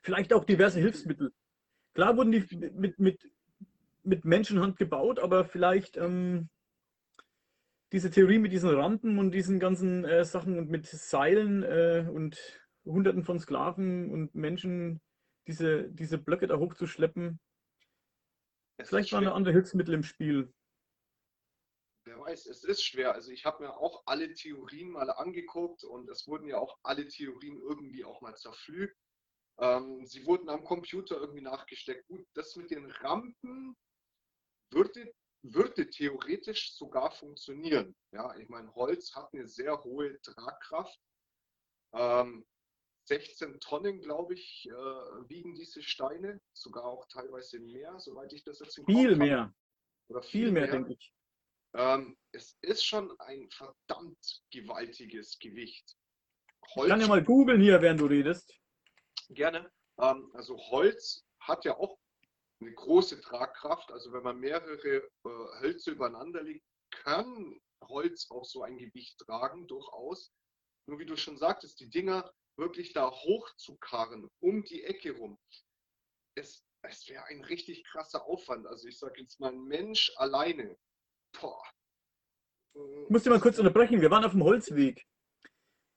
[0.03, 1.33] Vielleicht auch diverse Hilfsmittel.
[1.95, 3.31] Klar wurden die mit, mit,
[4.03, 6.49] mit Menschenhand gebaut, aber vielleicht ähm,
[7.93, 12.39] diese Theorie mit diesen Rampen und diesen ganzen äh, Sachen und mit Seilen äh, und
[12.85, 15.01] Hunderten von Sklaven und Menschen,
[15.47, 17.41] diese, diese Blöcke da hochzuschleppen.
[18.85, 20.53] Vielleicht waren da andere Hilfsmittel im Spiel.
[22.05, 23.15] Wer weiß, es ist schwer.
[23.15, 27.07] Also ich habe mir auch alle Theorien mal angeguckt und es wurden ja auch alle
[27.07, 28.97] Theorien irgendwie auch mal zerpflügt.
[29.59, 32.07] Ähm, sie wurden am Computer irgendwie nachgesteckt.
[32.09, 33.77] Gut, das mit den Rampen
[34.73, 35.13] würde,
[35.43, 37.95] würde theoretisch sogar funktionieren.
[38.13, 40.99] Ja, ich meine, Holz hat eine sehr hohe Tragkraft.
[41.93, 42.47] Ähm,
[43.11, 44.73] 16 Tonnen, glaube ich, äh,
[45.29, 49.53] wiegen diese Steine, sogar auch teilweise mehr, soweit ich das jetzt im Viel mehr.
[50.09, 51.13] Oder viel, viel mehr, mehr, denke ich.
[51.75, 55.97] Ähm, es ist schon ein verdammt gewaltiges Gewicht.
[56.77, 58.57] Holz ich kann ja mal googeln hier, während du redest.
[59.31, 59.69] Gerne.
[60.01, 61.99] Ähm, also Holz hat ja auch
[62.61, 63.91] eine große Tragkraft.
[63.91, 69.67] Also wenn man mehrere äh, Hölzer übereinander legt, kann Holz auch so ein Gewicht tragen,
[69.67, 70.33] durchaus.
[70.87, 75.39] Nur wie du schon sagtest, die Dinger wirklich da hochzukarren, um die Ecke rum,
[76.37, 78.67] es, es wäre ein richtig krasser Aufwand.
[78.67, 80.77] Also ich sage jetzt mal, ein Mensch alleine.
[81.41, 81.63] Boah.
[82.75, 84.01] Ich muss dir mal kurz unterbrechen.
[84.01, 85.05] Wir waren auf dem Holzweg.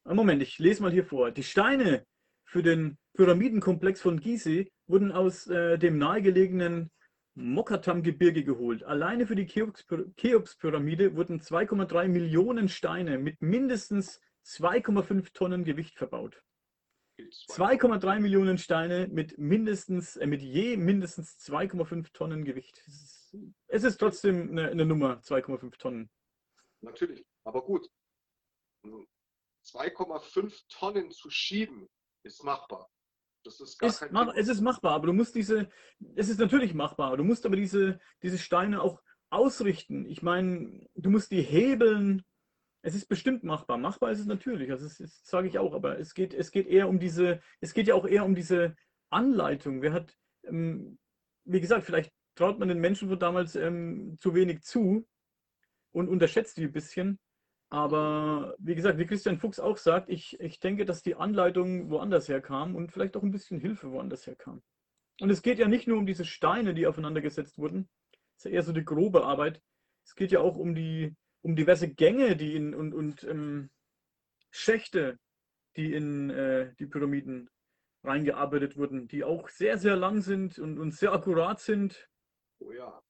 [0.06, 1.32] Moment, ich lese mal hier vor.
[1.32, 2.06] Die Steine
[2.46, 6.92] für den Pyramidenkomplex von Gizeh wurden aus äh, dem nahegelegenen
[7.36, 8.84] Mokattam-Gebirge geholt.
[8.84, 16.44] Alleine für die Cheops-Pyramide wurden 2,3 Millionen Steine mit mindestens 2,5 Tonnen Gewicht verbaut.
[17.20, 22.82] 2,3 Millionen Steine mit mindestens, äh, mit je mindestens 2,5 Tonnen Gewicht.
[22.88, 23.38] Es ist,
[23.68, 26.10] es ist trotzdem eine, eine Nummer, 2,5 Tonnen.
[26.82, 27.90] Natürlich, aber gut.
[29.66, 31.88] 2,5 Tonnen zu schieben,
[32.24, 32.90] ist machbar.
[33.44, 35.70] Das ist gar ist kein mach, Es ist machbar, aber du musst diese,
[36.16, 40.06] es ist natürlich machbar, du musst aber diese, diese Steine auch ausrichten.
[40.06, 42.24] Ich meine, du musst die hebeln.
[42.86, 43.78] Es ist bestimmt machbar.
[43.78, 46.90] Machbar ist es natürlich, also das sage ich auch, aber es geht, es geht eher
[46.90, 48.76] um diese, es geht ja auch eher um diese
[49.10, 49.82] Anleitung.
[49.82, 51.00] Wer hat, ähm,
[51.46, 55.08] wie gesagt, vielleicht traut man den Menschen von damals ähm, zu wenig zu
[55.92, 57.20] und unterschätzt die ein bisschen.
[57.70, 62.28] Aber wie gesagt, wie Christian Fuchs auch sagt, ich, ich denke, dass die Anleitung woanders
[62.28, 64.62] herkam und vielleicht auch ein bisschen Hilfe woanders herkam.
[65.22, 67.90] Und es geht ja nicht nur um diese Steine, die aufeinander gesetzt wurden.
[68.12, 69.62] Das ist ja eher so die grobe Arbeit.
[70.06, 73.70] Es geht ja auch um die, um diverse Gänge, die in und, und ähm,
[74.50, 75.20] Schächte,
[75.76, 77.50] die in äh, die Pyramiden
[78.04, 82.10] reingearbeitet wurden, die auch sehr, sehr lang sind und, und sehr akkurat sind.
[82.60, 83.02] Oh ja.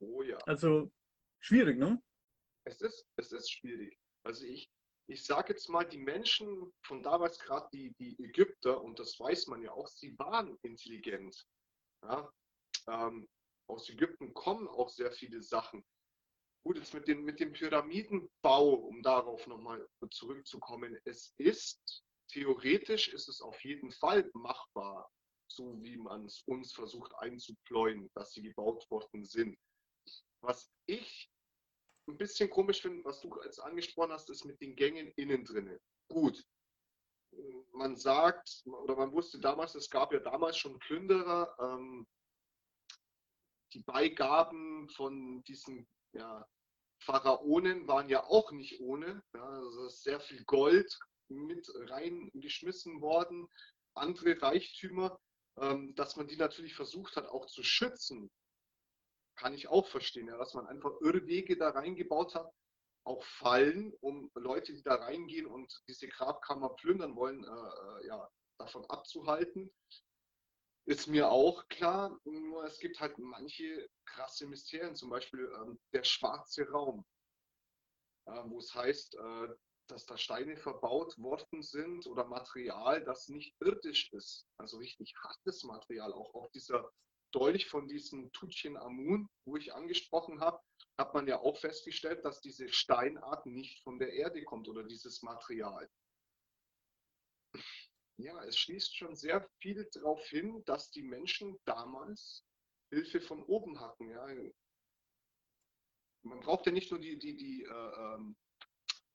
[0.00, 0.38] Oh ja.
[0.46, 0.90] Also
[1.40, 2.00] schwierig, ne?
[2.64, 3.98] Es ist, es ist schwierig.
[4.24, 4.70] Also ich,
[5.08, 9.46] ich sage jetzt mal, die Menschen von damals, gerade die, die Ägypter, und das weiß
[9.48, 11.46] man ja auch, sie waren intelligent.
[12.02, 12.32] Ja?
[12.88, 13.28] Ähm,
[13.68, 15.84] aus Ägypten kommen auch sehr viele Sachen.
[16.66, 23.28] Gut, jetzt mit, den, mit dem Pyramidenbau, um darauf nochmal zurückzukommen, es ist, theoretisch ist
[23.28, 25.08] es auf jeden Fall machbar,
[25.46, 29.56] so wie man es uns versucht einzupläuen, dass sie gebaut worden sind.
[30.40, 31.30] Was ich
[32.08, 35.80] ein bisschen komisch finde, was du jetzt angesprochen hast, ist mit den Gängen innen drinne.
[36.08, 36.44] Gut.
[37.74, 42.08] Man sagt, oder man wusste damals, es gab ja damals schon Plünderer, ähm,
[43.72, 46.44] die Beigaben von diesen ja,
[46.98, 49.22] Pharaonen waren ja auch nicht ohne.
[49.34, 53.48] Ja, also sehr viel Gold mit reingeschmissen worden,
[53.94, 55.18] andere Reichtümer,
[55.58, 58.30] ähm, dass man die natürlich versucht hat auch zu schützen
[59.36, 62.50] kann ich auch verstehen, ja, dass man einfach Irrwege da reingebaut hat,
[63.04, 68.28] auch Fallen, um Leute, die da reingehen und diese Grabkammer plündern wollen, äh, äh, ja,
[68.58, 69.72] davon abzuhalten.
[70.86, 76.04] Ist mir auch klar, nur es gibt halt manche krasse Mysterien, zum Beispiel ähm, der
[76.04, 77.04] schwarze Raum,
[78.26, 79.48] äh, wo es heißt, äh,
[79.88, 85.64] dass da Steine verbaut worden sind oder Material, das nicht irdisch ist, also richtig hartes
[85.64, 86.88] Material, auch auf dieser
[87.32, 88.30] Dolch von diesem
[88.76, 90.60] Amun, wo ich angesprochen habe,
[90.96, 95.22] hat man ja auch festgestellt, dass diese Steinart nicht von der Erde kommt oder dieses
[95.22, 95.90] Material.
[98.18, 102.44] Ja, es schließt schon sehr viel darauf hin, dass die Menschen damals
[102.90, 104.08] Hilfe von oben hatten.
[104.08, 104.26] Ja.
[106.22, 108.36] Man braucht ja nicht nur die, die, die äh, ähm,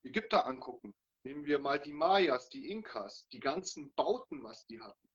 [0.04, 0.94] Ägypter angucken.
[1.24, 5.12] Nehmen wir mal die Mayas, die Inkas, die ganzen Bauten, was die hatten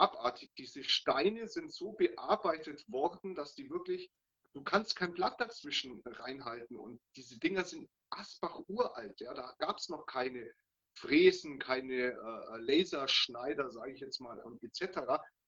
[0.00, 0.50] abartig.
[0.56, 4.10] Diese Steine sind so bearbeitet worden, dass die wirklich,
[4.54, 6.76] du kannst kein Blatt dazwischen reinhalten.
[6.76, 9.20] Und diese Dinger sind Asbach uralt.
[9.20, 10.52] Ja, da gab es noch keine
[11.00, 15.00] Fräsen, keine äh, Laserschneider, sage ich jetzt mal, und etc.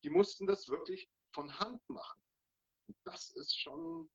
[0.03, 2.21] Die mussten das wirklich von Hand machen.
[3.05, 4.11] Das ist schon.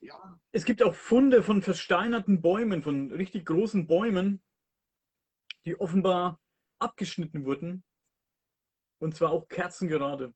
[0.00, 0.38] Ja.
[0.52, 4.42] Es gibt auch Funde von versteinerten Bäumen, von richtig großen Bäumen,
[5.64, 6.40] die offenbar
[6.80, 7.82] abgeschnitten wurden
[9.00, 10.32] und zwar auch kerzengerade.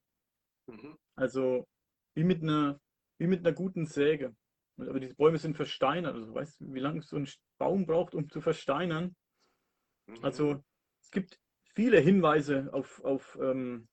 [0.66, 0.98] Mhm.
[1.16, 1.68] Also
[2.14, 2.80] wie mit einer,
[3.18, 4.34] wie mit einer guten Säge.
[4.78, 6.14] Aber diese Bäume sind versteinert.
[6.14, 9.14] Also weißt du, wie lange so ein Baum braucht, um zu versteinern?
[10.06, 10.24] Mhm.
[10.24, 10.64] Also
[11.00, 11.38] es gibt
[11.74, 13.88] viele Hinweise auf, auf, ähm,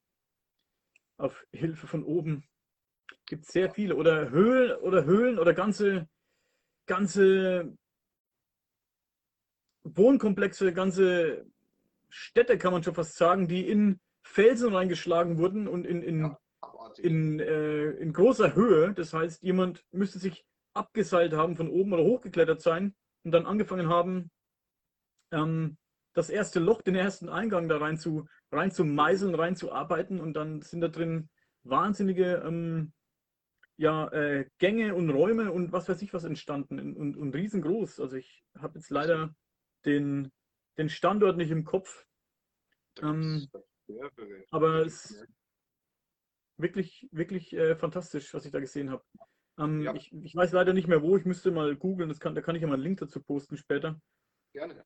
[1.17, 2.43] auf Hilfe von oben.
[3.11, 3.95] Es gibt sehr viele.
[3.95, 6.07] Oder Höhlen oder Höhlen oder ganze,
[6.85, 7.77] ganze
[9.83, 11.45] Wohnkomplexe, ganze
[12.09, 16.39] Städte kann man schon fast sagen, die in Felsen reingeschlagen wurden und in, in, ja,
[16.97, 18.93] in, äh, in großer Höhe.
[18.93, 20.45] Das heißt, jemand müsste sich
[20.79, 24.31] abgeseilt haben, von oben oder hochgeklettert sein und dann angefangen haben,
[25.31, 25.77] ähm,
[26.13, 30.19] das erste Loch, den ersten Eingang da rein zu, rein zu meißeln, rein zu arbeiten
[30.19, 31.29] und dann sind da drin
[31.63, 32.93] wahnsinnige ähm,
[33.77, 37.99] ja, äh, Gänge und Räume und was weiß ich was entstanden und, und riesengroß.
[37.99, 39.35] Also ich habe jetzt leider
[39.85, 40.31] den,
[40.77, 42.05] den Standort nicht im Kopf.
[43.01, 43.47] Ähm,
[44.51, 45.27] aber es ist
[46.57, 49.03] wirklich, wirklich äh, fantastisch, was ich da gesehen habe.
[49.59, 49.93] Ähm, ja.
[49.93, 52.67] ich, ich, weiß leider nicht mehr wo, ich müsste mal googeln, da kann ich ja
[52.67, 53.99] mal einen Link dazu posten später.
[54.53, 54.85] Gerne.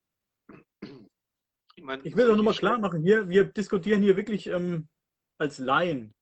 [1.76, 4.88] Ich, mein, ich will auch nochmal klar machen, hier, wir diskutieren hier wirklich ähm,
[5.38, 6.14] als Laien.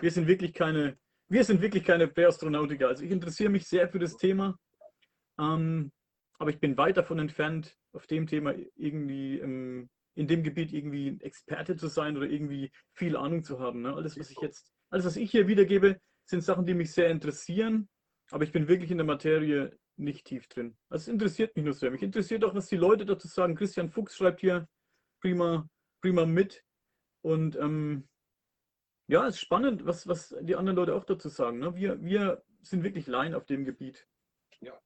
[0.00, 0.98] Wir sind wirklich keine,
[1.28, 2.88] wir sind wirklich keine Präastronautiker.
[2.88, 4.58] Also ich interessiere mich sehr für das Thema,
[5.38, 5.92] ähm,
[6.38, 11.18] aber ich bin weit davon entfernt, auf dem Thema irgendwie ähm, in dem Gebiet irgendwie
[11.20, 13.82] Experte zu sein oder irgendwie viel Ahnung zu haben.
[13.82, 13.94] Ne?
[13.94, 17.88] Alles, was ich jetzt, alles, was ich hier wiedergebe, sind Sachen, die mich sehr interessieren,
[18.30, 20.78] aber ich bin wirklich in der Materie nicht tief drin.
[20.88, 21.90] Also es interessiert mich nur sehr.
[21.90, 23.54] Mich interessiert auch, was die Leute dazu sagen.
[23.54, 24.68] Christian Fuchs schreibt hier
[25.20, 25.68] prima,
[26.00, 26.64] prima mit.
[27.22, 28.08] Und ähm,
[29.08, 31.58] ja, es ist spannend, was, was die anderen Leute auch dazu sagen.
[31.58, 31.74] Ne?
[31.74, 34.06] Wir, wir sind wirklich Laien auf dem Gebiet.
[34.60, 34.80] Ja,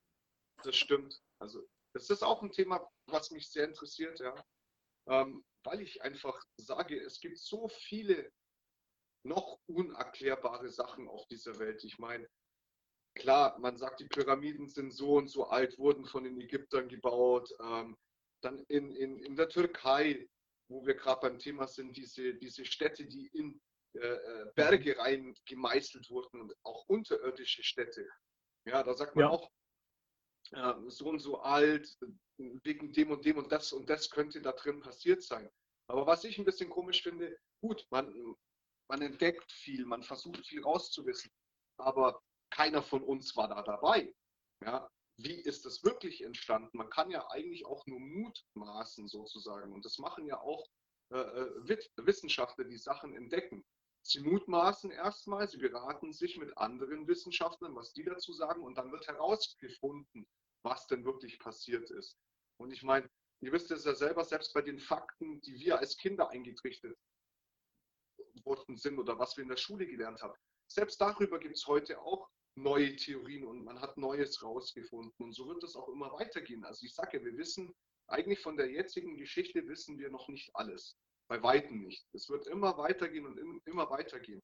[0.64, 1.22] das stimmt.
[1.38, 4.34] Also das ist auch ein Thema, was mich sehr interessiert, ja
[5.06, 8.30] ähm, weil ich einfach sage, es gibt so viele
[9.24, 11.82] noch unerklärbare Sachen auf dieser Welt.
[11.84, 12.28] Ich meine,
[13.14, 17.50] klar, man sagt, die Pyramiden sind so und so alt, wurden von den Ägyptern gebaut.
[17.60, 17.96] Ähm,
[18.42, 20.28] dann in, in, in der Türkei,
[20.68, 23.60] wo wir gerade beim Thema sind, diese, diese Städte, die in
[23.94, 28.06] äh, äh Berge rein gemeißelt wurden und auch unterirdische Städte.
[28.66, 29.30] Ja, da sagt man ja.
[29.30, 29.50] auch,
[30.52, 31.96] äh, so und so alt,
[32.36, 35.48] wegen dem und dem und das und das könnte da drin passiert sein.
[35.86, 38.12] Aber was ich ein bisschen komisch finde, gut, man,
[38.94, 41.28] man entdeckt viel, man versucht viel rauszuwissen,
[41.78, 44.14] aber keiner von uns war da dabei.
[44.64, 46.76] Ja, wie ist das wirklich entstanden?
[46.76, 49.72] Man kann ja eigentlich auch nur mutmaßen sozusagen.
[49.72, 50.68] Und das machen ja auch
[51.10, 53.64] äh, äh Wissenschaftler, die Sachen entdecken.
[54.06, 58.92] Sie mutmaßen erstmal, sie beraten sich mit anderen Wissenschaftlern, was die dazu sagen, und dann
[58.92, 60.24] wird herausgefunden,
[60.62, 62.16] was denn wirklich passiert ist.
[62.60, 65.96] Und ich meine, ihr wisst es ja selber, selbst bei den Fakten, die wir als
[65.96, 66.96] Kinder eingetrichtert
[68.44, 70.34] worden sind oder was wir in der Schule gelernt haben,
[70.68, 75.12] selbst darüber gibt es heute auch neue Theorien und man hat Neues rausgefunden.
[75.18, 76.64] Und so wird es auch immer weitergehen.
[76.64, 77.74] Also ich sage ja, wir wissen,
[78.08, 80.96] eigentlich von der jetzigen Geschichte wissen wir noch nicht alles.
[81.28, 82.06] Bei Weitem nicht.
[82.12, 84.42] Es wird immer weitergehen und immer weitergehen.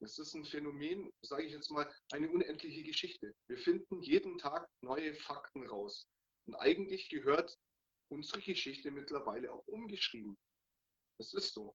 [0.00, 3.34] Es ist ein Phänomen, sage ich jetzt mal, eine unendliche Geschichte.
[3.48, 6.06] Wir finden jeden Tag neue Fakten raus.
[6.46, 7.58] Und eigentlich gehört
[8.10, 10.36] unsere Geschichte mittlerweile auch umgeschrieben.
[11.18, 11.74] Es ist so.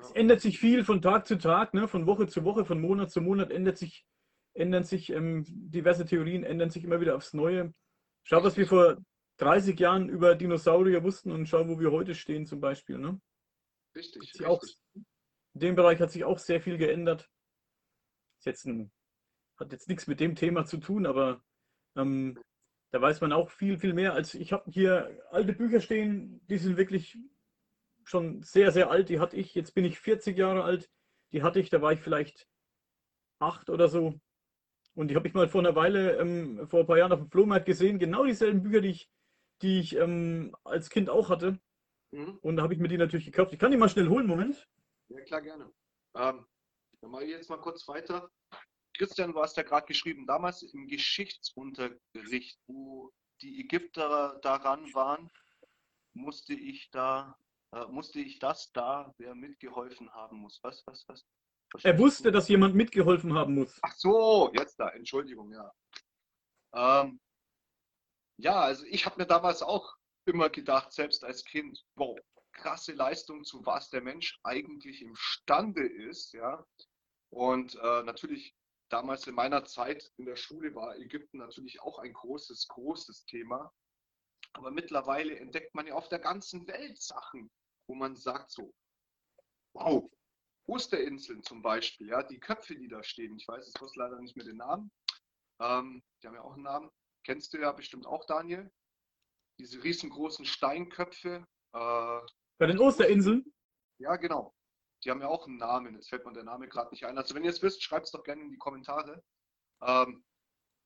[0.00, 1.86] Es ändert sich viel von Tag zu Tag, ne?
[1.86, 4.06] von Woche zu Woche, von Monat zu Monat ändert sich,
[4.54, 7.74] ändern sich ähm, diverse Theorien, ändern sich immer wieder aufs Neue.
[8.24, 8.96] Schau, was wir vor
[9.38, 12.98] 30 Jahren über Dinosaurier wussten und schau, wo wir heute stehen zum Beispiel.
[12.98, 13.20] Ne?
[13.94, 14.22] Richtig.
[14.22, 14.46] richtig.
[14.46, 14.62] Auch,
[14.94, 17.28] in dem Bereich hat sich auch sehr viel geändert.
[18.38, 18.90] Ist jetzt ein,
[19.58, 21.42] hat jetzt nichts mit dem Thema zu tun, aber
[21.96, 22.38] ähm,
[22.92, 24.14] da weiß man auch viel, viel mehr.
[24.14, 27.18] Als ich habe hier alte Bücher stehen, die sind wirklich
[28.04, 29.08] schon sehr, sehr alt.
[29.08, 30.90] Die hatte ich, jetzt bin ich 40 Jahre alt.
[31.32, 32.46] Die hatte ich, da war ich vielleicht
[33.38, 34.20] acht oder so.
[34.94, 37.30] Und die habe ich mal vor einer Weile, ähm, vor ein paar Jahren auf dem
[37.30, 37.98] Flohmarkt gesehen.
[37.98, 39.10] Genau dieselben Bücher, die ich,
[39.62, 41.58] die ich ähm, als Kind auch hatte.
[42.12, 42.38] Mhm.
[42.42, 43.52] Und da habe ich mir die natürlich gekauft.
[43.52, 44.68] Ich kann die mal schnell holen, Moment.
[45.08, 45.72] Ja, klar, gerne.
[46.14, 46.46] Ähm,
[47.00, 48.30] dann mache ich jetzt mal kurz weiter.
[48.96, 55.30] Christian, du hast ja gerade geschrieben, damals im Geschichtsunterricht, wo die Ägypter daran waren,
[56.12, 57.36] musste ich da,
[57.72, 60.60] äh, musste ich das da, wer mitgeholfen haben muss.
[60.62, 61.24] Was, was, was?
[61.82, 63.78] Er wusste, dass jemand mitgeholfen haben muss.
[63.82, 65.72] Ach so, jetzt da, Entschuldigung, ja.
[66.74, 67.20] Ähm,
[68.38, 69.96] ja, also ich habe mir damals auch
[70.26, 72.18] immer gedacht, selbst als Kind, wow,
[72.52, 76.64] krasse Leistung, zu was der Mensch eigentlich imstande ist, ja.
[77.30, 78.54] Und äh, natürlich
[78.90, 83.72] damals in meiner Zeit in der Schule war Ägypten natürlich auch ein großes, großes Thema.
[84.52, 87.50] Aber mittlerweile entdeckt man ja auf der ganzen Welt Sachen,
[87.92, 88.72] wo man sagt so,
[89.74, 90.10] wow,
[90.66, 94.46] Osterinsel zum Beispiel, ja, die Köpfe, die da stehen, ich weiß jetzt leider nicht mehr
[94.46, 94.90] den Namen,
[95.60, 96.90] ähm, die haben ja auch einen Namen,
[97.22, 98.72] kennst du ja bestimmt auch, Daniel,
[99.60, 101.46] diese riesengroßen Steinköpfe.
[101.74, 102.20] Äh,
[102.58, 103.52] Bei den Osterinseln?
[103.98, 104.54] Ja, genau.
[105.04, 107.18] Die haben ja auch einen Namen, jetzt fällt mir der Name gerade nicht ein.
[107.18, 109.22] Also wenn ihr es wisst, schreibt es doch gerne in die Kommentare.
[109.82, 110.24] Ähm,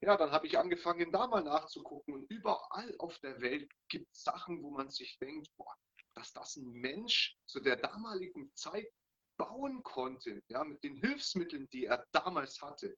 [0.00, 2.14] ja, dann habe ich angefangen, da mal nachzugucken.
[2.14, 5.72] Und überall auf der Welt gibt es Sachen, wo man sich denkt, boah,
[6.16, 8.90] dass das ein Mensch zu der damaligen Zeit
[9.36, 12.96] bauen konnte, ja, mit den Hilfsmitteln, die er damals hatte.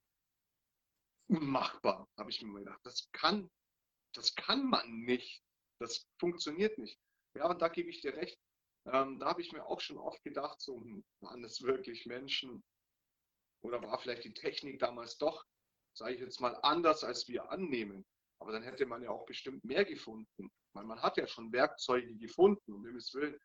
[1.29, 2.81] Unmachbar, habe ich mir gedacht.
[2.85, 3.51] Das kann,
[4.15, 5.43] das kann man nicht.
[5.81, 6.99] Das funktioniert nicht.
[7.35, 8.39] Ja, und da gebe ich dir recht.
[8.87, 12.63] Ähm, da habe ich mir auch schon oft gedacht, so, hm, waren es wirklich Menschen?
[13.63, 15.45] Oder war vielleicht die Technik damals doch,
[15.93, 18.07] sage ich jetzt mal, anders, als wir annehmen?
[18.41, 20.51] Aber dann hätte man ja auch bestimmt mehr gefunden.
[20.75, 23.39] Weil man hat ja schon Werkzeuge gefunden, um Himmels Willen.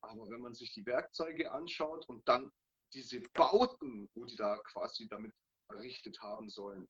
[0.00, 2.50] Aber wenn man sich die Werkzeuge anschaut und dann
[2.92, 5.32] diese Bauten, wo die da quasi damit
[5.70, 6.88] errichtet haben sollen.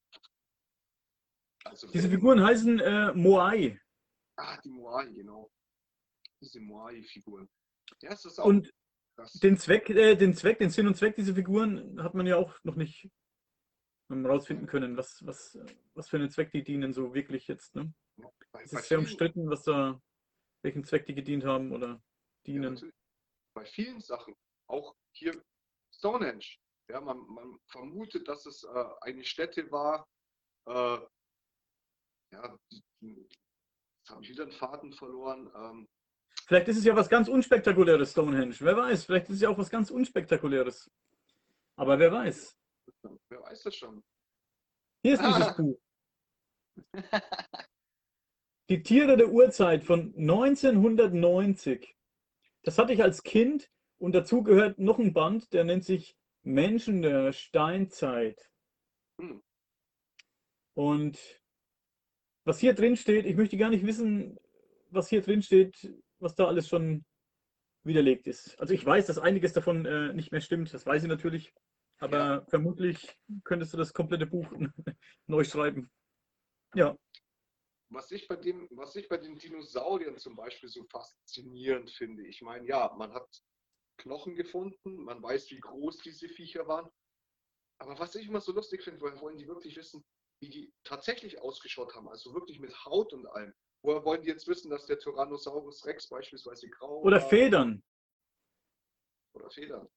[1.64, 3.80] Also diese Figuren heißen äh, Moai.
[4.36, 5.50] Ah, die Moai, genau.
[6.40, 7.48] Diese Moai-Figuren.
[8.02, 8.72] Ja, und
[9.42, 12.56] den Zweck, äh, den Zweck, den Sinn und Zweck dieser Figuren hat man ja auch
[12.62, 13.10] noch nicht
[14.10, 15.58] rausfinden können, was, was,
[15.94, 17.74] was für einen Zweck die dienen, so wirklich jetzt.
[17.74, 17.92] Ne?
[18.52, 20.00] Bei, es ist sehr umstritten, was da,
[20.62, 22.02] welchen Zweck die gedient haben oder
[22.46, 22.76] dienen.
[22.76, 22.88] Ja,
[23.54, 24.34] bei vielen Sachen,
[24.66, 25.42] auch hier
[25.92, 26.44] Stonehenge.
[26.90, 30.08] Ja, man, man vermutet, dass es äh, eine Stätte war,
[30.66, 30.98] äh,
[32.30, 32.58] ja,
[33.00, 35.50] jetzt habe ich wieder einen Faden verloren.
[35.54, 35.88] Ähm,
[36.46, 38.54] Vielleicht ist es ja was ganz Unspektakuläres, Stonehenge.
[38.60, 40.90] Wer weiß, vielleicht ist es ja auch was ganz Unspektakuläres.
[41.76, 42.56] Aber wer weiß.
[43.28, 44.02] Wer weiß das schon.
[45.02, 45.78] Hier ist dieses Buch.
[48.70, 51.96] Die Tiere der Urzeit von 1990.
[52.62, 57.02] Das hatte ich als Kind und dazu gehört noch ein Band, der nennt sich Menschen
[57.02, 58.50] der Steinzeit.
[59.20, 59.42] Hm.
[60.74, 61.18] Und
[62.44, 64.38] was hier drin steht, ich möchte gar nicht wissen,
[64.90, 67.04] was hier drin steht, was da alles schon
[67.84, 68.58] widerlegt ist.
[68.60, 71.52] Also ich weiß, dass einiges davon äh, nicht mehr stimmt, das weiß ich natürlich,
[71.98, 72.46] aber Ja.
[72.48, 74.46] vermutlich könntest du das komplette Buch
[75.26, 75.90] neu schreiben.
[76.74, 76.96] Ja,
[77.90, 82.42] Was ich bei dem, was ich bei den Dinosauriern zum Beispiel so faszinierend finde, ich
[82.42, 83.42] meine, ja, man hat
[83.98, 86.90] Knochen gefunden, man weiß, wie groß diese Viecher waren.
[87.78, 90.04] Aber was ich immer so lustig finde, woher wollen die wirklich wissen,
[90.40, 93.54] wie die tatsächlich ausgeschaut haben, also wirklich mit Haut und allem.
[93.82, 97.82] Woher wollen die jetzt wissen, dass der Tyrannosaurus Rex beispielsweise grau oder war Federn.
[99.34, 99.88] oder Federn?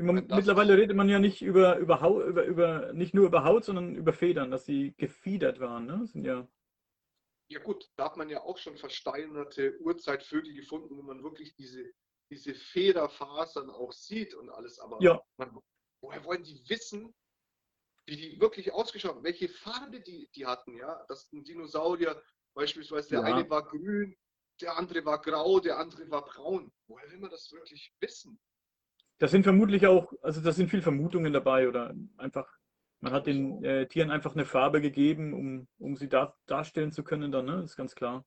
[0.00, 3.64] Man, Das mittlerweile redet man ja nicht über, über, über, über nicht nur über Haut,
[3.64, 5.86] sondern über Federn, dass sie gefiedert waren.
[5.86, 6.06] Ne?
[6.06, 6.48] Sind ja,
[7.50, 11.84] Ja gut, da hat man ja auch schon versteinerte Urzeitvögel gefunden, wo man wirklich diese,
[12.30, 14.78] diese Federfasern auch sieht und alles.
[14.78, 15.58] Aber ja, man,
[16.02, 17.14] woher wollen die wissen,
[18.06, 21.04] wie die wirklich ausgeschaut haben, welche Farbe die, die hatten, ja?
[21.08, 22.20] Dass ein Dinosaurier
[22.54, 23.24] beispielsweise, der Ja.
[23.26, 24.16] eine war grün,
[24.60, 26.72] der andere war grau, der andere war braun.
[26.88, 28.38] Woher will man das wirklich wissen?
[29.20, 32.50] Das sind vermutlich auch, also da sind viel Vermutungen dabei oder einfach,
[33.00, 37.04] man hat den äh, Tieren einfach eine Farbe gegeben, um, um sie dar, darstellen zu
[37.04, 37.60] können dann, ne?
[37.60, 38.26] Das ist ganz klar.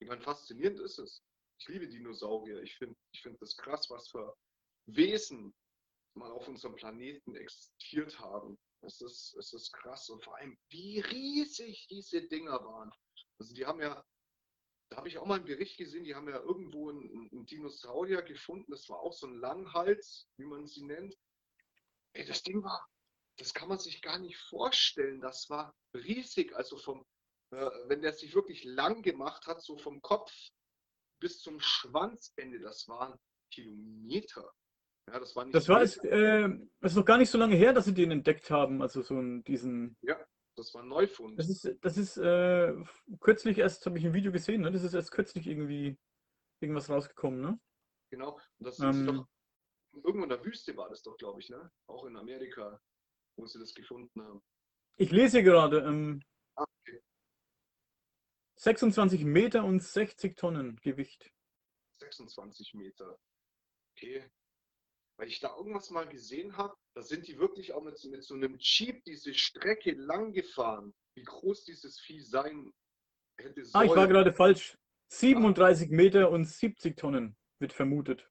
[0.00, 1.22] Ich meine, faszinierend ist es.
[1.60, 2.60] Ich liebe Dinosaurier.
[2.62, 4.34] Ich finde ich find das krass, was für
[4.86, 5.54] Wesen
[6.14, 8.58] mal auf unserem Planeten existiert haben.
[8.82, 12.90] Es ist, es ist krass und vor allem, wie riesig diese Dinger waren.
[13.38, 14.04] Also die haben ja,
[14.90, 18.22] da habe ich auch mal einen Bericht gesehen, die haben ja irgendwo einen, einen Dinosaurier
[18.22, 18.70] gefunden.
[18.70, 21.16] Das war auch so ein Langhals, wie man sie nennt.
[22.12, 22.86] Ey, das Ding war,
[23.38, 25.20] das kann man sich gar nicht vorstellen.
[25.20, 26.54] Das war riesig.
[26.54, 27.04] Also vom,
[27.50, 30.32] äh, wenn der sich wirklich lang gemacht hat, so vom Kopf
[31.20, 33.18] bis zum Schwanzende, das waren
[33.50, 34.52] Kilometer.
[35.08, 36.48] Ja, das war nicht Das war es, äh,
[36.80, 39.44] ist noch gar nicht so lange her, dass sie den entdeckt haben, also so einen,
[39.44, 39.96] diesen,
[40.56, 41.38] das war Neufund.
[41.38, 42.74] das ist, das ist äh,
[43.20, 44.70] kürzlich erst, habe ich ein Video gesehen, ne?
[44.70, 45.98] Das ist erst kürzlich irgendwie
[46.60, 47.60] irgendwas rausgekommen, ne?
[48.10, 48.34] Genau.
[48.58, 49.06] Und das ist Ähm.
[49.06, 49.28] doch,
[49.92, 51.70] irgendwo in der Wüste war das doch, glaube ich, ne?
[51.86, 52.80] Auch in Amerika,
[53.36, 54.42] wo sie das gefunden haben.
[54.96, 56.22] Ich lese gerade, ähm,
[56.56, 57.02] Ah, okay.
[58.56, 61.32] 26 Meter und 60 Tonnen Gewicht.
[61.98, 63.18] 26 Meter.
[63.96, 64.30] Okay.
[65.16, 68.24] Weil ich da irgendwas mal gesehen habe, da sind die wirklich auch mit, so- mit
[68.24, 70.92] so einem Jeep diese Strecke lang gefahren.
[71.16, 72.72] Wie groß dieses Vieh sein
[73.38, 74.10] hätte Ah, ich war sollen.
[74.10, 74.76] gerade falsch.
[75.12, 78.28] 37 Meter und 70 Tonnen wird vermutet.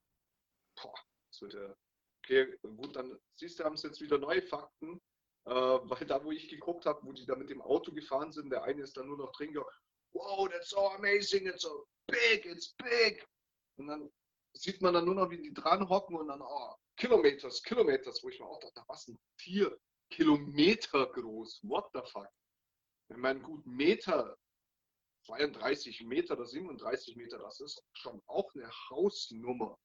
[0.76, 1.74] Das wird ja.
[2.22, 5.00] Okay, gut, dann siehst du, haben sie jetzt wieder neue Fakten.
[5.46, 8.50] Äh, weil da, wo ich geguckt habe, wo die da mit dem Auto gefahren sind,
[8.50, 9.54] der eine ist dann nur noch drin
[10.12, 13.26] wow, that's so amazing, it's so big, it's big.
[13.76, 14.10] Und dann
[14.54, 18.28] sieht man dann nur noch, wie die dran hocken und dann, oh, Kilometers, Kilometers, wo
[18.28, 19.76] ich mir auch dachte, was ein Tier,
[20.10, 22.28] Kilometer groß, what the fuck.
[23.10, 24.38] Ich meine, gut, Meter,
[25.26, 29.78] 32 Meter oder 37 Meter, das ist schon auch eine Hausnummer.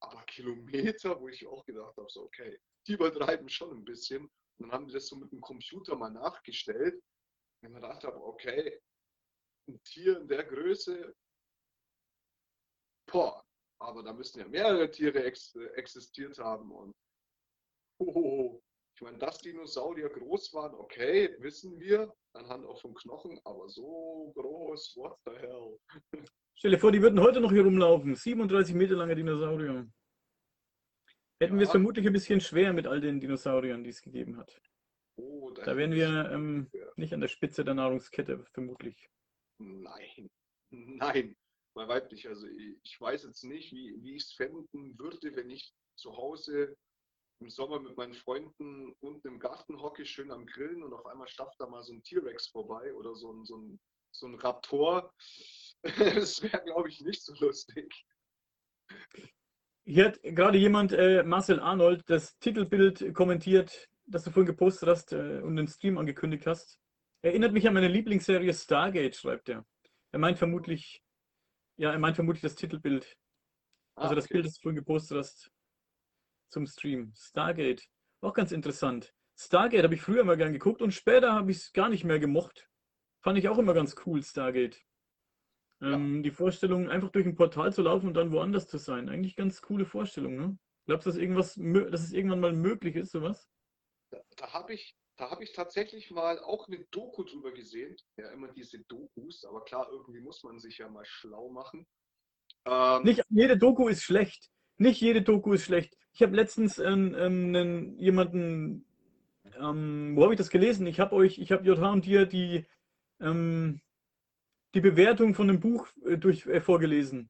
[0.00, 4.24] Aber Kilometer, wo ich auch gedacht habe, so, okay, die übertreiben schon ein bisschen.
[4.24, 7.02] Und dann haben die das so mit dem Computer mal nachgestellt.
[7.60, 8.80] Wenn man dachte, aber okay,
[9.68, 11.14] ein Tier in der Größe,
[13.06, 13.44] boah,
[13.80, 16.70] aber da müssen ja mehrere Tiere ex existiert haben.
[16.70, 16.92] Und
[17.98, 18.60] oh,
[18.96, 24.32] ich meine, dass Dinosaurier groß waren, okay, wissen wir, anhand auch von Knochen, aber so
[24.34, 25.78] groß, what the hell?
[26.56, 28.14] Stell dir vor, die würden heute noch hier rumlaufen.
[28.16, 29.88] 37 Meter lange Dinosaurier.
[31.40, 31.72] Hätten wir es Ja.
[31.72, 34.60] vermutlich ein bisschen schwer mit all den Dinosauriern, die es gegeben hat.
[35.16, 39.08] Oh, Da wären wir ähm, nicht an der Spitze der Nahrungskette, vermutlich.
[39.60, 40.28] Nein,
[40.70, 41.36] nein,
[41.78, 42.28] bei weiblich.
[42.28, 42.46] Also
[42.82, 46.76] ich, weiß jetzt nicht, wie, wie ich es fänden würde, wenn ich zu Hause
[47.40, 51.28] im Sommer mit meinen Freunden unten im Garten hocke, schön am Grillen und auf einmal
[51.28, 53.80] stafft da mal so ein T-Rex vorbei oder so ein, so ein,
[54.12, 55.14] so ein Raptor.
[55.84, 58.04] Das wäre, glaube ich, nicht so lustig.
[59.84, 65.12] Hier hat gerade jemand, äh, Marcel Arnold, das Titelbild kommentiert, das du vorhin gepostet hast
[65.12, 66.80] äh, und den Stream angekündigt hast.
[67.22, 69.64] Erinnert mich an meine Lieblingsserie Stargate, schreibt er.
[70.10, 71.04] Er meint vermutlich,
[71.78, 73.16] ja, er meint vermutlich das Titelbild.
[73.96, 74.34] Also Ah, das okay.
[74.34, 75.50] Bild, das du vorhin gepostet hast
[76.50, 77.12] zum Stream.
[77.16, 77.84] Stargate.
[78.20, 79.14] Auch ganz interessant.
[79.36, 82.18] Stargate habe ich früher immer gern geguckt und später habe ich es gar nicht mehr
[82.18, 82.68] gemocht.
[83.22, 84.80] Fand ich auch immer ganz cool, Stargate.
[85.80, 89.08] Ähm, Die Vorstellung, einfach durch ein Portal zu laufen und dann woanders zu sein.
[89.08, 90.58] Eigentlich ganz coole Vorstellung, ne?
[90.86, 93.48] Glaubst du, dass irgendwas, dass es irgendwann mal möglich ist, sowas?
[94.10, 97.96] Da, da habe ich, da hab ich tatsächlich mal auch eine Doku drüber gesehen.
[98.16, 101.86] Ja, immer diese Dokus, aber klar, irgendwie muss man sich ja mal schlau machen.
[102.64, 104.50] Ähm, Nicht jede Doku ist schlecht.
[104.78, 105.96] nicht jede Doku ist schlecht.
[106.12, 108.84] Ich habe letztens ähm, ähm, jemanden,
[109.44, 110.86] wo habe ich das gelesen?
[110.86, 112.66] Ich habe euch, ich habe JH und dir die,
[113.20, 113.80] ähm,
[114.74, 117.28] die Bewertung von dem Buch äh, durch, äh, vorgelesen.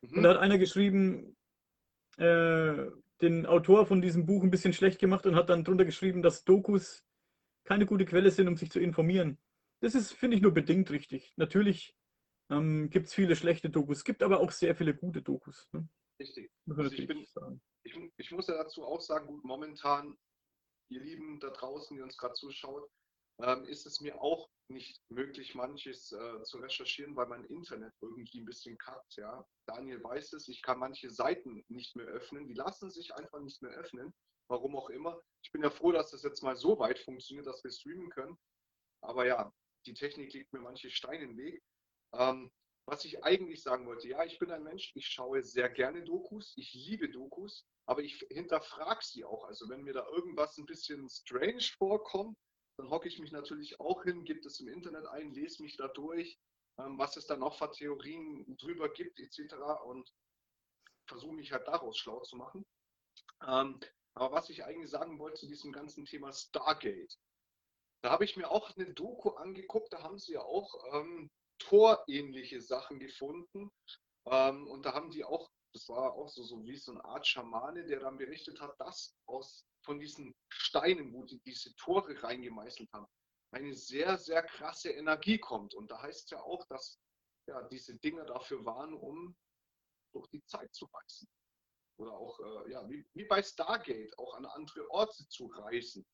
[0.00, 0.16] Mhm.
[0.16, 1.36] Und da hat einer geschrieben,
[2.16, 2.86] äh,
[3.20, 6.44] den Autor von diesem Buch ein bisschen schlecht gemacht und hat dann drunter geschrieben, dass
[6.44, 7.04] Dokus
[7.64, 9.38] keine gute Quelle sind, um sich zu informieren.
[9.80, 11.32] Das ist, finde ich, nur bedingt richtig.
[11.36, 11.94] Natürlich
[12.50, 15.68] ähm, gibt es viele schlechte Dokus, es gibt aber auch sehr viele gute Dokus.
[15.72, 15.88] Ne?
[16.20, 16.50] Richtig.
[16.68, 17.26] Also ich bin-.
[17.84, 20.16] Ich, ich muss ja dazu auch sagen, gut, momentan,
[20.88, 22.88] ihr Lieben da draußen, die uns gerade zuschaut,
[23.40, 28.40] ähm, ist es mir auch nicht möglich, manches äh, zu recherchieren, weil mein Internet irgendwie
[28.40, 29.16] ein bisschen kackt.
[29.16, 29.44] Ja?
[29.66, 32.46] Daniel weiß es, ich kann manche Seiten nicht mehr öffnen.
[32.46, 34.14] Die lassen sich einfach nicht mehr öffnen,
[34.52, 35.20] warum auch immer.
[35.42, 38.38] Ich bin ja froh, dass das jetzt mal so weit funktioniert, dass wir streamen können.
[39.00, 39.52] Aber ja,
[39.86, 41.62] die Technik legt mir manche Steine im Weg.
[42.14, 42.52] Ähm,
[42.84, 46.52] was ich eigentlich sagen wollte, ja, ich bin ein Mensch, ich schaue sehr gerne Dokus,
[46.56, 49.44] ich liebe Dokus, aber ich hinterfrage sie auch.
[49.44, 52.36] Also wenn mir da irgendwas ein bisschen strange vorkommt,
[52.76, 55.88] dann hocke ich mich natürlich auch hin, gebe es im Internet ein, lese mich da
[55.88, 56.38] durch,
[56.78, 59.54] ähm, was es da noch für Theorien drüber gibt, etc.
[59.84, 60.12] und
[61.06, 62.66] versuche mich halt daraus schlau zu machen.
[63.46, 63.78] Ähm,
[64.14, 67.18] aber was ich eigentlich sagen wollte zu diesem ganzen Thema Stargate,
[68.02, 72.60] da habe ich mir auch eine Doku angeguckt, da haben sie ja auch ähm, Tor-ähnliche
[72.60, 73.70] Sachen gefunden.
[74.26, 77.26] Ähm, und da haben die auch, das war auch so, so wie so eine Art
[77.26, 82.92] Schamane, der dann berichtet hat, dass aus von diesen Steinen, wo die diese Tore reingemeißelt
[82.92, 83.06] haben,
[83.52, 85.74] eine sehr, sehr krasse Energie kommt.
[85.74, 86.98] Und da heißt es ja auch, dass
[87.48, 89.36] ja, diese Dinger dafür waren, um
[90.12, 91.28] durch die Zeit zu reisen.
[92.02, 96.04] Oder auch, äh, ja, wie, wie bei Stargate, auch an andere Orte zu reisen.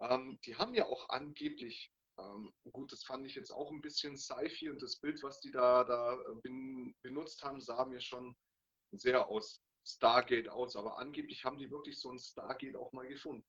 [0.00, 4.16] Ähm, die haben ja auch angeblich, ähm, gut, das fand ich jetzt auch ein bisschen
[4.16, 8.34] sci-fi und das Bild, was die da, da äh, ben, benutzt haben, sah mir schon
[8.92, 13.46] sehr aus Stargate aus, aber angeblich haben die wirklich so ein Stargate auch mal gefunden.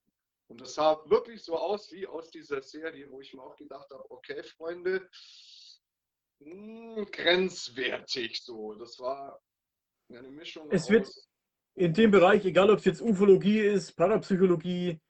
[0.50, 3.88] Und das sah wirklich so aus wie aus dieser Serie, wo ich mir auch gedacht
[3.90, 5.08] habe, okay, Freunde,
[6.40, 8.74] mh, grenzwertig so.
[8.74, 9.40] Das war
[10.10, 11.30] eine Mischung Es wird- aus.
[11.76, 15.00] In dem Bereich, egal ob es jetzt Ufologie ist, Parapsychologie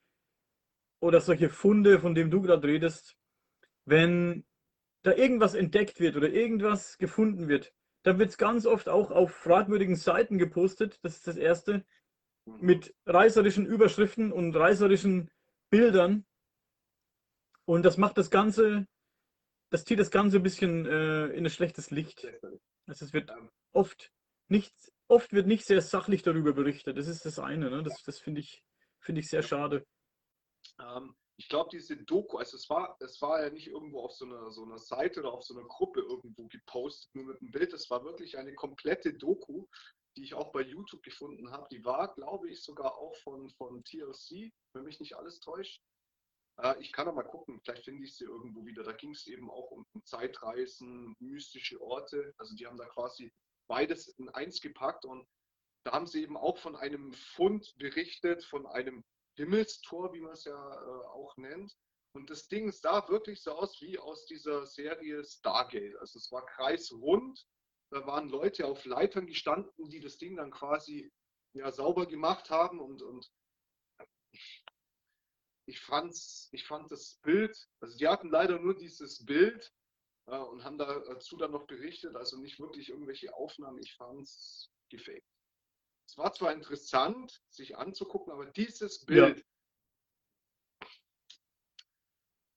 [1.01, 3.17] oder solche Funde, von denen du gerade redest,
[3.85, 4.45] wenn
[5.03, 9.35] da irgendwas entdeckt wird oder irgendwas gefunden wird, dann wird es ganz oft auch auf
[9.35, 10.99] fragwürdigen Seiten gepostet.
[11.03, 11.85] Das ist das Erste.
[12.47, 15.31] mit reißerischen Überschriften und reißerischen
[15.71, 16.27] Bildern.
[17.65, 18.87] Und das macht das Ganze,
[19.71, 22.27] das zieht das Ganze ein bisschen äh, in ein schlechtes Licht.
[22.87, 23.33] Also es wird
[23.73, 24.13] oft
[24.49, 24.75] nicht,
[25.15, 26.99] oft wird nicht sehr sachlich darüber berichtet.
[26.99, 27.71] Das ist das eine.
[27.71, 27.83] Ne?
[27.83, 28.63] Das, das finde ich,
[29.01, 29.87] finde ich sehr schade.
[30.81, 34.25] Ähm, ich glaube, diese Doku, also es war, es war ja nicht irgendwo auf so
[34.25, 37.73] einer, so einer Seite oder auf so einer Gruppe irgendwo gepostet, nur mit einem Bild.
[37.73, 39.67] Es war wirklich eine komplette Doku,
[40.17, 41.67] die ich auch bei YouTube gefunden habe.
[41.71, 45.83] Die war, glaube ich, sogar auch von, von TLC, wenn mich nicht alles täuscht.
[46.59, 48.83] Äh, ich kann noch mal gucken, vielleicht finde ich sie irgendwo wieder.
[48.83, 52.33] Da ging es eben auch um Zeitreisen, mystische Orte.
[52.39, 53.33] Also die haben da quasi
[53.69, 55.27] beides in eins gepackt und
[55.85, 59.05] da haben sie eben auch von einem Fund berichtet, von einem
[59.37, 61.77] Himmelstor, wie man es ja äh, auch nennt.
[62.15, 65.97] Und das Ding sah wirklich so aus wie aus dieser Serie Stargate.
[65.97, 67.45] Also es war kreisrund.
[67.91, 71.13] Da waren Leute auf Leitern gestanden, die das Ding dann quasi
[71.55, 72.81] ja, sauber gemacht haben.
[72.81, 73.31] Und, und
[75.67, 79.73] ich, fand's, ich fand das Bild, also die hatten leider nur dieses Bild
[80.27, 83.79] äh, und haben dazu dann noch berichtet, also nicht wirklich irgendwelche Aufnahmen.
[83.79, 85.27] Ich fand es gefaked.
[86.07, 89.45] Es war zwar interessant, sich anzugucken, aber dieses Bild,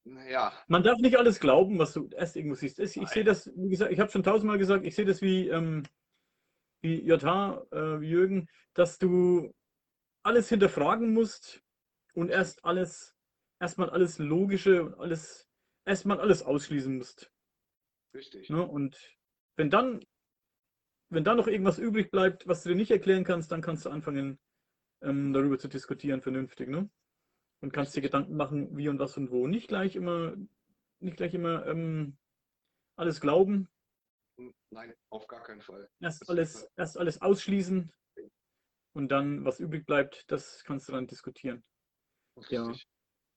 [0.08, 2.80] naja, Man darf nicht alles glauben, was du erst irgendwo siehst.
[2.80, 5.50] Ich, ich sehe das, wie gesagt, ich habe schon tausendmal gesagt, ich sehe das wie,
[5.50, 5.84] ähm,
[6.82, 9.54] wie JH, äh, wie Jürgen, dass du
[10.24, 11.62] alles hinterfragen musst
[12.14, 13.16] und erst alles,
[13.60, 15.48] erstmal alles Logische und alles,
[15.86, 17.32] erstmal alles ausschließen musst.
[18.18, 18.50] Richtig.
[18.50, 18.66] Ne?
[18.66, 19.18] Und
[19.56, 20.04] wenn dann,
[21.10, 23.90] wenn dann noch irgendwas übrig bleibt, was du dir nicht erklären kannst, dann kannst du
[23.90, 24.40] anfangen,
[25.02, 26.90] ähm, darüber zu diskutieren, vernünftig, ne?
[27.62, 29.48] Und kannst dir Gedanken machen, wie und was und wo.
[29.48, 30.36] Nicht gleich immer,
[31.00, 32.18] nicht gleich immer ähm,
[32.98, 33.70] alles glauben,
[34.70, 35.90] Nein, auf gar keinen Fall.
[36.00, 37.92] erst alles, erst alles ausschließen
[38.94, 41.64] und dann, was übrig bleibt, das kannst du dann diskutieren.
[42.38, 42.58] Richtig.
[42.58, 42.74] Ja.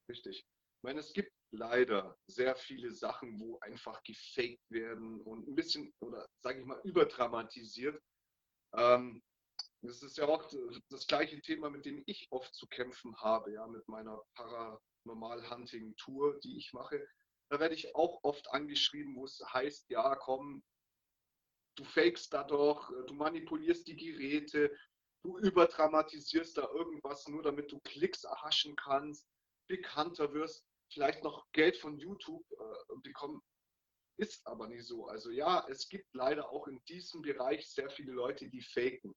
[0.09, 0.39] Richtig.
[0.41, 5.93] Ich meine, es gibt leider sehr viele Sachen, wo einfach gefaked werden und ein bisschen,
[6.01, 8.01] oder sage ich mal, überdramatisiert.
[8.75, 9.23] Ähm,
[9.83, 10.49] das ist ja auch
[10.91, 16.59] das gleiche Thema, mit dem ich oft zu kämpfen habe, ja, mit meiner Paranormal-Hunting-Tour, die
[16.59, 17.05] ich mache.
[17.51, 20.63] Da werde ich auch oft angeschrieben, wo es heißt, ja, komm,
[21.77, 24.71] du fakest da doch, du manipulierst die Geräte.
[25.23, 29.27] du überdramatisierst da irgendwas nur, damit du Klicks erhaschen kannst,
[29.69, 33.43] bekannter wirst, vielleicht noch Geld von YouTube äh, bekommen.
[34.17, 35.07] Ist aber nicht so.
[35.07, 39.15] Also ja, es gibt leider auch in diesem Bereich sehr viele Leute, die faken.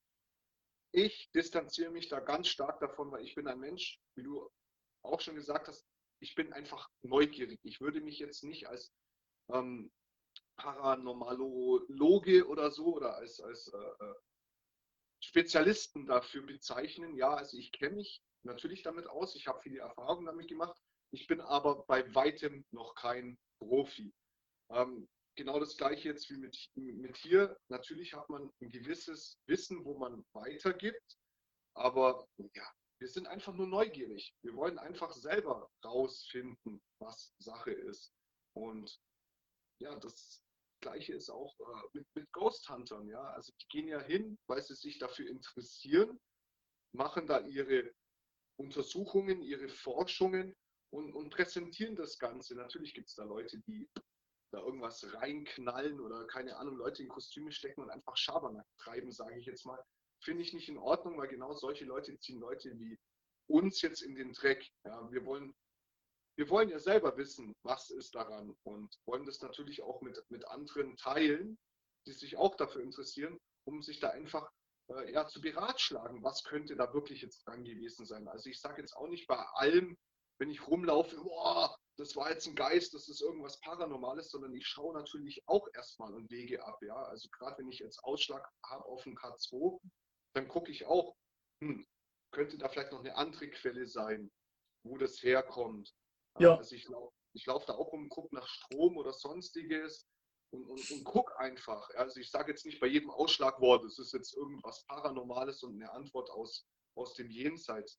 [0.91, 4.49] Ich distanziere mich da ganz stark davon, weil ich bin ein Mensch, wie du
[5.01, 5.85] auch schon gesagt hast,
[6.19, 7.59] ich bin einfach neugierig.
[7.63, 8.93] Ich würde mich jetzt nicht als
[9.51, 9.91] ähm,
[10.55, 14.15] Paranormalologe oder so oder als, als äh, äh,
[15.19, 17.15] Spezialisten dafür bezeichnen.
[17.15, 20.79] Ja, also ich kenne mich natürlich damit aus, ich habe viele Erfahrungen damit gemacht,
[21.13, 24.11] ich bin aber bei weitem noch kein Profi.
[24.71, 27.55] Ähm, genau das gleiche jetzt wie mit, mit hier.
[27.69, 31.17] Natürlich hat man ein gewisses Wissen, wo man weitergibt,
[31.75, 32.67] aber ja,
[32.99, 34.33] wir sind einfach nur neugierig.
[34.41, 38.11] Wir wollen einfach selber rausfinden, was Sache ist.
[38.55, 38.99] Und
[39.81, 40.41] ja, das
[40.81, 43.07] Gleiche ist auch äh, mit, mit Ghost Huntern.
[43.07, 43.21] Ja?
[43.33, 46.19] Also die gehen ja hin, weil sie sich dafür interessieren,
[46.91, 47.93] machen da ihre
[48.57, 50.55] Untersuchungen, ihre Forschungen
[50.93, 52.55] und, und präsentieren das Ganze.
[52.55, 53.89] Natürlich gibt es da Leute, die
[54.51, 59.39] da irgendwas reinknallen oder keine Ahnung, Leute in Kostüme stecken und einfach Schabernack treiben, sage
[59.39, 59.83] ich jetzt mal.
[60.23, 62.99] Finde ich nicht in Ordnung, weil genau solche Leute ziehen Leute wie
[63.47, 64.69] uns jetzt in den Dreck.
[64.85, 65.53] Ja, wir wollen
[66.35, 70.47] wir wollen ja selber wissen, was ist daran und wollen das natürlich auch mit, mit
[70.47, 71.59] anderen teilen,
[72.07, 74.51] die sich auch dafür interessieren, um sich da einfach
[74.89, 78.27] äh, ja, zu beratschlagen, was könnte da wirklich jetzt dran gewesen sein.
[78.27, 79.95] Also ich sage jetzt auch nicht bei allem,
[80.43, 84.67] wenn ich rumlaufe, boah, das war jetzt ein Geist, das ist irgendwas Paranormales, sondern ich
[84.67, 86.77] schaue natürlich auch erstmal und wege ab.
[86.81, 87.01] Ja?
[87.03, 89.79] Also gerade wenn ich jetzt Ausschlag habe auf dem K2,
[90.35, 91.15] dann gucke ich auch,
[91.61, 91.87] hm,
[92.31, 94.29] könnte da vielleicht noch eine andere Quelle sein,
[94.85, 95.95] wo das herkommt.
[96.39, 96.57] Ja.
[96.57, 97.13] Also ich laufe
[97.45, 100.09] lauf da auch rum, gucke nach Strom oder sonstiges
[100.51, 101.89] und, und, und gucke einfach.
[101.91, 105.81] Also ich sage jetzt nicht bei jedem Ausschlag, boah, das ist jetzt irgendwas Paranormales und
[105.81, 106.67] eine Antwort aus,
[106.97, 107.97] aus dem Jenseits.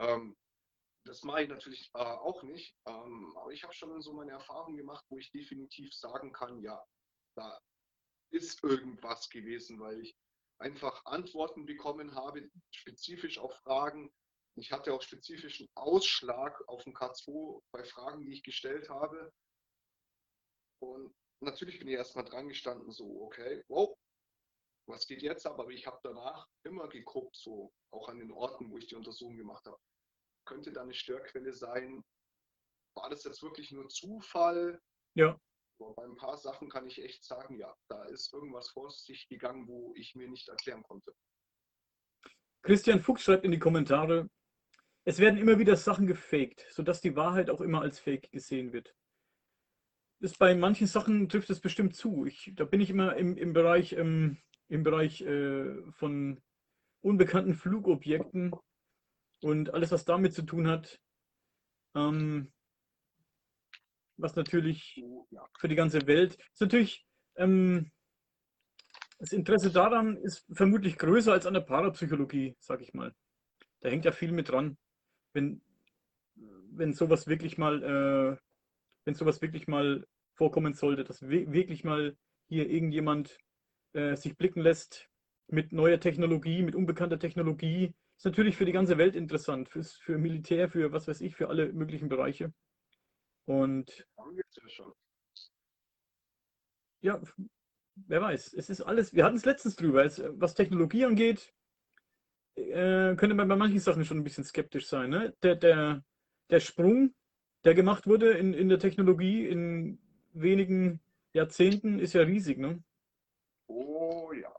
[0.00, 0.36] Ähm,
[1.04, 4.76] das mache ich natürlich äh, auch nicht, ähm, aber ich habe schon so meine Erfahrungen
[4.76, 6.82] gemacht, wo ich definitiv sagen kann, ja,
[7.36, 7.60] da
[8.30, 10.16] ist irgendwas gewesen, weil ich
[10.58, 14.12] einfach Antworten bekommen habe, spezifisch auf Fragen,
[14.56, 19.32] ich hatte auch spezifischen Ausschlag auf dem K2 bei Fragen, die ich gestellt habe.
[20.80, 23.96] Und natürlich bin ich erstmal dran gestanden, so, okay, wow,
[24.86, 25.46] was geht jetzt?
[25.46, 29.36] Aber ich habe danach immer geguckt, so auch an den Orten, wo ich die Untersuchung
[29.36, 29.78] gemacht habe.
[30.44, 32.04] Könnte da eine Störquelle sein?
[32.96, 34.80] War das jetzt wirklich nur Zufall?
[35.14, 35.38] Ja.
[35.80, 39.28] Aber bei ein paar Sachen kann ich echt sagen, ja, da ist irgendwas vor sich
[39.28, 41.14] gegangen, wo ich mir nicht erklären konnte.
[42.62, 44.30] Christian Fuchs schreibt in die Kommentare,
[45.04, 48.94] es werden immer wieder Sachen gefaked, sodass die Wahrheit auch immer als Fake gesehen wird.
[50.20, 52.24] Das bei manchen Sachen trifft es bestimmt zu.
[52.24, 54.38] Ich, da bin ich immer im, im Bereich, ähm,
[54.68, 56.40] im Bereich äh, von
[57.02, 58.54] unbekannten Flugobjekten
[59.44, 61.00] und alles, was damit zu tun hat.
[61.94, 62.52] Ähm,
[64.16, 65.04] was natürlich
[65.58, 67.04] für die ganze Welt ist natürlich
[67.36, 67.90] ähm,
[69.18, 73.14] das Interesse daran ist vermutlich größer als an der Parapsychologie, sag ich mal.
[73.80, 74.76] Da hängt ja viel mit dran
[75.34, 75.60] wenn,
[76.36, 78.36] wenn sowas wirklich mal, äh,
[79.04, 82.16] wenn sowas wirklich mal vorkommen sollte, dass wirklich mal
[82.48, 83.38] hier irgendjemand
[83.92, 85.08] äh, sich blicken lässt
[85.48, 87.94] mit neuer Technologie, mit unbekannter Technologie,
[88.24, 91.48] ist natürlich für die ganze Welt interessant, fürs, für Militär, für was weiß ich, für
[91.50, 92.54] alle möglichen Bereiche.
[93.44, 94.08] Und
[97.02, 97.20] ja,
[97.96, 101.52] wer weiß, es ist alles, wir hatten es letztens drüber, es, was Technologie angeht,
[102.54, 105.10] äh, könnte man bei manchen Sachen schon ein bisschen skeptisch sein.
[105.10, 105.36] Ne?
[105.42, 106.02] Der, der,
[106.48, 107.14] der Sprung,
[107.64, 109.98] der gemacht wurde in, in der Technologie in
[110.32, 111.02] wenigen
[111.34, 112.56] Jahrzehnten, ist ja riesig.
[112.56, 112.82] Ne?
[113.66, 114.56] Oh ja,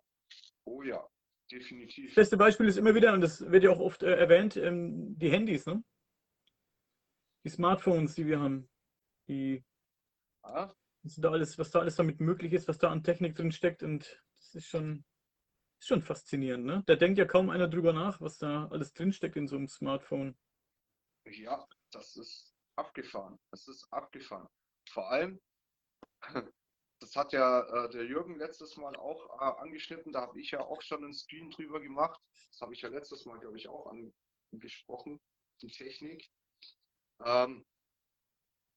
[0.65, 1.03] oh ja,
[1.51, 2.07] definitiv.
[2.07, 5.17] Das beste Beispiel ist immer wieder, und das wird ja auch oft äh, erwähnt, ähm,
[5.17, 5.83] die Handys, ne?
[7.43, 8.69] die Smartphones, die wir haben.
[9.27, 9.63] Die,
[10.43, 10.73] ah.
[11.03, 13.83] was, da alles, was da alles damit möglich ist, was da an Technik drin steckt.
[13.83, 15.05] Und das ist schon
[15.79, 16.83] ist schon faszinierend, ne?
[16.87, 20.37] Da denkt ja kaum einer drüber nach, was da alles drinsteckt in so einem Smartphone.
[21.25, 23.39] Ja, das ist abgefahren.
[23.51, 24.47] Das ist abgefahren.
[24.89, 25.39] Vor allem,
[26.99, 30.61] das hat ja äh, der Jürgen letztes Mal auch äh, angeschnitten, da habe ich ja
[30.61, 32.21] auch schon einen Stream drüber gemacht.
[32.51, 33.91] Das habe ich ja letztes Mal, glaube ich, auch
[34.51, 35.21] angesprochen,
[35.61, 36.29] die Technik.
[37.23, 37.65] Ähm,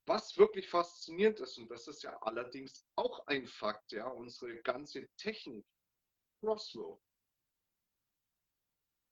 [0.06, 5.06] was wirklich faszinierend ist, und das ist ja allerdings auch ein Fakt, ja, unsere ganze
[5.16, 5.66] Technik
[6.42, 6.98] Roswell.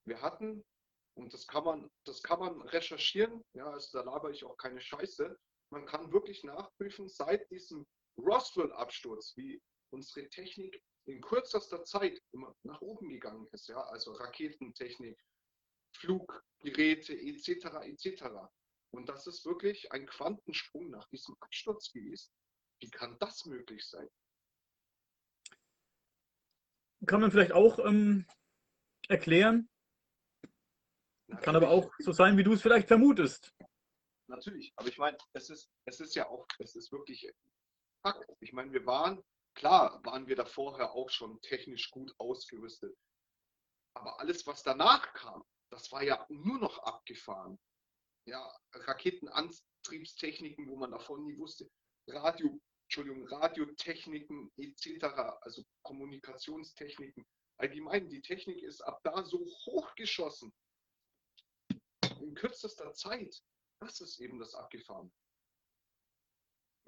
[0.07, 0.65] Wir hatten,
[1.15, 4.81] und das kann man, das kann man recherchieren, ja, also da laber ich auch keine
[4.81, 5.39] Scheiße.
[5.71, 7.87] Man kann wirklich nachprüfen, seit diesem
[8.19, 13.69] Roswell-Absturz, wie unsere Technik in kürzester Zeit immer nach oben gegangen ist.
[13.69, 13.81] Ja?
[13.85, 15.19] Also Raketentechnik,
[15.97, 17.67] Fluggeräte etc.
[17.83, 18.25] etc.
[18.91, 22.33] Und das ist wirklich ein Quantensprung nach diesem Absturz gewesen.
[22.81, 24.09] Wie kann das möglich sein?
[27.07, 28.27] Kann man vielleicht auch ähm,
[29.09, 29.69] erklären.
[31.29, 31.45] Natürlich.
[31.45, 33.55] Kann aber auch so sein, wie du es vielleicht vermutest.
[34.29, 37.31] Natürlich, aber ich meine, es ist, es ist ja auch, es ist wirklich
[38.07, 38.31] Fakt.
[38.39, 39.21] Ich meine, wir waren,
[39.57, 42.97] klar, waren wir da vorher auch schon technisch gut ausgerüstet.
[43.95, 47.59] Aber alles, was danach kam, das war ja nur noch abgefahren.
[48.29, 51.69] Ja, Raketenantriebstechniken, wo man davon nie wusste,
[52.07, 55.03] Radio, Entschuldigung, Radiotechniken etc.,
[55.41, 57.27] also Kommunikationstechniken.
[57.57, 60.55] Allgemein, die Technik ist ab da so hochgeschossen.
[62.21, 63.43] In kürzester Zeit.
[63.81, 65.13] Das ist eben das Abgefahren.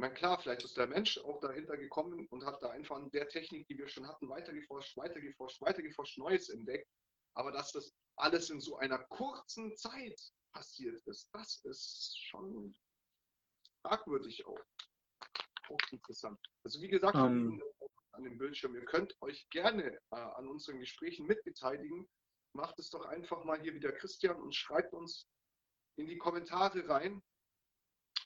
[0.00, 3.28] Meine, klar, vielleicht ist der Mensch auch dahinter gekommen und hat da einfach an der
[3.28, 6.88] Technik, die wir schon hatten, weitergeforscht, weitergeforscht, weitergeforscht, Neues entdeckt.
[7.34, 10.20] Aber dass das alles in so einer kurzen Zeit
[10.52, 12.76] passiert ist, das ist schon
[13.82, 14.60] fragwürdig auch.
[15.68, 16.38] Auch interessant.
[16.64, 17.60] Also wie gesagt, um.
[17.60, 17.62] Ähm.
[18.12, 22.08] an dem Bildschirm, ihr könnt euch gerne äh, an unseren Gesprächen mitbeteiligen.
[22.52, 25.28] Macht es doch einfach mal hier wieder Christian und schreibt uns
[25.96, 27.22] in die Kommentare rein.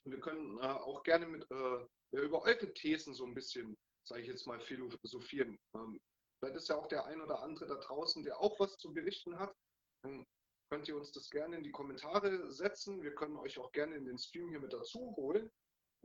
[0.05, 3.77] Wir können äh, auch gerne mit äh, über eure Thesen so ein bisschen,
[4.07, 5.57] sage ich jetzt mal, philosophieren.
[5.75, 5.99] Ähm,
[6.43, 9.39] Vielleicht ist ja auch der ein oder andere da draußen, der auch was zu berichten
[9.39, 9.55] hat.
[10.03, 10.25] Dann
[10.69, 13.01] könnt ihr uns das gerne in die Kommentare setzen.
[13.01, 15.49] Wir können euch auch gerne in den Stream hier mit dazu holen.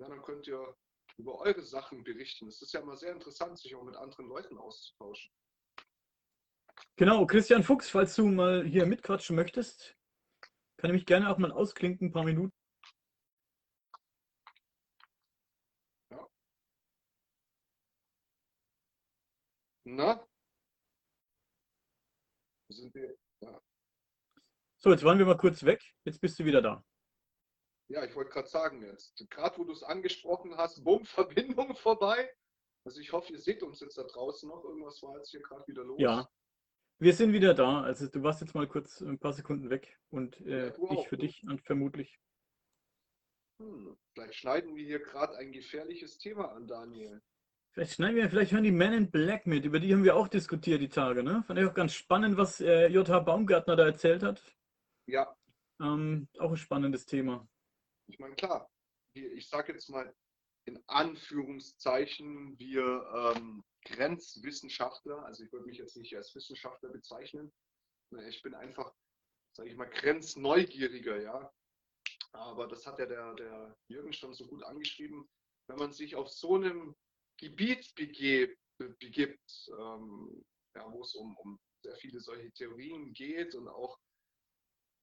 [0.00, 0.76] Ja, dann könnt ihr
[1.16, 2.46] über eure Sachen berichten.
[2.46, 5.28] Es ist ja immer sehr interessant, sich auch mit anderen Leuten auszutauschen.
[6.94, 9.96] Genau, Christian Fuchs, falls du mal hier mitquatschen möchtest,
[10.76, 12.52] kann ich mich gerne auch mal ausklinken, ein paar Minuten.
[19.90, 20.22] Na,
[22.68, 23.16] sind wir.
[23.40, 23.62] Ja.
[24.76, 25.82] So, jetzt waren wir mal kurz weg.
[26.04, 26.84] Jetzt bist du wieder da.
[27.88, 32.30] Ja, ich wollte gerade sagen, jetzt, gerade wo du es angesprochen hast, bumm, Verbindung vorbei.
[32.84, 34.62] Also ich hoffe, ihr seht uns jetzt da draußen noch.
[34.62, 35.98] Irgendwas war jetzt hier gerade wieder los.
[35.98, 36.28] Ja,
[36.98, 37.80] wir sind wieder da.
[37.80, 41.16] Also du warst jetzt mal kurz ein paar Sekunden weg und äh, ja, ich für
[41.16, 41.22] ne?
[41.22, 42.20] dich und vermutlich.
[43.58, 47.22] Hm, vielleicht schneiden wir hier gerade ein gefährliches Thema an, Daniel.
[47.72, 50.28] Vielleicht schneiden wir, vielleicht hören die Men in Black mit, über die haben wir auch
[50.28, 51.44] diskutiert die Tage, ne?
[51.46, 53.20] Fand ich auch ganz spannend, was äh, J.H.
[53.20, 54.42] Baumgartner da erzählt hat.
[55.06, 55.36] Ja.
[55.80, 57.48] Ähm, auch ein spannendes Thema.
[58.08, 58.68] Ich meine, klar,
[59.14, 60.12] ich sage jetzt mal
[60.66, 67.52] in Anführungszeichen, wir ähm, Grenzwissenschaftler, also ich würde mich jetzt nicht als Wissenschaftler bezeichnen,
[68.28, 68.92] ich bin einfach,
[69.56, 71.52] sage ich mal, grenzneugieriger, ja.
[72.32, 75.28] Aber das hat ja der, der Jürgen schon so gut angeschrieben.
[75.68, 76.94] Wenn man sich auf so einem
[77.38, 83.98] Gebiet begibt, ähm, ja, wo es um, um sehr viele solche Theorien geht und auch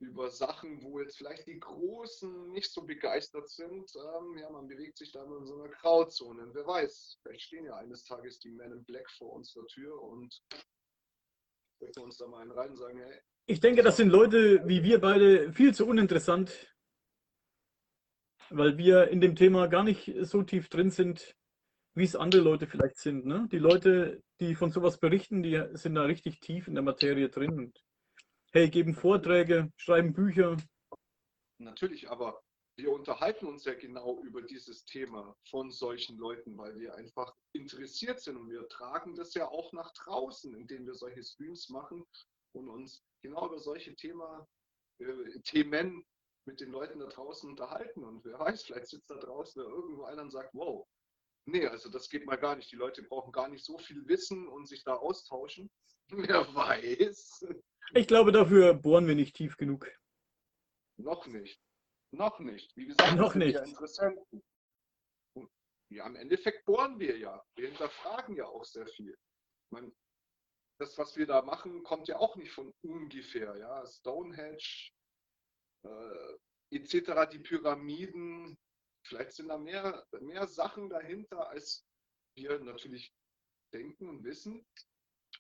[0.01, 3.89] über Sachen, wo jetzt vielleicht die Großen nicht so begeistert sind.
[3.95, 6.49] Ähm, ja, man bewegt sich da in so einer Grauzone.
[6.53, 10.43] Wer weiß, vielleicht stehen ja eines Tages die Men in Black vor unserer Tür und
[11.79, 13.19] wir uns da mal einen rein und sagen, hey.
[13.47, 16.75] Ich denke, das sind Leute wie wir beide viel zu uninteressant,
[18.49, 21.35] weil wir in dem Thema gar nicht so tief drin sind,
[21.95, 23.25] wie es andere Leute vielleicht sind.
[23.25, 23.47] Ne?
[23.51, 27.57] Die Leute, die von sowas berichten, die sind da richtig tief in der Materie drin
[27.57, 27.83] und
[28.51, 30.57] hey, geben Vorträge, schreiben Bücher.
[31.57, 32.41] Natürlich, aber
[32.77, 38.19] wir unterhalten uns ja genau über dieses Thema von solchen Leuten, weil wir einfach interessiert
[38.19, 42.05] sind und wir tragen das ja auch nach draußen, indem wir solche Streams machen
[42.53, 44.45] und uns genau über solche Thema,
[44.99, 46.05] äh, Themen
[46.45, 48.03] mit den Leuten da draußen unterhalten.
[48.03, 50.85] Und wer weiß, vielleicht sitzt da draußen irgendwo einer und sagt, wow,
[51.47, 52.71] Nee, also das geht mal gar nicht.
[52.71, 55.69] Die Leute brauchen gar nicht so viel Wissen und sich da austauschen.
[56.09, 57.45] Wer weiß.
[57.93, 59.87] Ich glaube, dafür bohren wir nicht tief genug.
[60.97, 61.59] Noch nicht.
[62.11, 62.75] Noch nicht.
[62.75, 63.55] Wie gesagt, noch nicht.
[63.55, 64.19] Ja interessant.
[65.89, 67.43] Ja, im Endeffekt bohren wir ja.
[67.55, 69.15] Wir hinterfragen ja auch sehr viel.
[69.71, 69.91] Meine,
[70.79, 73.55] das, was wir da machen, kommt ja auch nicht von ungefähr.
[73.57, 74.57] Ja, Stonehenge,
[75.83, 76.37] äh,
[76.71, 78.57] etc., die Pyramiden,
[79.05, 81.85] Vielleicht sind da mehr, mehr Sachen dahinter, als
[82.35, 83.13] wir natürlich
[83.73, 84.65] denken und wissen.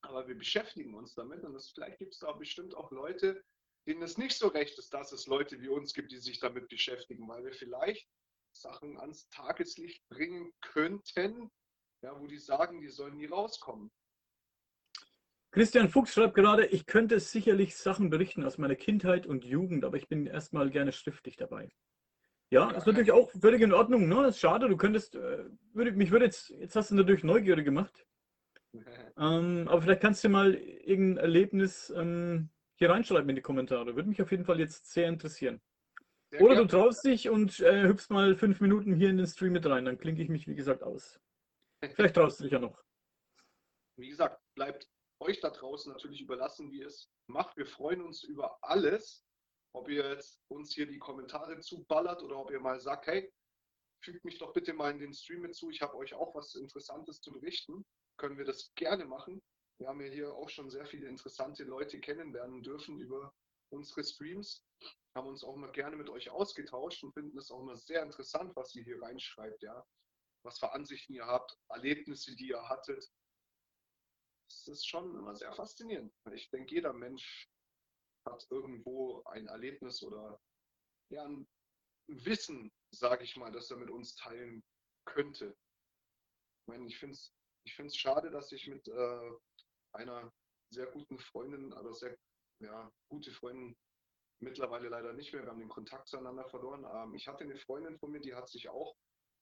[0.01, 3.43] Aber wir beschäftigen uns damit und es, vielleicht gibt es da bestimmt auch Leute,
[3.87, 6.67] denen es nicht so recht ist, dass es Leute wie uns gibt, die sich damit
[6.67, 8.07] beschäftigen, weil wir vielleicht
[8.51, 11.51] Sachen ans Tageslicht bringen könnten,
[12.01, 13.91] ja, wo die sagen, die sollen nie rauskommen.
[15.51, 19.97] Christian Fuchs schreibt gerade, ich könnte sicherlich Sachen berichten aus meiner Kindheit und Jugend, aber
[19.97, 21.71] ich bin erstmal gerne schriftlich dabei.
[22.55, 24.07] Ja, ist natürlich auch völlig in Ordnung.
[24.07, 24.15] Ne?
[24.23, 27.65] Das ist schade, du könntest, äh, würde, mich würde jetzt, jetzt hast du natürlich neugierig
[27.65, 28.05] gemacht.
[29.17, 33.95] Ähm, aber vielleicht kannst du mal irgendein Erlebnis ähm, hier reinschreiben in die Kommentare.
[33.95, 35.61] Würde mich auf jeden Fall jetzt sehr interessieren.
[36.31, 36.83] Sehr Oder du gerne.
[36.83, 39.85] traust dich und äh, hüpfst mal fünf Minuten hier in den Stream mit rein.
[39.85, 41.17] Dann klinke ich mich, wie gesagt, aus.
[41.95, 42.83] Vielleicht traust du dich ja noch.
[43.97, 44.89] Wie gesagt, bleibt
[45.21, 47.55] euch da draußen natürlich überlassen, wie ihr es macht.
[47.55, 49.25] Wir freuen uns über alles.
[49.75, 53.29] Ob ihr jetzt uns hier die Kommentare zuballert oder ob ihr mal sagt, hey,
[54.01, 55.69] fügt mich doch bitte mal in den Stream mit zu.
[55.69, 57.85] Ich habe euch auch was Interessantes zu berichten.
[58.17, 59.43] Können wir das gerne machen.
[59.77, 63.33] Wir haben ja hier auch schon sehr viele interessante Leute kennenlernen dürfen über
[63.69, 64.63] unsere Streams.
[65.13, 68.55] Haben uns auch immer gerne mit euch ausgetauscht und finden es auch immer sehr interessant,
[68.55, 69.85] was ihr hier reinschreibt, ja.
[70.45, 73.11] Was für Ansichten ihr habt, Erlebnisse, die ihr hattet.
[74.49, 76.13] Das ist schon immer sehr faszinierend.
[76.31, 77.49] Ich denke, jeder Mensch
[78.25, 80.39] hat irgendwo ein Erlebnis oder
[81.09, 81.47] ja, ein
[82.07, 84.63] Wissen, sage ich mal, das er mit uns teilen
[85.05, 85.55] könnte.
[86.61, 87.33] Ich meine, ich finde es
[87.65, 89.31] ich find's schade, dass ich mit äh,
[89.93, 90.31] einer
[90.69, 92.17] sehr guten Freundin, also sehr
[92.59, 93.75] ja, gute Freundin,
[94.39, 96.85] mittlerweile leider nicht mehr, wir haben den Kontakt zueinander verloren.
[96.93, 98.95] Ähm, ich hatte eine Freundin von mir, die hat sich auch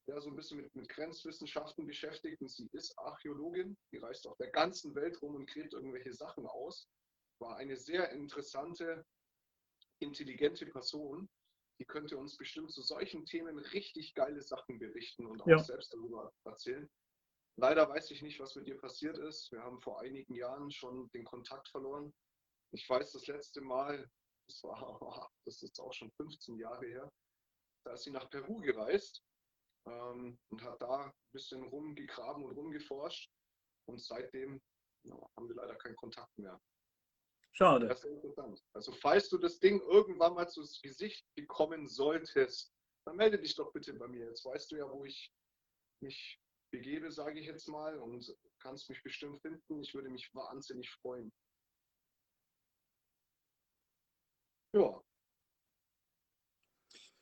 [0.07, 4.37] ja, so ein bisschen mit, mit Grenzwissenschaften beschäftigt und sie ist Archäologin, die reist auf
[4.37, 6.89] der ganzen Welt rum und gräbt irgendwelche Sachen aus.
[7.39, 9.05] War eine sehr interessante,
[9.99, 11.29] intelligente Person.
[11.79, 15.59] Die könnte uns bestimmt zu solchen Themen richtig geile Sachen berichten und auch Ja.
[15.59, 16.89] selbst darüber erzählen.
[17.57, 19.51] Leider weiß ich nicht, was mit ihr passiert ist.
[19.51, 22.13] Wir haben vor einigen Jahren schon den Kontakt verloren.
[22.71, 24.09] Ich weiß, das letzte Mal,
[24.47, 24.71] das war,
[25.45, 27.11] das ist auch schon 15 Jahre her,
[27.85, 29.23] da ist sie nach Peru gereist
[29.87, 33.29] ähm, und hat da ein bisschen rumgegraben und rumgeforscht.
[33.87, 34.61] Und seitdem
[35.05, 36.59] ja, haben wir leider keinen Kontakt mehr.
[37.55, 37.87] Schade.
[37.87, 38.63] Das ist interessant.
[38.73, 42.73] Also falls du das Ding irgendwann mal zu Gesicht bekommen solltest,
[43.05, 44.25] dann melde dich doch bitte bei mir.
[44.25, 45.31] Jetzt weißt du ja, wo ich
[46.01, 49.81] mich begebe, sage ich jetzt mal, und kannst mich bestimmt finden.
[49.81, 51.31] Ich würde mich wahnsinnig freuen.
[54.75, 55.03] Ja.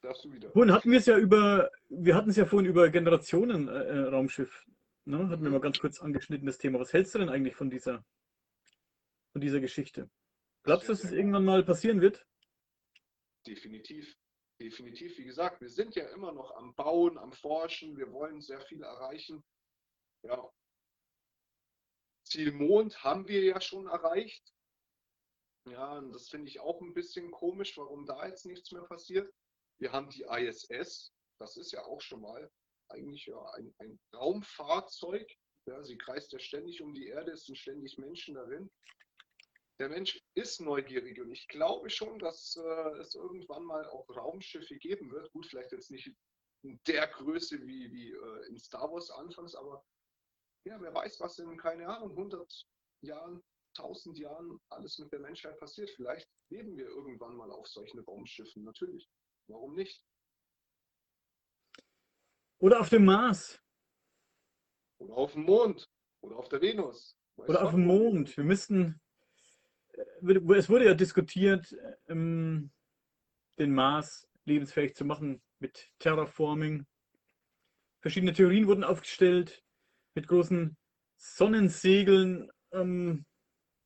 [0.02, 0.50] Darfst du wieder.
[0.52, 4.66] Vorhin hatten wir es ja über, wir hatten es ja vorhin über Generationen-Raumschiff.
[5.06, 5.28] ne?
[5.28, 6.80] Hatten wir mal ganz kurz angeschnitten das Thema.
[6.80, 8.06] Was hältst du denn eigentlich von dieser,
[9.32, 10.10] von dieser Geschichte?
[10.64, 12.26] Glaubst du, dass es irgendwann mal passieren wird?
[13.48, 14.16] Definitiv.
[14.60, 15.18] Definitiv.
[15.18, 17.98] Wie gesagt, wir sind ja immer noch am Bauen, am Forschen.
[17.98, 19.44] Wir wollen sehr viel erreichen.
[20.24, 20.52] Ja.
[22.28, 24.54] Ziel Mond haben wir ja schon erreicht.
[25.68, 29.34] Ja, und das finde ich auch ein bisschen komisch, warum da jetzt nichts mehr passiert.
[29.80, 31.12] Wir haben die ISS.
[31.40, 32.52] Das ist ja auch schon mal
[32.90, 35.28] eigentlich ja ein, ein Raumfahrzeug.
[35.66, 38.70] Ja, sie kreist ja ständig um die Erde, es sind ständig Menschen darin
[39.80, 44.78] der Mensch ist neugierig und ich glaube schon, dass äh, es irgendwann mal auch Raumschiffe
[44.78, 45.32] geben wird.
[45.32, 46.14] Gut, vielleicht jetzt nicht
[46.64, 49.84] in der Größe wie, wie äh, in Star Wars anfangs, aber
[50.68, 52.68] ja, wer weiß, was in, keine Ahnung, 100
[53.04, 53.44] Jahren,
[53.78, 55.90] 1000 Jahren alles mit der Menschheit passiert.
[55.92, 59.10] Vielleicht leben wir irgendwann mal auf solchen Raumschiffen, natürlich.
[59.48, 60.06] Warum nicht?
[62.60, 63.60] Oder auf dem Mars?
[65.00, 65.90] Oder auf dem Mond
[66.22, 67.18] oder auf der Venus.
[67.38, 67.86] Weiß Oder auf dem.
[67.86, 68.36] Mond?
[68.38, 69.02] Wir müssten,
[70.22, 71.76] es wurde ja diskutiert,
[72.08, 72.72] ähm,
[73.58, 76.86] den Mars lebensfähig zu machen mit Terraforming.
[78.02, 79.64] Verschiedene Theorien wurden aufgestellt,
[80.16, 80.78] mit großen
[81.18, 83.26] Sonnensegeln ähm,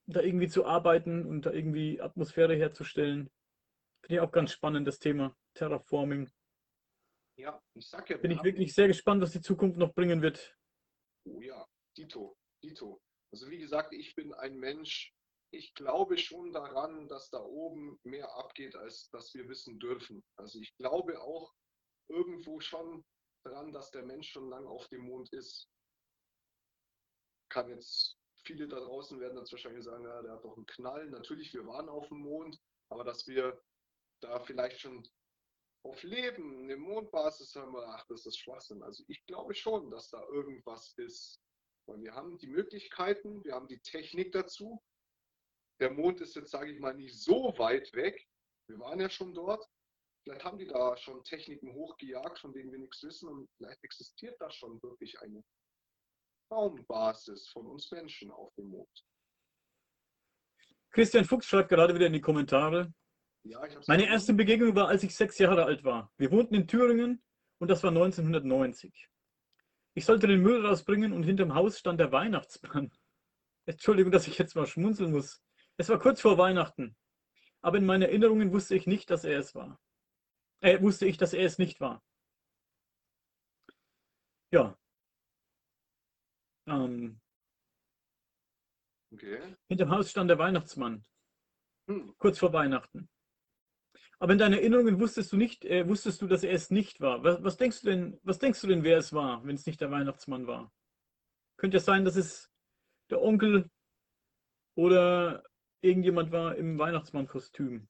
[0.08, 3.30] da irgendwie zu arbeiten und da irgendwie Atmosphäre herzustellen.
[4.04, 6.30] Finde ich auch ganz spannend, das Thema Terraforming.
[7.38, 10.56] Ja, ich sag ja, Bin ich wirklich sehr gespannt, was die Zukunft noch bringen wird.
[11.26, 11.68] Oh ja,
[11.98, 13.02] Dito, Dito.
[13.32, 15.14] Also wie gesagt, ich bin ein Mensch,
[15.56, 20.23] ich glaube schon daran, dass da oben mehr abgeht, als dass wir wissen dürfen.
[20.36, 21.53] Also ich glaube auch
[22.07, 23.06] irgendwo schon
[23.44, 25.69] daran, dass der Mensch schon lange auf dem Mond ist.
[27.49, 31.10] Kann jetzt, viele da draußen werden jetzt wahrscheinlich sagen, ja, der hat doch einen Knall.
[31.10, 32.60] Natürlich, wir waren auf dem Mond,
[32.90, 33.61] aber dass wir
[34.22, 35.07] da vielleicht schon
[35.84, 38.82] auf Leben, eine Mondbasis haben wir, ach, das ist Schwachsinn.
[38.82, 41.40] Also ich glaube schon, dass da irgendwas ist.
[41.86, 44.82] Weil wir haben die Möglichkeiten, wir haben die Technik dazu.
[45.80, 48.27] Der Mond ist jetzt, sage ich mal, nicht so weit weg.
[48.68, 49.64] Wir waren ja schon dort.
[50.23, 53.30] Vielleicht haben die da schon Techniken hochgejagt, von denen wir nichts wissen.
[53.30, 55.43] Und vielleicht existiert da schon wirklich eine
[56.52, 59.06] Raumbasis von uns Menschen auf dem Mond.
[60.91, 62.93] Christian Fuchs schreibt gerade wieder in die Kommentare.
[63.43, 66.11] Ja, Meine erste Begegnung war, als ich sechs Jahre alt war.
[66.18, 67.22] Wir wohnten in Thüringen
[67.60, 69.10] und das war 1990.
[69.93, 72.91] Ich sollte den Müll rausbringen und hinterm Haus stand der Weihnachtsmann.
[73.65, 75.43] Entschuldigung, dass ich jetzt mal schmunzeln muss.
[75.77, 76.95] Es war kurz vor Weihnachten.
[77.61, 79.80] Aber in meinen Erinnerungen wusste ich nicht, dass er es war.
[80.61, 82.03] Äh, wusste ich, dass er es nicht war.
[84.52, 84.77] Ja.
[86.68, 87.19] Ähm,
[89.14, 89.56] Okay.
[89.69, 91.06] Hinterm Haus stand der Weihnachtsmann,
[91.88, 92.15] Hm.
[92.18, 93.07] kurz vor Weihnachten.
[94.19, 97.23] Aber in deinen Erinnerungen wusstest du nicht, äh, wusstest du, dass er es nicht war.
[97.23, 99.80] Was, was denkst du denn, was denkst du denn, wer es war, wenn es nicht
[99.80, 100.73] der Weihnachtsmann war?
[101.57, 102.52] Könnte ja sein, dass es
[103.10, 103.69] der Onkel
[104.76, 105.43] oder
[105.86, 107.88] irgendjemand war im Weihnachtsmannkostüm.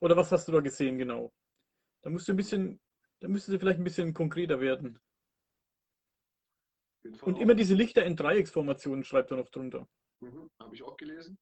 [0.00, 1.32] Oder was hast du da gesehen genau?
[2.02, 2.80] Da musst du ein bisschen,
[3.20, 4.98] da müsstest du vielleicht ein bisschen konkreter werden.
[7.22, 9.86] Und immer diese Lichter in Dreiecksformationen schreibt er noch drunter.
[10.20, 10.50] Mhm.
[10.58, 11.38] Habe ich auch gelesen.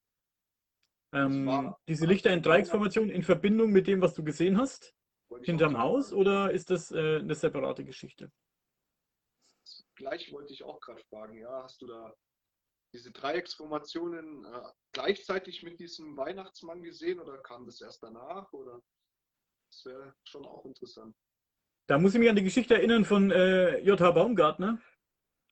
[1.14, 4.94] Ähm, diese Lichter in Dreiecksformation in Verbindung mit dem, was du gesehen hast,
[5.42, 8.32] hinterm Haus, oder ist das äh, eine separate Geschichte?
[9.94, 12.14] Gleich wollte ich auch gerade fragen, ja, hast du da
[12.92, 14.62] diese Dreiecksformationen äh,
[14.92, 18.52] gleichzeitig mit diesem Weihnachtsmann gesehen oder kam das erst danach?
[18.52, 18.82] Oder
[19.70, 21.16] das wäre schon auch interessant.
[21.86, 24.10] Da muss ich mich an die Geschichte erinnern von äh, J.H.
[24.12, 24.80] Baumgartner,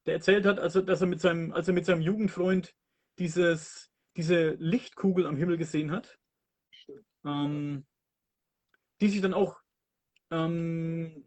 [0.06, 2.74] der erzählt hat, also, dass er mit seinem, als er mit seinem Jugendfreund
[3.18, 6.18] dieses, diese Lichtkugel am Himmel gesehen hat,
[7.24, 7.86] ähm,
[9.00, 9.60] die sich dann auch
[10.30, 11.24] ähm,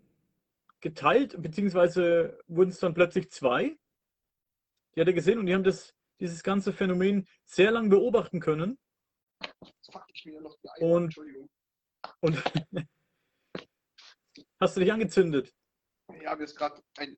[0.79, 3.77] geteilt, beziehungsweise wurden es dann plötzlich zwei.
[4.95, 8.79] Die hat er gesehen und die haben das, dieses ganze Phänomen sehr lang beobachten können.
[9.61, 11.49] Jetzt fuck ich mir noch die Eier, Und- Entschuldigung.
[12.21, 12.41] Und
[14.61, 15.53] hast du dich angezündet?
[16.21, 17.17] Ja, mir ist gerade ein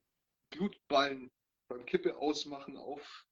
[0.50, 1.30] Blutballen
[1.68, 3.24] beim Kippe ausmachen auf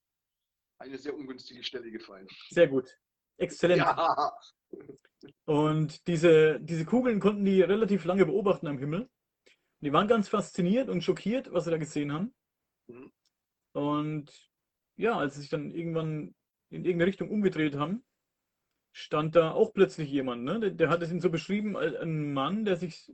[0.79, 2.27] eine sehr ungünstige Stelle gefallen.
[2.49, 2.89] Sehr gut.
[3.37, 3.81] Exzellent.
[3.81, 4.37] Ja,
[5.45, 9.09] Und diese, diese Kugeln konnten die relativ lange beobachten am Himmel.
[9.81, 12.33] Die waren ganz fasziniert und schockiert, was sie da gesehen haben.
[12.87, 13.11] Mhm.
[13.73, 14.49] Und
[14.97, 16.35] ja, als sie sich dann irgendwann
[16.69, 18.03] in irgendeine Richtung umgedreht haben,
[18.93, 20.43] stand da auch plötzlich jemand.
[20.43, 20.59] Ne?
[20.59, 23.11] Der, der hat es ihn so beschrieben als ein Mann, der sich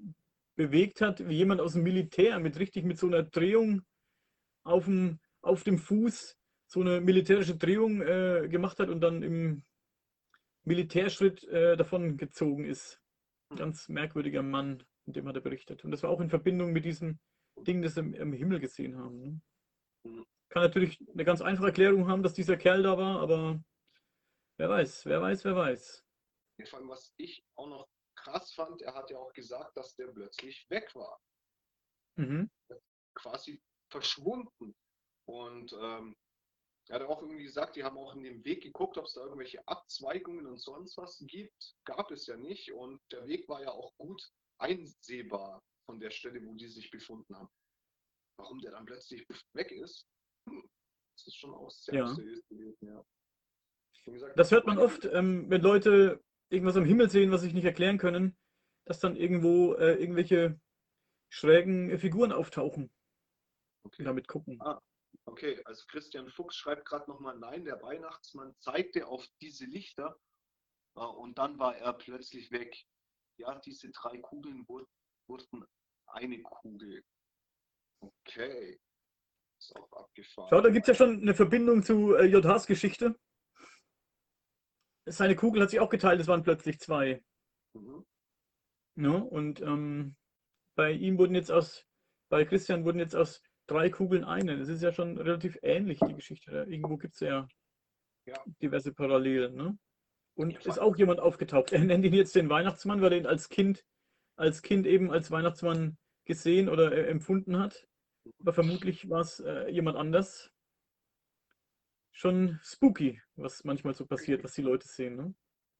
[0.55, 3.81] bewegt hat, wie jemand aus dem Militär, mit richtig mit so einer Drehung
[4.63, 6.37] auf dem, auf dem Fuß,
[6.67, 9.63] so eine militärische Drehung äh, gemacht hat und dann im
[10.63, 13.01] Militärschritt äh, davon gezogen ist.
[13.49, 13.57] Hm.
[13.57, 15.83] Ganz merkwürdiger Mann, von dem hat er berichtet.
[15.83, 17.19] Und das war auch in Verbindung mit diesem
[17.57, 19.41] Ding, das sie im, im Himmel gesehen haben.
[20.03, 20.25] Ne?
[20.51, 23.63] Kann natürlich eine ganz einfache Erklärung haben, dass dieser Kerl da war, aber
[24.57, 26.05] wer weiß, wer weiß, wer weiß.
[26.65, 30.07] vor allem, was ich auch noch krass fand, er hat ja auch gesagt, dass der
[30.07, 31.21] plötzlich weg war.
[32.17, 32.49] Mhm.
[33.13, 34.75] quasi verschwunden.
[35.25, 36.17] Und ähm,
[36.89, 39.21] er hat auch irgendwie gesagt, die haben auch in dem Weg geguckt, ob es da
[39.21, 41.75] irgendwelche Abzweigungen und sonst was gibt.
[41.85, 42.73] Gab es ja nicht.
[42.73, 44.21] Und der Weg war ja auch gut
[44.57, 47.49] einsehbar von der Stelle, wo die sich befunden haben.
[48.37, 50.05] Warum der dann plötzlich weg ist,
[50.45, 52.15] das ist schon auch sehr Ja.
[52.49, 53.05] gewesen, ja.
[54.05, 57.65] Gesagt, Das hört man oft, ähm, wenn Leute irgendwas am Himmel sehen, was sich nicht
[57.65, 58.35] erklären können,
[58.85, 60.59] dass dann irgendwo äh, irgendwelche
[61.29, 64.03] schrägen äh, Figuren auftauchen und Okay.
[64.03, 64.59] damit gucken.
[65.25, 70.19] Okay, also Christian Fuchs schreibt gerade nochmal, nein, der Weihnachtsmann zeigte auf diese Lichter
[70.95, 72.75] äh, und dann war er plötzlich weg.
[73.37, 74.87] Ja, diese drei Kugeln wur-
[75.27, 75.63] wurden
[76.07, 77.03] eine Kugel.
[77.99, 78.79] Okay.
[79.61, 80.47] Ist auch abgefahren.
[80.49, 83.15] Schau, da gibt es ja schon eine Verbindung zu äh, JHs Geschichte.
[85.05, 87.23] Seine Kugel hat sich auch geteilt, es waren plötzlich zwei.
[87.73, 88.03] Mhm.
[88.95, 89.23] Ne?
[89.23, 90.15] Und ähm,
[90.75, 91.85] bei ihm wurden jetzt aus,
[92.29, 94.57] bei Christian wurden jetzt aus drei Kugeln eine.
[94.57, 96.65] Das ist ja schon relativ ähnlich, die Geschichte.
[96.67, 97.47] Irgendwo gibt es ja,
[98.25, 98.43] Ja.
[98.63, 99.53] diverse Parallelen.
[99.55, 99.77] Ne?
[100.33, 101.71] Und ist auch jemand aufgetaucht.
[101.71, 103.85] Er nennt ihn jetzt den Weihnachtsmann, weil er ihn als Kind,
[104.37, 107.87] als Kind eben als Weihnachtsmann gesehen oder äh, empfunden hat.
[108.39, 110.51] Aber vermutlich war es äh, jemand anders.
[112.11, 115.15] Schon spooky, was manchmal so passiert, was die Leute sehen.
[115.15, 115.33] Ne?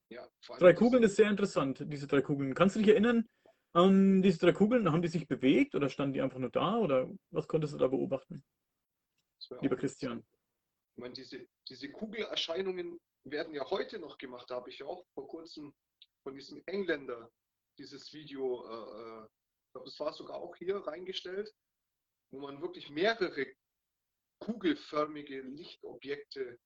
[0.09, 0.27] Ja,
[0.57, 2.53] Drei Kugeln ist sehr interessant, diese drei Kugeln.
[2.53, 3.29] Kannst du dich erinnern,
[3.73, 7.09] an diese drei Kugeln, haben die sich bewegt oder standen die einfach nur da oder
[7.29, 8.43] was konntest du da beobachten,
[9.61, 10.25] lieber Christian?
[10.95, 14.49] Ich meine, diese, diese Kugelerscheinungen werden ja heute noch gemacht.
[14.49, 15.73] Da habe ich ja auch vor kurzem
[16.23, 17.31] von diesem Engländer
[17.77, 19.27] dieses Video, äh, äh,
[19.73, 21.53] das war sogar auch hier reingestellt,
[22.31, 23.45] wo man wirklich mehrere
[24.39, 26.59] kugelförmige Lichtobjekte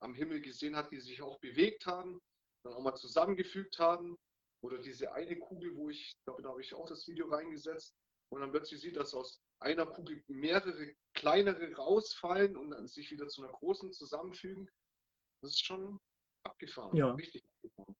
[0.00, 2.20] am Himmel gesehen hat, die sich auch bewegt haben,
[2.64, 4.16] dann auch mal zusammengefügt haben.
[4.60, 7.94] Oder diese eine Kugel, wo ich, glaube, da habe ich auch das Video reingesetzt,
[8.30, 13.26] und dann plötzlich sieht, dass aus einer Kugel mehrere kleinere rausfallen und dann sich wieder
[13.28, 14.68] zu einer großen zusammenfügen.
[15.40, 15.98] Das ist schon
[16.44, 16.94] abgefahren.
[16.96, 17.12] Ja.
[17.12, 17.96] Richtig abgefahren.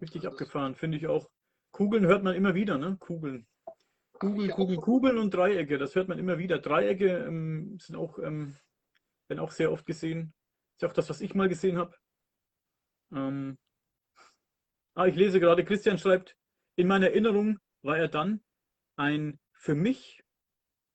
[0.00, 1.28] Richtig Also abgefahren, finde ich auch.
[1.72, 2.96] Kugeln hört man immer wieder, ne?
[3.00, 3.46] Kugeln.
[4.20, 6.58] Kugeln, von- Kugeln und Dreiecke, das hört man immer wieder.
[6.58, 8.56] Dreiecke ähm, sind auch, ähm,
[9.28, 10.34] werden auch sehr oft gesehen.
[10.74, 11.96] Ist ja auch das, was ich mal gesehen habe.
[13.12, 13.58] Ähm,
[14.94, 16.36] ah, ich lese gerade, Christian schreibt,
[16.76, 18.44] in meiner Erinnerung war er dann
[18.96, 20.22] ein für mich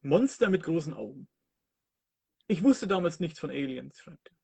[0.02, 1.28] Monster mit großen Augen.
[2.48, 4.36] Ich wusste damals nichts von Aliens, schreibt er.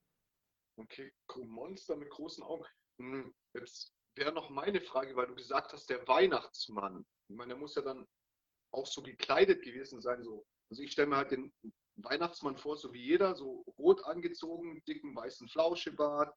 [0.78, 1.14] Okay,
[1.46, 2.66] Monster mit großen Augen.
[2.98, 7.06] Hm, Jetzt wäre noch meine Frage, weil du gesagt hast, der Weihnachtsmann.
[7.28, 8.08] Ich meine, der muss ja dann
[8.72, 10.24] auch so gekleidet gewesen sein.
[10.24, 10.46] So.
[10.70, 11.54] Also ich stelle mir halt den
[11.98, 16.36] Weihnachtsmann vor, so wie jeder, so rot angezogen, dicken weißen Flauschebart,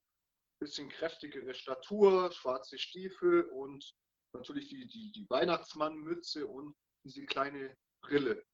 [0.60, 3.94] bisschen kräftigere Statur, schwarze Stiefel und
[4.32, 6.74] natürlich die, die, die Weihnachtsmannmütze und
[7.04, 8.44] diese kleine Brille.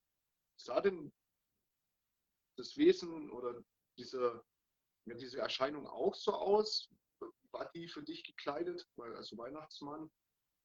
[0.57, 1.13] Sah denn
[2.57, 3.63] das Wesen oder
[3.97, 4.45] diese,
[5.07, 6.91] ja, diese Erscheinung auch so aus?
[7.53, 8.87] War die für dich gekleidet?
[8.97, 10.11] Weil also Weihnachtsmann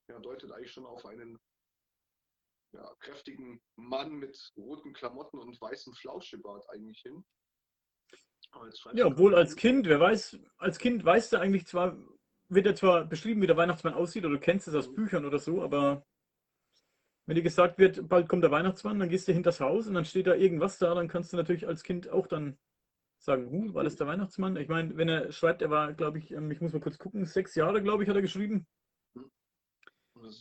[0.10, 1.40] ja, deutet eigentlich schon auf einen
[2.76, 7.26] ja, kräftigen Mann mit roten Klamotten und weißem Flauschebart eigentlich hin.
[8.94, 11.98] Ja, obwohl als Kind, wer weiß, als Kind weißt du eigentlich zwar,
[12.48, 14.96] wird ja zwar beschrieben, wie der Weihnachtsmann aussieht, oder du kennst es aus mhm.
[14.96, 16.06] Büchern oder so, aber
[17.26, 20.06] wenn dir gesagt wird, bald kommt der Weihnachtsmann, dann gehst du hinters Haus und dann
[20.06, 22.58] steht da irgendwas da, dann kannst du natürlich als Kind auch dann
[23.18, 24.56] sagen, huh, war das der Weihnachtsmann?
[24.58, 27.26] Ich meine, wenn er schreibt, er war, glaube ich, ähm, ich muss mal kurz gucken,
[27.26, 28.68] sechs Jahre, glaube ich, hat er geschrieben.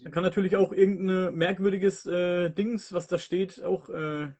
[0.02, 4.32] Dann kann natürlich auch irgendein merkwürdiges äh, Dings, was da steht, auch äh,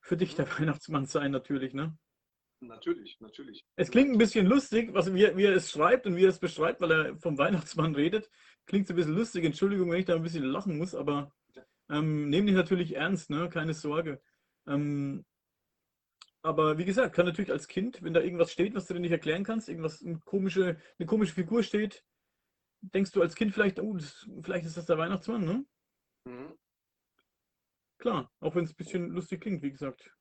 [0.00, 1.96] für dich der Weihnachtsmann sein, natürlich, ne?
[2.60, 3.64] Natürlich, natürlich.
[3.74, 6.38] Es klingt ein bisschen lustig, was, wie, wie er es schreibt und wie er es
[6.38, 8.30] beschreibt, weil er vom Weihnachtsmann redet.
[8.66, 9.44] Klingt so ein bisschen lustig.
[9.44, 11.32] Entschuldigung, wenn ich da ein bisschen lachen muss, aber
[11.90, 13.48] ähm, nehme dich natürlich ernst, ne?
[13.48, 14.20] keine Sorge.
[14.68, 15.24] Ähm,
[16.42, 19.12] aber wie gesagt, kann natürlich als Kind, wenn da irgendwas steht, was du dir nicht
[19.12, 22.04] erklären kannst, irgendwas, eine komische, eine komische Figur steht,
[22.82, 25.66] denkst du als Kind vielleicht, oh, das, vielleicht ist das der Weihnachtsmann, ne?
[26.24, 26.58] Mhm.
[27.98, 30.12] Klar, auch wenn es ein bisschen lustig klingt, wie gesagt.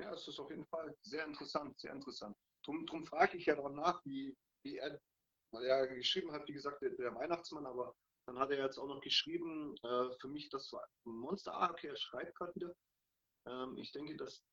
[0.00, 2.36] Ja, es ist auf jeden Fall sehr interessant, sehr interessant.
[2.64, 5.00] Drum, drum frage ich ja danach, wie, wie er,
[5.52, 7.96] weil er geschrieben hat, wie gesagt, der, der Weihnachtsmann, aber
[8.26, 11.54] dann hat er jetzt auch noch geschrieben, äh, für mich das war ein Monster.
[11.54, 12.74] Ah, okay, er schreibt gerade wieder.
[13.46, 14.44] Ähm, ich denke, dass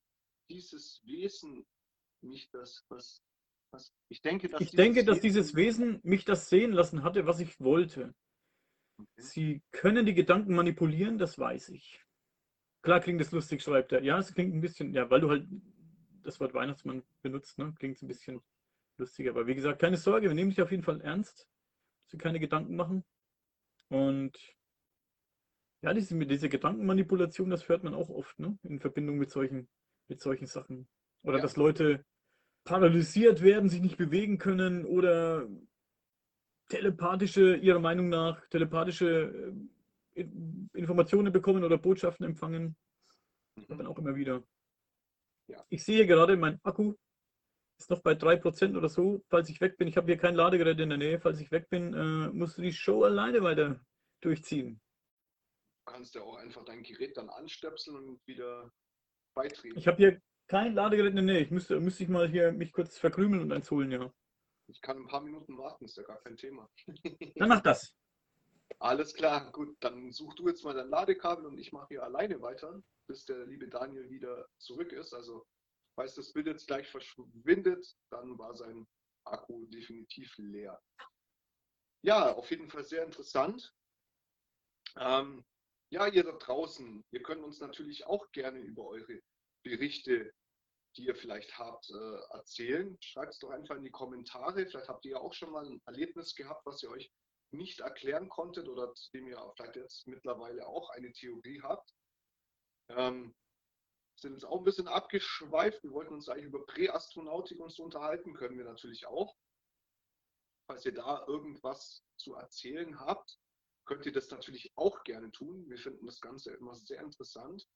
[0.48, 1.66] dieses Wesen
[2.22, 3.35] mich das, was, was
[4.08, 7.60] ich denke, dass ich denke, dass dieses Wesen mich das sehen lassen hatte, was ich
[7.60, 8.14] wollte.
[8.98, 9.08] Okay.
[9.18, 12.02] Sie können die Gedanken manipulieren, das weiß ich.
[12.82, 14.02] Klar klingt das lustig, schreibt er.
[14.02, 15.46] Ja, es klingt ein bisschen, ja, weil du halt
[16.22, 17.74] das Wort Weihnachtsmann benutzt, ne?
[17.78, 18.40] klingt es ein bisschen
[18.98, 19.30] lustiger.
[19.30, 21.48] Aber wie gesagt, keine Sorge, wir nehmen dich auf jeden Fall ernst.
[22.08, 23.04] Sie keine Gedanken machen.
[23.88, 24.36] Und
[25.82, 28.58] ja, diese, diese Gedankenmanipulation, das hört man auch oft, ne?
[28.62, 29.68] In Verbindung mit solchen,
[30.08, 30.88] mit solchen Sachen.
[31.22, 31.42] Oder ja.
[31.42, 32.04] dass Leute
[32.66, 35.48] paralysiert werden, sich nicht bewegen können oder
[36.68, 39.54] telepathische, ihrer Meinung nach, telepathische
[40.14, 40.26] äh,
[40.74, 42.76] Informationen bekommen oder Botschaften empfangen.
[43.54, 43.78] Das mhm.
[43.78, 44.42] dann auch immer wieder.
[45.48, 45.64] Ja.
[45.68, 46.94] Ich sehe gerade, mein Akku
[47.78, 49.22] ist noch bei 3% oder so.
[49.28, 51.68] Falls ich weg bin, ich habe hier kein Ladegerät in der Nähe, falls ich weg
[51.70, 53.80] bin, äh, musst du die Show alleine weiter
[54.22, 54.80] durchziehen.
[55.84, 58.72] Du kannst ja auch einfach dein Gerät dann anstöpseln und wieder
[59.34, 59.78] beitreten.
[59.78, 61.40] Ich habe hier kein Ladegerät der Nähe.
[61.40, 64.12] Ich müsste, müsste ich mal hier mich kurz verkrümeln und eins holen, ja.
[64.68, 66.68] Ich kann ein paar Minuten warten, ist ja gar kein Thema.
[67.36, 67.94] Dann mach das.
[68.78, 72.42] Alles klar, gut, dann such du jetzt mal dein Ladekabel und ich mache hier alleine
[72.42, 75.14] weiter, bis der liebe Daniel wieder zurück ist.
[75.14, 75.46] Also,
[75.94, 78.86] falls das Bild jetzt gleich verschwindet, dann war sein
[79.24, 80.78] Akku definitiv leer.
[82.02, 83.72] Ja, auf jeden Fall sehr interessant.
[84.98, 85.44] Ähm,
[85.90, 89.20] ja, ihr da draußen, ihr könnt uns natürlich auch gerne über eure
[89.62, 90.32] Berichte,
[90.96, 92.96] die ihr vielleicht habt, äh, erzählen.
[93.00, 94.66] Schreibt es doch einfach in die Kommentare.
[94.66, 97.12] Vielleicht habt ihr ja auch schon mal ein Erlebnis gehabt, was ihr euch
[97.52, 101.94] nicht erklären konntet oder zu dem ihr vielleicht jetzt mittlerweile auch eine Theorie habt.
[102.88, 103.34] Ähm,
[104.18, 105.82] sind jetzt auch ein bisschen abgeschweift.
[105.82, 109.36] Wir wollten uns eigentlich über Präastronautik uns unterhalten, können wir natürlich auch.
[110.68, 113.38] Falls ihr da irgendwas zu erzählen habt,
[113.84, 115.68] könnt ihr das natürlich auch gerne tun.
[115.68, 117.68] Wir finden das Ganze immer sehr interessant,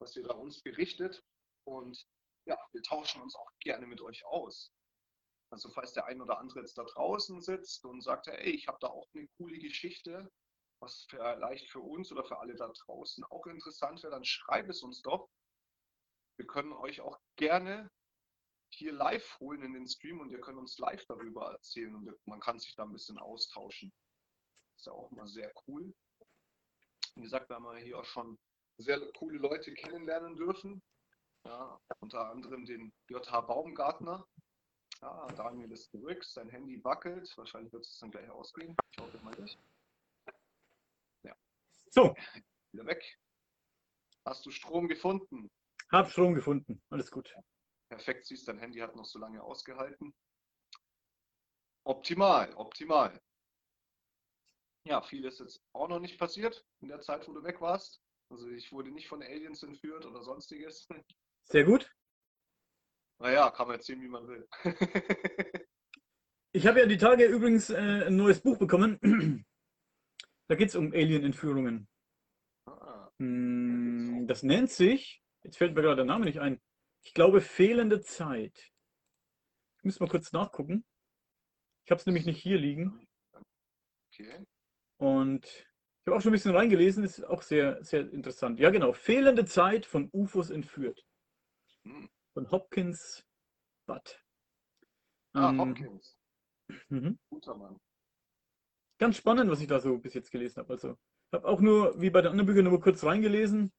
[0.00, 1.24] was ihr da uns berichtet.
[1.68, 2.06] Und
[2.46, 4.72] ja, wir tauschen uns auch gerne mit euch aus.
[5.50, 8.78] Also falls der ein oder andere jetzt da draußen sitzt und sagt, hey, ich habe
[8.80, 10.30] da auch eine coole Geschichte,
[10.80, 14.82] was vielleicht für uns oder für alle da draußen auch interessant wäre, dann schreibt es
[14.82, 15.28] uns doch.
[16.36, 17.90] Wir können euch auch gerne
[18.70, 22.40] hier live holen in den Stream und ihr könnt uns live darüber erzählen und man
[22.40, 23.92] kann sich da ein bisschen austauschen.
[24.76, 25.92] Ist ja auch immer sehr cool.
[27.14, 28.38] Wie gesagt, wir haben hier auch schon
[28.76, 30.82] sehr coole Leute kennenlernen dürfen.
[31.48, 34.28] Ja, unter anderem den JH Baumgartner,
[35.00, 37.32] ja, Daniel ist zurück, sein Handy wackelt.
[37.38, 38.76] Wahrscheinlich wird es dann gleich ausgehen.
[38.92, 39.58] Ich hoffe mal nicht.
[41.22, 41.34] Ja.
[41.90, 42.14] So.
[42.72, 43.18] Wieder weg.
[44.26, 45.50] Hast du Strom gefunden?
[45.90, 46.82] Hab Strom gefunden.
[46.90, 47.34] Alles gut.
[47.88, 50.14] Perfekt, siehst dein Handy hat noch so lange ausgehalten.
[51.84, 53.18] Optimal, optimal.
[54.84, 58.02] Ja, viel ist jetzt auch noch nicht passiert in der Zeit, wo du weg warst.
[58.28, 60.86] Also ich wurde nicht von Aliens entführt oder sonstiges.
[61.50, 61.90] Sehr gut.
[63.20, 64.48] Naja, kann man erzählen, wie man will.
[66.54, 68.98] Ich habe ja die Tage übrigens äh, ein neues Buch bekommen.
[70.48, 71.86] da geht es um Alien-Entführungen.
[72.66, 76.58] ah, Hm, Das nennt sich, jetzt fällt mir gerade der Name nicht ein,
[77.04, 78.72] ich glaube fehlende Zeit.
[79.76, 80.86] Ich muss mal kurz nachgucken.
[81.84, 83.06] Ich habe es nämlich nicht hier liegen.
[84.10, 84.44] okay.
[84.96, 88.58] Und ich habe auch schon ein bisschen reingelesen, ist auch sehr, sehr interessant.
[88.58, 88.94] Ja, genau.
[88.94, 91.04] Fehlende Zeit von UFOs entführt.
[91.84, 92.08] Hm.
[92.34, 93.24] Von Hopkins
[93.86, 94.22] Butt.
[95.34, 96.16] Ah, Ähm, Hopkins.
[96.88, 97.18] mhm.
[97.30, 97.78] Guter Mann.
[98.98, 100.72] Ganz spannend, was ich da so bis jetzt gelesen habe.
[100.72, 103.72] Also, ich habe auch nur, wie bei den anderen Büchern, nur kurz reingelesen.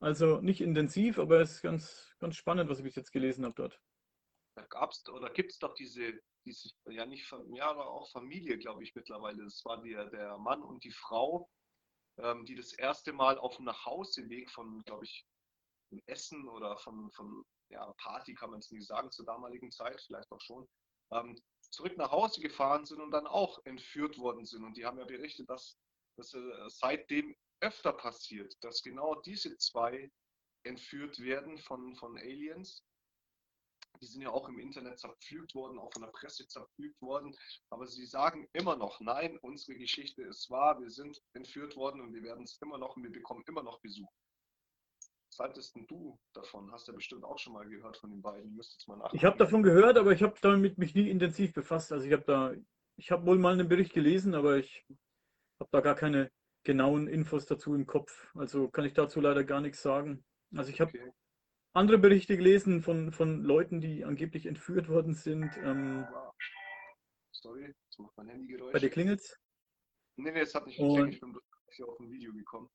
[0.00, 3.54] Also nicht intensiv, aber es ist ganz, ganz spannend, was ich bis jetzt gelesen habe
[3.54, 3.80] dort.
[4.56, 8.82] Da gab's oder gibt es doch diese, diese, ja nicht, ja, aber auch Familie, glaube
[8.82, 9.44] ich, mittlerweile.
[9.44, 11.50] Das war der, der Mann und die Frau,
[12.18, 15.26] ähm, die das erste Mal auf dem Nachhauseweg von, glaube ich,
[15.90, 20.00] von Essen oder von, von ja, Party kann man es nicht sagen zur damaligen Zeit,
[20.00, 20.66] vielleicht auch schon,
[21.12, 21.36] ähm,
[21.70, 24.64] zurück nach Hause gefahren sind und dann auch entführt worden sind.
[24.64, 25.78] Und die haben ja berichtet, dass
[26.16, 30.10] das äh, seitdem öfter passiert, dass genau diese zwei
[30.64, 32.84] entführt werden von, von Aliens.
[34.00, 37.36] Die sind ja auch im Internet zerpflügt worden, auch von der Presse zerpflügt worden.
[37.70, 42.14] Aber sie sagen immer noch, nein, unsere Geschichte ist wahr, wir sind entführt worden und
[42.14, 44.10] wir werden es immer noch und wir bekommen immer noch Besuch.
[45.30, 46.70] Was haltest denn du davon?
[46.72, 48.54] Hast du ja bestimmt auch schon mal gehört von den beiden.
[48.56, 49.16] Müsstest mal nachgucken.
[49.16, 51.92] Ich habe davon gehört, aber ich habe damit mich nie intensiv befasst.
[51.92, 52.52] Also ich habe da,
[52.96, 54.84] ich habe wohl mal einen Bericht gelesen, aber ich
[55.60, 56.32] habe da gar keine
[56.64, 58.34] genauen Infos dazu im Kopf.
[58.34, 60.24] Also kann ich dazu leider gar nichts sagen.
[60.54, 61.12] Also ich habe Okay.
[61.74, 65.56] andere Berichte gelesen von, von Leuten, die angeblich entführt worden sind.
[65.58, 66.06] Ähm.
[67.30, 68.72] Sorry, jetzt macht mein Handy Geräusch.
[68.72, 69.38] bei dir klingelt's.
[70.16, 71.14] Nee, nee, es hat nicht geklingelt.
[71.14, 71.42] Ich bin bloß
[71.76, 72.68] hier auf ein Video gekommen.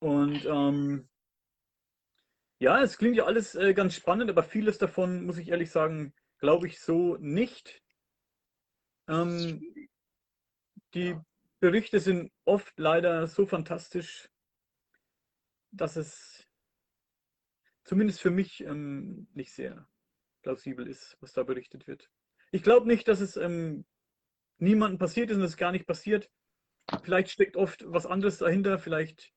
[0.00, 1.08] Und ähm,
[2.60, 6.14] ja, es klingt ja alles äh, ganz spannend, aber vieles davon, muss ich ehrlich sagen,
[6.38, 7.82] glaube ich so nicht.
[9.08, 9.60] Ähm,
[10.94, 11.24] die Ja.
[11.60, 14.28] Berichte sind oft leider so fantastisch,
[15.72, 16.46] dass es
[17.84, 19.88] zumindest für mich ähm, nicht sehr
[20.42, 22.10] plausibel ist, was da berichtet wird.
[22.52, 23.86] Ich glaube nicht, dass es ähm,
[24.58, 26.30] niemandem passiert ist und es gar nicht passiert.
[27.02, 28.78] Vielleicht steckt oft was anderes dahinter.
[28.78, 29.32] Vielleicht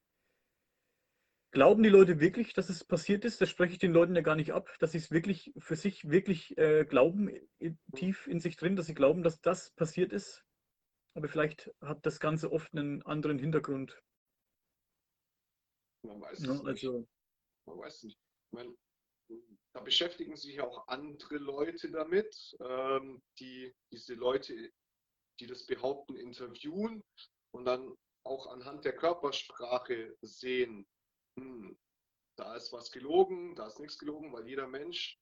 [1.52, 3.42] glauben die Leute wirklich, dass es passiert ist.
[3.42, 6.10] Das spreche ich den Leuten ja gar nicht ab, dass sie es wirklich für sich
[6.10, 7.30] wirklich äh, glauben,
[7.62, 10.44] i- tief in sich drin, dass sie glauben, dass das passiert ist.
[11.14, 14.02] Aber vielleicht hat das Ganze oft einen anderen Hintergrund.
[16.04, 16.86] Man weiß es nicht.
[16.86, 17.08] Also,
[17.68, 18.18] Man weiß nicht.
[18.18, 18.76] Ich meine,
[19.74, 24.72] da beschäftigen sich ja auch andere Leute damit, ähm, die diese Leute,
[25.40, 27.04] die das behaupten, interviewen
[27.54, 27.96] und dann
[28.26, 30.86] auch anhand der Körpersprache sehen,
[31.38, 31.78] hm,
[32.38, 35.20] da ist was gelogen, da ist nichts gelogen, weil jeder Mensch,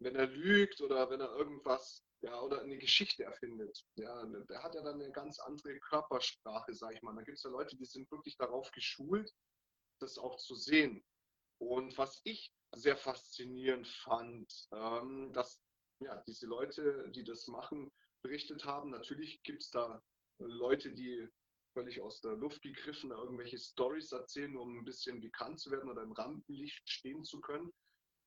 [0.00, 4.74] wenn er lügt oder wenn er irgendwas, ja, oder eine Geschichte erfindet, ja, der hat
[4.74, 7.14] ja dann eine ganz andere Körpersprache, sag ich mal.
[7.14, 9.32] Da gibt es ja Leute, die sind wirklich darauf geschult,
[10.00, 11.04] das auch zu sehen.
[11.58, 15.60] Und was ich sehr faszinierend fand, ähm, dass
[16.00, 18.90] ja, diese Leute, die das machen, berichtet haben.
[18.90, 20.02] Natürlich gibt es da
[20.38, 21.28] Leute, die
[21.72, 25.90] völlig aus der Luft gegriffen da irgendwelche Stories erzählen, um ein bisschen bekannt zu werden
[25.90, 27.72] oder im Rampenlicht stehen zu können.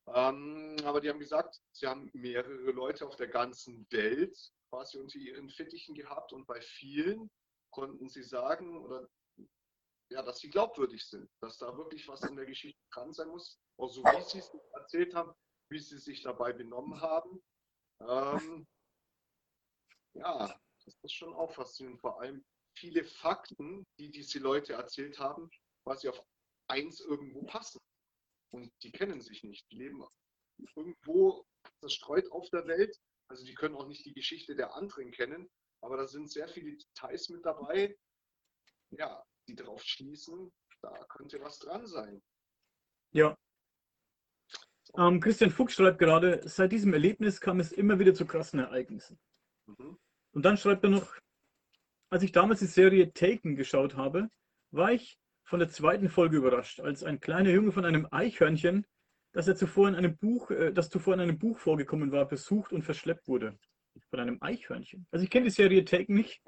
[0.08, 4.38] Ähm, aber die haben gesagt, sie haben mehrere Leute auf der ganzen Welt
[4.70, 7.32] quasi unter ihren Fittichen gehabt und bei vielen
[7.72, 9.08] konnten sie sagen oder
[10.12, 13.60] ja, dass sie glaubwürdig sind, dass da wirklich was in der Geschichte dran sein muss,
[13.78, 15.34] auch so wie sie es erzählt haben,
[15.70, 17.44] wie sie sich dabei benommen haben.
[18.02, 18.68] Ähm,
[20.14, 22.00] ja, das ist schon auch faszinierend.
[22.02, 22.46] Vor allem
[22.78, 25.50] viele Fakten, die diese Leute erzählt haben,
[25.84, 26.22] quasi auf
[26.68, 27.80] eins irgendwo passen.
[28.54, 29.66] Und die kennen sich nicht.
[29.72, 30.04] Die leben
[30.76, 31.46] irgendwo
[31.82, 32.96] zerstreut auf der Welt.
[33.30, 35.50] Also die können auch nicht die Geschichte der anderen kennen.
[35.82, 37.96] Aber da sind sehr viele Details mit dabei,
[38.92, 42.22] ja, die darauf schließen, da könnte was dran sein.
[43.12, 43.38] ja.
[44.98, 49.20] Ähm, Christian Fuchs schreibt gerade, seit diesem Erlebnis kam es immer wieder zu krassen Ereignissen.
[49.66, 50.00] Mhm.
[50.32, 51.18] Und dann schreibt er noch,
[52.16, 54.30] als ich damals die Serie Taken geschaut habe,
[54.72, 58.88] war ich von der zweiten Folge überrascht, als ein kleiner Junge von einem Eichhörnchen,
[59.34, 62.72] das er zuvor in einem Buch, äh, das zuvor in einem Buch vorgekommen war, besucht
[62.72, 63.60] und verschleppt wurde.
[64.10, 65.06] Von einem Eichhörnchen.
[65.12, 66.42] Also ich kenne die Serie Taken nicht.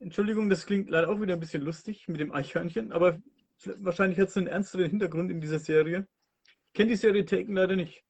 [0.00, 3.16] Entschuldigung, das klingt leider auch wieder ein bisschen lustig mit dem Eichhörnchen, aber
[3.76, 6.08] wahrscheinlich hat es einen ernsteren Hintergrund in dieser Serie.
[6.66, 8.02] Ich kenne die Serie Taken leider nicht.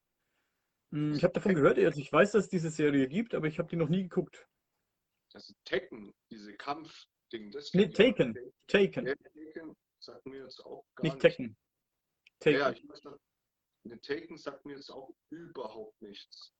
[0.93, 3.59] Hm, Ich habe davon gehört, also ich weiß, dass es diese Serie gibt, aber ich
[3.59, 4.47] habe die noch nie geguckt.
[5.33, 7.89] Also Tekken, diese Kampfding, das Nee.
[7.89, 8.33] Taken.
[8.67, 11.21] Taken, Ja, Tekken sagt mir jetzt auch gar nicht nicht.
[11.21, 11.57] Tekken.
[12.45, 12.77] Ja, ja, Taken.
[12.77, 13.19] ich weiß, dass
[13.85, 16.53] eine Taken sagt mir jetzt auch überhaupt nichts.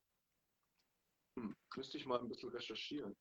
[1.38, 3.16] Hm, müsste ich mal ein bisschen recherchieren.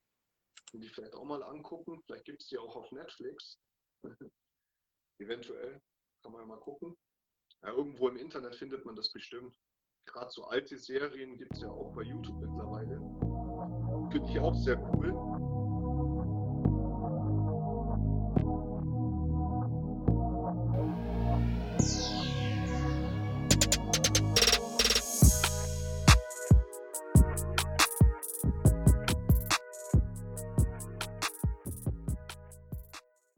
[0.72, 2.02] Und die vielleicht auch mal angucken.
[2.04, 3.58] Vielleicht gibt es die auch auf Netflix.
[5.20, 5.80] Eventuell.
[6.22, 6.96] Kann man ja mal gucken.
[7.62, 9.54] Ja, irgendwo im Internet findet man das bestimmt.
[10.06, 12.98] Gerade so alte Serien gibt es ja auch bei YouTube mittlerweile.
[14.10, 15.37] Finde ich auch sehr cool.